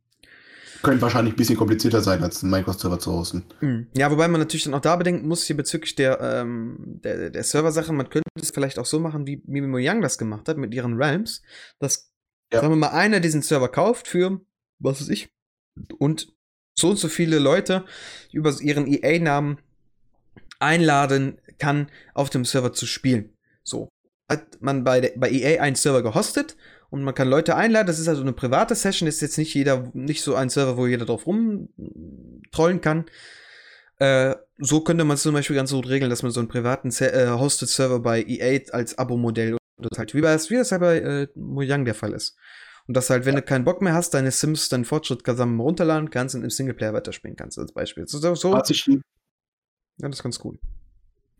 [0.82, 3.44] Könnte wahrscheinlich ein bisschen komplizierter sein, als einen Minecraft-Server zu hosten.
[3.60, 3.86] Hm.
[3.96, 7.44] Ja, wobei man natürlich dann auch da bedenken muss, hier bezüglich der, ähm, der, der
[7.44, 10.74] Server-Sache, man könnte es vielleicht auch so machen, wie Mimi Mojang das gemacht hat mit
[10.74, 11.42] ihren Realms,
[11.78, 12.10] dass,
[12.52, 12.60] Ja.
[12.60, 14.40] sagen wir mal, einer diesen Server kauft für,
[14.78, 15.28] was weiß ich,
[15.98, 16.32] und
[16.78, 17.84] so und so viele Leute
[18.32, 19.58] über ihren EA-Namen
[20.60, 23.36] einladen kann, auf dem Server zu spielen.
[23.62, 23.88] So.
[24.30, 26.56] Hat man bei, der, bei EA einen Server gehostet
[26.90, 27.86] und man kann Leute einladen.
[27.86, 30.86] Das ist also eine private Session, ist jetzt nicht jeder, nicht so ein Server, wo
[30.86, 33.04] jeder drauf rumtrollen kann.
[33.98, 36.90] Äh, so könnte man es zum Beispiel ganz gut regeln, dass man so einen privaten
[36.90, 40.80] Se äh, Hosted Server bei EA als Abo-Modell oder halt wie, bei, wie das halt
[40.80, 42.36] bei äh, Mojang der Fall ist.
[42.86, 46.10] Und dass halt, wenn du keinen Bock mehr hast, deine Sims, deinen Fortschritt zusammen runterladen
[46.10, 48.08] kannst und im Singleplayer weiterspielen kannst, als Beispiel.
[48.08, 48.96] So, so, Was ich, ja,
[49.98, 50.58] das ist ganz cool.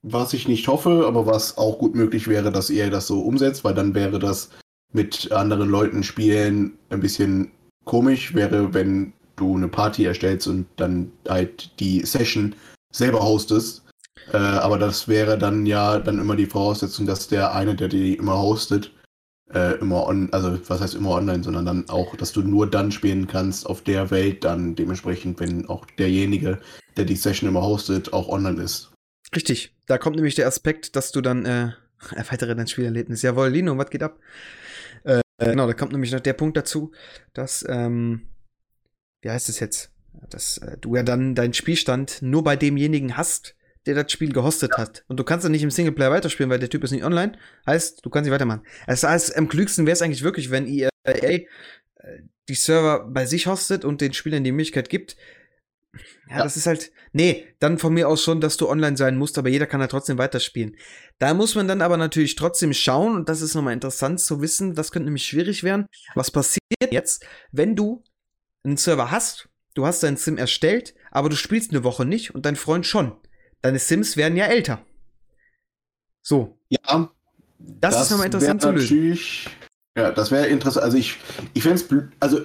[0.03, 3.65] was ich nicht hoffe, aber was auch gut möglich wäre, dass ihr das so umsetzt,
[3.65, 4.51] weil dann wäre das
[4.93, 7.53] mit anderen Leuten spielen ein bisschen
[7.85, 12.55] komisch, wäre, wenn du eine Party erstellst und dann halt die Session
[12.93, 13.85] selber hostest.
[14.33, 18.15] Äh, aber das wäre dann ja dann immer die Voraussetzung, dass der eine, der die
[18.15, 18.93] immer hostet,
[19.55, 22.93] äh, immer on, also was heißt immer online, sondern dann auch, dass du nur dann
[22.93, 26.59] spielen kannst auf der Welt, dann dementsprechend, wenn auch derjenige,
[26.97, 28.91] der die Session immer hostet, auch online ist.
[29.35, 29.75] Richtig.
[29.87, 31.71] Da kommt nämlich der Aspekt, dass du dann äh,
[32.15, 33.23] erweitere dein Spielerlebnis.
[33.23, 34.19] Jawohl, Lino, was geht ab?
[35.39, 36.93] Äh, genau, da kommt nämlich noch der Punkt dazu,
[37.33, 38.29] dass, ähm,
[39.23, 39.93] wie heißt es jetzt?
[40.31, 43.55] Dass äh, du ja dann deinen Spielstand nur bei demjenigen hast,
[43.87, 45.05] der das Spiel gehostet hat.
[45.09, 47.33] Und du kannst dann nicht im Singleplayer weiterspielen, weil der Typ ist nicht online.
[47.67, 48.63] Heißt, du kannst nicht weitermachen.
[48.87, 51.47] Das heißt, am klügsten wäre es eigentlich wirklich, wenn EA äh,
[52.49, 55.17] die Server bei sich hostet und den Spielern die Möglichkeit gibt.
[56.29, 56.43] Ja, Ja.
[56.45, 56.93] das ist halt.
[57.13, 59.91] Nee, dann von mir aus schon, dass du online sein musst, aber jeder kann halt
[59.91, 60.77] trotzdem weiterspielen.
[61.19, 64.75] Da muss man dann aber natürlich trotzdem schauen, und das ist nochmal interessant zu wissen,
[64.75, 65.87] das könnte nämlich schwierig werden.
[66.15, 66.61] Was passiert
[66.91, 68.05] jetzt, wenn du
[68.65, 72.45] einen Server hast, du hast deinen Sim erstellt, aber du spielst eine Woche nicht und
[72.45, 73.17] dein Freund schon.
[73.63, 74.85] Deine Sims werden ja älter.
[76.23, 77.11] So, Ja,
[77.59, 79.27] das, ist nochmal interessant zu lösen.
[79.97, 80.85] Ja, das wäre interessant.
[80.85, 81.17] Also ich,
[81.55, 81.89] ich fände es,
[82.21, 82.41] also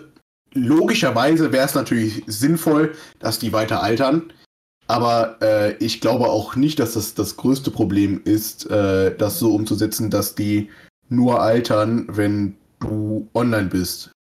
[0.53, 4.31] logischerweise wäre es natürlich sinnvoll, dass die weiter altern.
[4.87, 9.53] Aber äh, ich glaube auch nicht, dass das das größte Problem ist, äh, das so
[9.53, 10.69] umzusetzen, dass die
[11.09, 14.11] nur altern, wenn du online bist.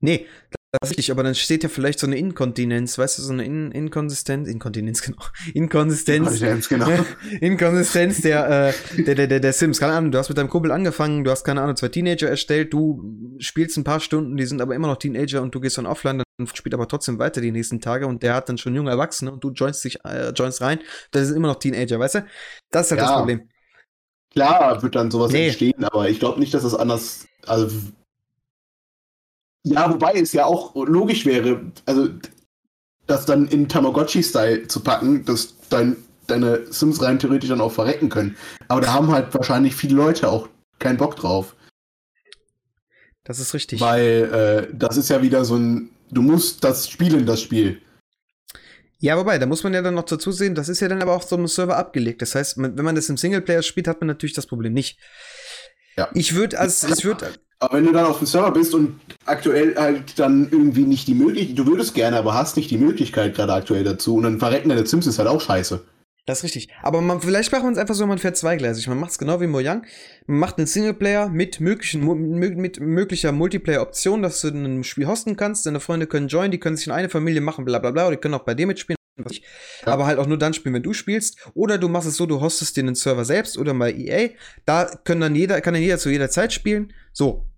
[0.00, 0.26] Nee,
[0.72, 3.44] das ist richtig, aber dann steht ja vielleicht so eine Inkontinenz, weißt du, so eine
[3.44, 5.18] In Inkonsistenz, Inkontinenz, genau.
[5.52, 6.40] Inkonsistenz.
[6.40, 6.88] Ganz genau.
[7.40, 9.80] Inkonsistenz der, äh, der, der, der, der Sims.
[9.80, 12.72] Keine Ahnung, du hast mit deinem Kumpel angefangen, du hast, keine Ahnung, zwei Teenager erstellt,
[12.72, 15.86] du spielst ein paar Stunden, die sind aber immer noch Teenager und du gehst dann
[15.86, 18.90] offline, dann spielt aber trotzdem weiter die nächsten Tage und der hat dann schon junge
[18.90, 20.78] Erwachsene und du joinst dich, äh, joinst rein,
[21.10, 22.26] das sind immer noch Teenager, weißt du?
[22.70, 23.18] Das ist halt das Ja.
[23.18, 23.48] Problem.
[24.32, 25.46] Klar wird dann sowas Nee.
[25.48, 27.26] entstehen, aber ich glaube nicht, dass das anders.
[27.46, 27.74] Also,
[29.62, 32.08] ja, wobei es ja auch logisch wäre, also
[33.06, 35.96] das dann in Tamagotchi-Style zu packen, dass dein,
[36.26, 38.36] deine Sims rein theoretisch dann auch verrecken können.
[38.68, 40.48] Aber da haben halt wahrscheinlich viele Leute auch
[40.78, 41.56] keinen Bock drauf.
[43.24, 43.80] Das ist richtig.
[43.80, 45.90] Weil äh, das ist ja wieder so ein.
[46.10, 47.80] Du musst das spielen, das Spiel.
[48.98, 51.14] Ja, wobei, da muss man ja dann noch dazu sehen, das ist ja dann aber
[51.14, 52.20] auch so einem Server abgelegt.
[52.20, 54.98] Das heißt, wenn man das im Singleplayer spielt, hat man natürlich das Problem nicht.
[55.96, 56.10] Ja.
[56.14, 59.76] Ich würde als, ich würde, Aber wenn du dann auf dem Server bist und aktuell
[59.76, 63.52] halt dann irgendwie nicht die Möglichkeit, du würdest gerne, aber hast nicht die Möglichkeit gerade
[63.52, 65.82] aktuell dazu und dann verrecken deine Sims ist halt auch scheiße.
[66.26, 66.68] Das ist richtig.
[66.82, 68.86] Aber man, vielleicht macht man es einfach so, man fährt zweigleisig.
[68.88, 69.84] Man macht es genau wie Mojang.
[70.26, 72.04] Man macht einen Singleplayer mit, möglichen,
[72.38, 75.66] mit möglicher Multiplayer-Option, dass du ein Spiel hosten kannst.
[75.66, 78.06] Deine Freunde können joinen, die können sich in eine Familie machen, bla bla bla.
[78.06, 78.96] Oder die können auch bei dir mitspielen.
[79.16, 79.44] was weiß ich.
[79.84, 79.92] Ja.
[79.92, 81.36] Aber halt auch nur dann spielen, wenn du spielst.
[81.54, 84.30] Oder du machst es so, du hostest dir einen Server selbst oder bei EA.
[84.66, 86.92] Da können dann jeder, kann dann jeder zu jeder Zeit spielen.
[87.12, 87.49] So.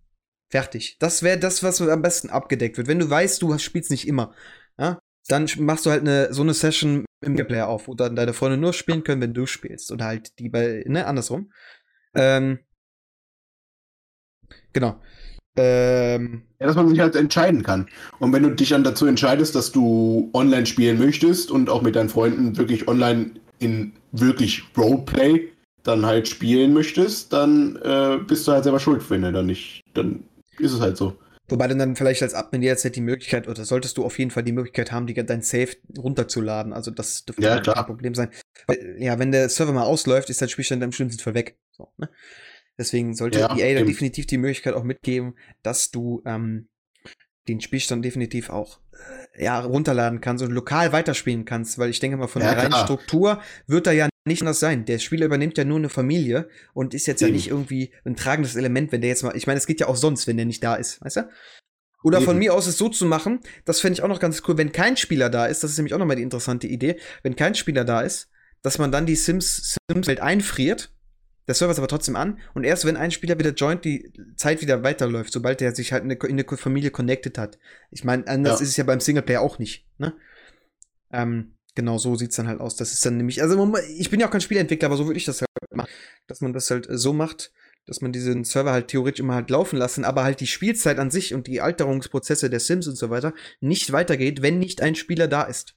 [0.52, 0.98] Fertig.
[0.98, 2.86] Das wäre das, was am besten abgedeckt wird.
[2.86, 4.34] Wenn du weißt, du spielst nicht immer,
[4.78, 4.98] ja,
[5.28, 8.58] dann machst du halt eine, so eine Session im Gameplayer auf, wo dann deine Freunde
[8.58, 9.90] nur spielen können, wenn du spielst.
[9.90, 11.50] Oder halt die bei, ne, andersrum.
[12.14, 12.58] Ähm,
[14.74, 15.00] genau.
[15.56, 17.88] Ähm, ja, dass man sich halt entscheiden kann.
[18.18, 21.96] Und wenn du dich dann dazu entscheidest, dass du online spielen möchtest und auch mit
[21.96, 25.48] deinen Freunden wirklich online in wirklich Roleplay
[25.82, 29.80] dann halt spielen möchtest, dann äh, bist du halt selber schuld, wenn du dann nicht,
[29.94, 30.24] dann
[30.58, 31.18] ist es halt so.
[31.48, 34.42] Wobei du dann vielleicht als Admin jederzeit die Möglichkeit, oder solltest du auf jeden Fall
[34.42, 36.72] die Möglichkeit haben, die, dein Safe runterzuladen.
[36.72, 38.30] Also das dürfte ja, kein Problem sein.
[38.66, 41.58] Weil, ja, wenn der Server mal ausläuft, ist dein Spielstand im schlimmsten Fall weg.
[41.72, 42.08] So, ne?
[42.78, 46.68] Deswegen sollte ja, EA da definitiv die Möglichkeit auch mitgeben, dass du ähm,
[47.48, 48.78] den Spielstand definitiv auch
[49.36, 52.64] äh, ja, runterladen kannst und lokal weiterspielen kannst, weil ich denke mal, von ja, der
[52.64, 54.84] reinen Struktur wird da ja nicht anders sein.
[54.84, 57.30] Der Spieler übernimmt ja nur eine Familie und ist jetzt Eben.
[57.30, 59.88] ja nicht irgendwie ein tragendes Element, wenn der jetzt mal, ich meine, es geht ja
[59.88, 61.28] auch sonst, wenn der nicht da ist, weißt du?
[62.04, 62.26] Oder Eben.
[62.26, 64.72] von mir aus es so zu machen, das fände ich auch noch ganz cool, wenn
[64.72, 67.84] kein Spieler da ist, das ist nämlich auch nochmal die interessante Idee, wenn kein Spieler
[67.84, 68.28] da ist,
[68.62, 70.92] dass man dann die Sims, Sims-Welt einfriert
[71.46, 74.60] der Server ist aber trotzdem an und erst wenn ein Spieler wieder joint, die Zeit
[74.60, 77.58] wieder weiterläuft, sobald er sich halt in eine, Familie connected hat.
[77.90, 78.62] Ich meine, anders ja.
[78.62, 79.86] ist es ja beim Singleplayer auch nicht.
[79.98, 80.14] Ne?
[81.12, 82.76] Ähm, genau so sieht es dann halt aus.
[82.76, 85.24] Das ist dann nämlich, also ich bin ja auch kein Spielentwickler, aber so würde ich
[85.24, 85.90] das halt machen,
[86.26, 87.52] dass man das halt so macht,
[87.86, 91.10] dass man diesen Server halt theoretisch immer halt laufen lassen, aber halt die Spielzeit an
[91.10, 95.26] sich und die Alterungsprozesse der Sims und so weiter nicht weitergeht, wenn nicht ein Spieler
[95.26, 95.74] da ist.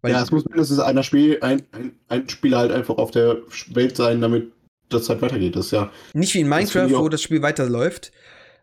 [0.00, 3.38] Weil ja, es muss mindestens einer Spiel, ein, ein, ein Spieler halt einfach auf der
[3.68, 4.52] Welt sein, damit
[4.88, 5.56] das halt weitergeht.
[5.56, 5.92] Das ja.
[6.14, 8.12] Nicht wie in Minecraft, wo das Spiel weiterläuft,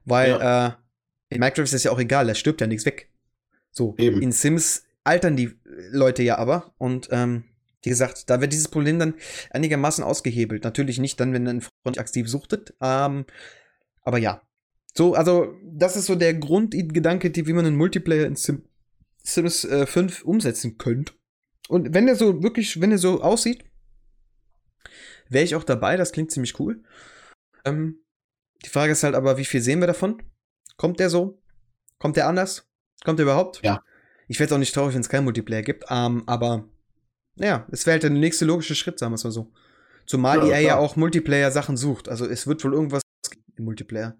[0.05, 0.67] weil ja.
[0.67, 0.71] äh,
[1.29, 3.09] in Minecraft ist es ja auch egal, da stirbt ja nichts weg.
[3.71, 4.21] So, Eben.
[4.21, 5.51] in Sims altern die
[5.91, 7.43] Leute ja aber und ähm,
[7.83, 9.13] wie gesagt, da wird dieses Problem dann
[9.51, 10.63] einigermaßen ausgehebelt.
[10.63, 13.25] Natürlich nicht dann, wenn ein Freund aktiv suchtet, ähm,
[14.01, 14.41] aber ja.
[14.97, 18.63] So, also, das ist so der Grundgedanke, wie man einen Multiplayer in Sim
[19.23, 21.13] Sims äh, 5 umsetzen könnte.
[21.67, 23.65] Und wenn der so wirklich, wenn er so aussieht,
[25.29, 26.83] wäre ich auch dabei, das klingt ziemlich cool.
[27.65, 27.99] Ähm,
[28.63, 30.21] die Frage ist halt aber, wie viel sehen wir davon?
[30.77, 31.41] Kommt der so?
[31.99, 32.67] Kommt der anders?
[33.03, 33.61] Kommt der überhaupt?
[33.63, 33.81] Ja.
[34.27, 36.67] Ich werde auch nicht traurig, wenn es keinen Multiplayer gibt, ähm, aber
[37.35, 39.51] naja, es wäre halt der nächste logische Schritt, sagen wir es mal so.
[40.05, 42.09] Zumal ja, EA ja auch Multiplayer-Sachen sucht.
[42.09, 43.01] Also es wird wohl irgendwas
[43.55, 44.17] im Multiplayer.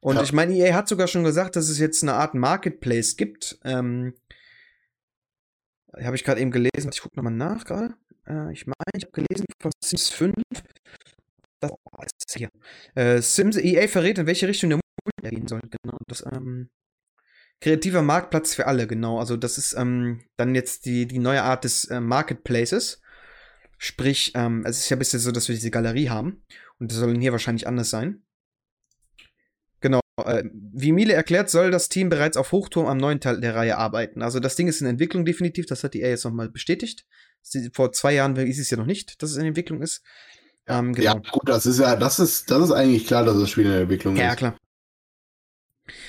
[0.00, 0.22] Und ja.
[0.22, 3.58] ich meine, EA hat sogar schon gesagt, dass es jetzt eine Art Marketplace gibt.
[3.64, 4.14] Ähm,
[6.02, 6.90] habe ich gerade eben gelesen.
[6.92, 7.94] Ich gucke nochmal nach gerade.
[8.26, 10.34] Äh, ich meine, ich habe gelesen von Sims 5.
[11.60, 12.50] Das, oh, ist hier.
[12.94, 15.60] Äh, Sims EA verrät, in welche Richtung der Multiplayer gehen soll.
[15.82, 15.98] Genau.
[16.06, 16.68] Das, ähm,
[17.60, 19.18] kreativer Marktplatz für alle, genau.
[19.18, 23.00] Also, das ist ähm, dann jetzt die, die neue Art des äh, Marketplaces.
[23.78, 26.44] Sprich, ähm, es ist ja bisschen so, dass wir diese Galerie haben.
[26.78, 28.22] Und das soll hier wahrscheinlich anders sein.
[30.16, 33.76] Äh, wie Miele erklärt, soll das Team bereits auf Hochturm am neuen Teil der Reihe
[33.76, 34.22] arbeiten.
[34.22, 37.04] Also das Ding ist in Entwicklung definitiv, das hat die EA jetzt nochmal bestätigt.
[37.72, 40.02] Vor zwei Jahren ist es ja noch nicht, dass es in Entwicklung ist.
[40.66, 41.14] Ähm, genau.
[41.14, 43.72] Ja, gut, das ist ja, das ist, das ist eigentlich klar, dass das Spiel in
[43.72, 44.28] Entwicklung ja, ist.
[44.30, 44.58] Ja, klar.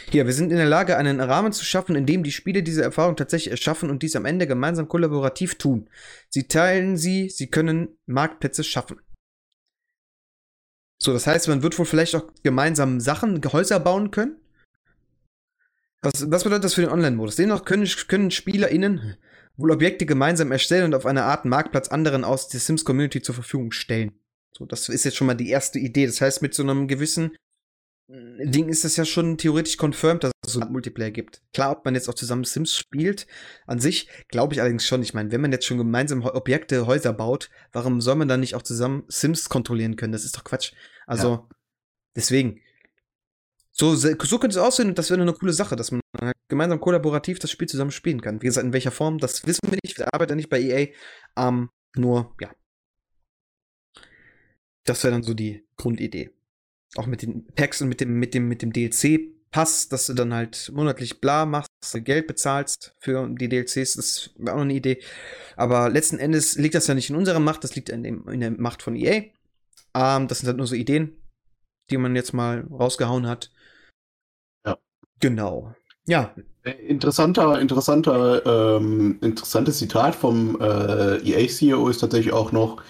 [0.10, 2.84] Hier, wir sind in der Lage, einen Rahmen zu schaffen, in dem die Spiele diese
[2.84, 5.90] Erfahrung tatsächlich erschaffen und dies am Ende gemeinsam kollaborativ tun.
[6.30, 9.02] Sie teilen sie, sie können Marktplätze schaffen.
[11.06, 14.38] So, das heißt, man wird wohl vielleicht auch gemeinsam Sachen, Häuser bauen können.
[16.02, 17.36] Was, was bedeutet das für den Online-Modus?
[17.36, 19.16] Demnach können, können SpielerInnen
[19.56, 23.72] wohl Objekte gemeinsam erstellen und auf eine Art Marktplatz anderen aus der Sims-Community zur Verfügung
[23.72, 24.14] stellen.
[24.58, 26.08] So, das ist jetzt schon mal die erste Idee.
[26.08, 27.36] Das heißt, mit so einem gewissen
[28.12, 31.44] äh, Ding ist das ja schon theoretisch confirmed, dass es so ein Multiplayer gibt.
[31.54, 33.28] Klar, ob man jetzt auch zusammen Sims spielt,
[33.68, 35.04] an sich glaube ich allerdings schon.
[35.04, 38.56] Ich meine, wenn man jetzt schon gemeinsam Objekte, Häuser baut, warum soll man dann nicht
[38.56, 40.14] auch zusammen Sims kontrollieren können?
[40.14, 40.74] Das ist doch Quatsch.
[41.06, 41.50] Also, ja.
[42.16, 42.62] deswegen.
[43.72, 46.80] So, so könnte es aussehen und das wäre eine coole Sache, dass man halt gemeinsam
[46.80, 48.42] kollaborativ das Spiel zusammen spielen kann.
[48.42, 49.98] Wie gesagt, in welcher Form, das wissen wir nicht.
[49.98, 50.88] Wir arbeiten nicht bei EA.
[51.36, 52.52] Ähm, nur, ja.
[54.86, 56.32] Das wäre dann so die Grundidee.
[56.96, 60.34] Auch mit den Packs und mit dem, mit dem, mit dem DLC-Pass, dass du dann
[60.34, 65.02] halt monatlich bla machst, Geld bezahlst für die DLCs, das wäre auch noch eine Idee.
[65.58, 68.40] Aber letzten Endes liegt das ja nicht in unserer Macht, das liegt in, dem, in
[68.40, 69.24] der Macht von EA.
[69.96, 71.22] Ähm, das sind halt nur so Ideen,
[71.90, 73.52] die man jetzt mal rausgehauen hat.
[75.20, 75.74] Genau.
[76.08, 76.36] Ja.
[76.64, 82.82] Äh, interessanter, interessanter, ähm, interessantes Zitat vom äh, EA-CEO ist tatsächlich auch noch,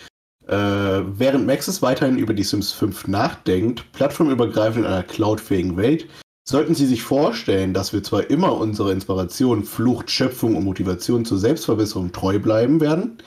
[0.48, 6.08] äh, während Maxis weiterhin über die Sims 5 nachdenkt, plattformübergreifend in einer cloudfähigen Welt,
[6.48, 11.40] sollten Sie sich vorstellen, dass wir zwar immer unserer Inspiration, Flucht, Schöpfung und Motivation zur
[11.40, 13.18] Selbstverbesserung treu bleiben werden,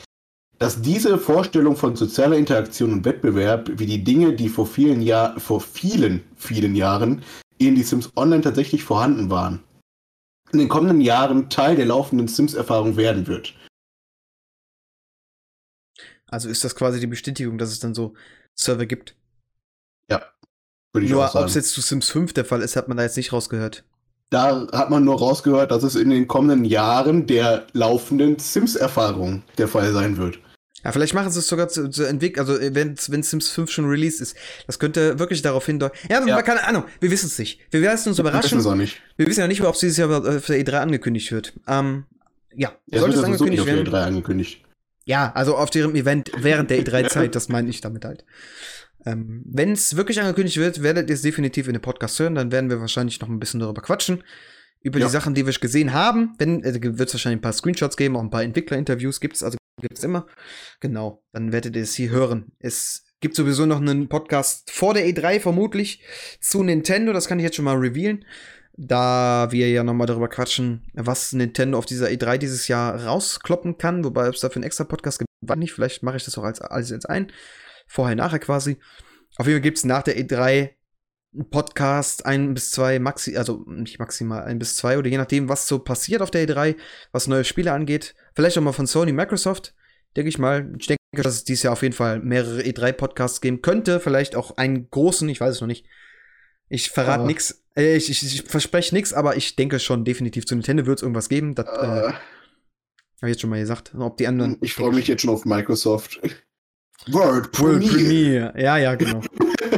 [0.58, 5.38] dass diese Vorstellung von sozialer Interaktion und Wettbewerb wie die Dinge, die vor vielen Jahr,
[5.38, 7.22] vor vielen, vielen Jahren
[7.60, 9.62] denen die Sims Online tatsächlich vorhanden waren,
[10.52, 13.54] in den kommenden Jahren Teil der laufenden Sims-Erfahrung werden wird.
[16.26, 18.14] Also ist das quasi die Bestätigung, dass es dann so
[18.54, 19.16] Server gibt?
[20.10, 20.22] Ja,
[20.92, 23.02] würde ich Nur ob es jetzt zu Sims 5 der Fall ist, hat man da
[23.02, 23.84] jetzt nicht rausgehört.
[24.30, 29.68] Da hat man nur rausgehört, dass es in den kommenden Jahren der laufenden Sims-Erfahrung der
[29.68, 30.38] Fall sein wird.
[30.84, 33.70] Ja, vielleicht machen sie es sogar zu, zu entwickeln, also äh, wenn, wenn Sims 5
[33.70, 34.36] schon released ist.
[34.66, 35.96] Das könnte wirklich darauf hindeuten.
[36.08, 36.34] Ja, Ja.
[36.34, 37.60] aber keine Ahnung, wir wissen es nicht.
[37.70, 38.44] Wir werden uns Wir überraschen.
[38.44, 39.00] wissen es auch nicht.
[39.16, 41.52] Wir wissen ja nicht, ob es dieses Jahr auf der E3 angekündigt wird.
[41.66, 42.04] Ähm,
[42.54, 43.88] ja, Es sollte es ja sowieso nicht angekündigt auf der werden.
[43.94, 44.64] E3 angekündigt.
[45.04, 48.24] Ja, also auf deren Event während der E3-Zeit, das meine ich damit halt.
[49.06, 52.34] Ähm, Wenn es wirklich angekündigt wird, werdet ihr es definitiv in dem Podcast hören.
[52.34, 54.22] Dann werden wir wahrscheinlich noch ein bisschen darüber quatschen.
[54.80, 55.06] Über Ja.
[55.06, 56.34] die Sachen, die wir gesehen haben.
[56.38, 59.42] Wenn äh, wird es wahrscheinlich ein paar Screenshots geben, auch ein paar Entwicklerinterviews gibt es,
[59.42, 60.26] also gibt es immer.
[60.80, 62.52] Genau, dann werdet ihr es hier hören.
[62.58, 66.02] Es gibt sowieso noch einen Podcast vor der E3 vermutlich
[66.40, 68.24] zu Nintendo, das kann ich jetzt schon mal revealen.
[68.80, 73.76] Da wir ja noch mal darüber quatschen, was Nintendo auf dieser E3 dieses Jahr rauskloppen
[73.76, 76.44] kann, wobei es dafür einen extra Podcast gibt, weiß nicht, vielleicht mache ich das auch
[76.44, 77.32] als alles jetzt ein.
[77.88, 78.78] Vorher, nachher quasi.
[79.36, 80.70] Auf jeden Fall gibt es nach der E3
[81.34, 85.48] einen Podcast, ein bis zwei, maxi also nicht maximal, ein bis zwei, oder je nachdem,
[85.48, 86.76] was so passiert auf der E3,
[87.12, 88.14] was neue Spiele angeht.
[88.38, 89.74] Vielleicht auch mal von Sony, Microsoft,
[90.16, 90.72] denke ich mal.
[90.78, 93.98] Ich denke, dass es dieses Jahr auf jeden Fall mehrere E3-Podcasts geben könnte.
[93.98, 95.86] Vielleicht auch einen großen, ich weiß es noch nicht.
[96.68, 97.26] Ich verrate Ah.
[97.26, 97.64] nix.
[97.76, 101.02] Äh, ich, ich, ich verspreche nichts, aber ich denke schon definitiv zu Nintendo wird es
[101.02, 101.56] irgendwas geben.
[101.56, 102.12] Das äh, Äh, habe
[103.22, 103.92] ich jetzt schon mal gesagt.
[103.92, 104.56] Und Ob die anderen.
[104.60, 106.20] ich freue mich jetzt schon auf Microsoft.
[106.22, 106.38] World
[107.58, 107.92] World Premiere.
[107.92, 108.54] Premiere.
[108.56, 109.20] Ja, ja, genau.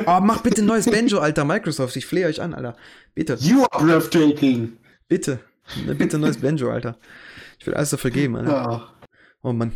[0.05, 1.97] Aber mach bitte ein neues Banjo, Alter, Microsoft.
[1.97, 2.77] Ich flehe euch an, Alter.
[3.15, 4.77] Bitte, You are breathtaking.
[5.09, 5.41] bitte.
[5.87, 6.99] Ne, Bitte ein neues Banjo, Alter.
[7.61, 8.51] Ich will alles dafür geben, Alter.
[8.51, 8.95] Ja.
[9.43, 9.73] Oh Mann.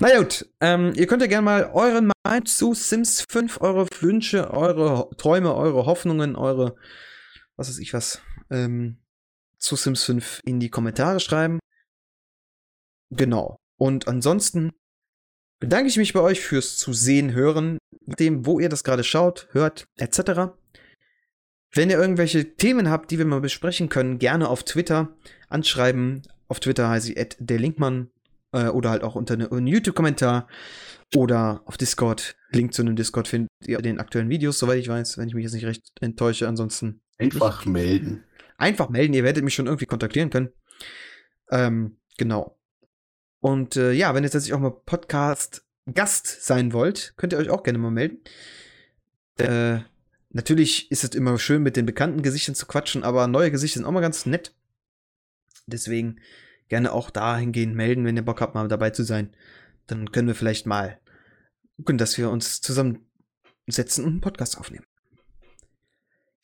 [0.00, 4.50] Na gut, ähm, ihr könnt ja gerne mal euren Meinung zu Sims 5, eure Wünsche,
[4.50, 6.74] eure Träume, eure Hoffnungen, eure,
[7.56, 8.98] was weiß ich was, ähm,
[9.58, 11.60] zu Sims 5 in die Kommentare schreiben.
[13.10, 13.56] Genau.
[13.76, 14.72] Und ansonsten
[15.60, 19.86] bedanke ich mich bei euch fürs Zusehen, Hören, dem, wo ihr das gerade schaut, hört,
[19.96, 20.52] etc.
[21.72, 25.16] Wenn ihr irgendwelche Themen habt, die wir mal besprechen können, gerne auf Twitter
[25.48, 26.22] anschreiben.
[26.50, 28.10] Auf Twitter heiße ich @derlinkmann
[28.52, 30.48] äh, oder halt auch unter ne- einem YouTube-Kommentar
[31.14, 32.34] oder auf Discord.
[32.50, 35.34] Link zu einem Discord findet ihr in den aktuellen Videos, soweit ich weiß, wenn ich
[35.34, 36.48] mich jetzt nicht recht enttäusche.
[36.48, 38.24] Ansonsten Einfach melden.
[38.58, 39.14] einfach melden.
[39.14, 40.48] Ihr werdet mich schon irgendwie kontaktieren können.
[41.52, 42.58] Ähm, genau.
[43.38, 47.62] Und äh, ja, wenn ihr tatsächlich auch mal Podcast-Gast sein wollt, könnt ihr euch auch
[47.62, 48.18] gerne mal melden.
[49.38, 49.78] Äh,
[50.30, 53.86] natürlich ist es immer schön, mit den bekannten Gesichtern zu quatschen, aber neue Gesichter sind
[53.86, 54.52] auch mal ganz nett.
[55.70, 56.20] Deswegen
[56.68, 59.34] gerne auch dahingehend melden, wenn ihr Bock habt, mal dabei zu sein.
[59.86, 61.00] Dann können wir vielleicht mal
[61.76, 64.84] gucken, dass wir uns zusammensetzen und einen Podcast aufnehmen.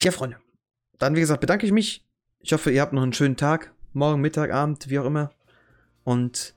[0.03, 0.39] Ja, Freunde.
[0.99, 2.07] Dann, wie gesagt, bedanke ich mich.
[2.41, 3.75] Ich hoffe, ihr habt noch einen schönen Tag.
[3.93, 5.33] Morgen, Mittag, Abend, wie auch immer.
[6.05, 6.55] Und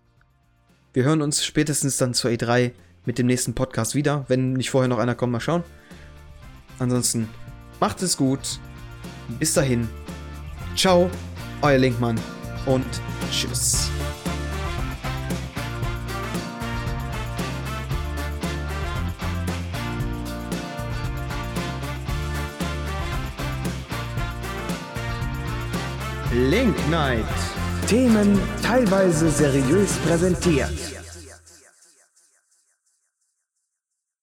[0.93, 2.71] wir hören uns spätestens dann zur E3
[3.05, 4.25] mit dem nächsten Podcast wieder.
[4.27, 5.63] Wenn nicht vorher noch einer kommt, mal schauen.
[6.79, 7.29] Ansonsten
[7.79, 8.59] macht es gut.
[9.39, 9.87] Bis dahin.
[10.75, 11.09] Ciao,
[11.61, 12.19] euer Linkmann.
[12.65, 12.85] Und
[13.31, 13.89] tschüss.
[26.31, 27.25] Link Night.
[27.87, 30.88] Themen teilweise seriös präsentiert.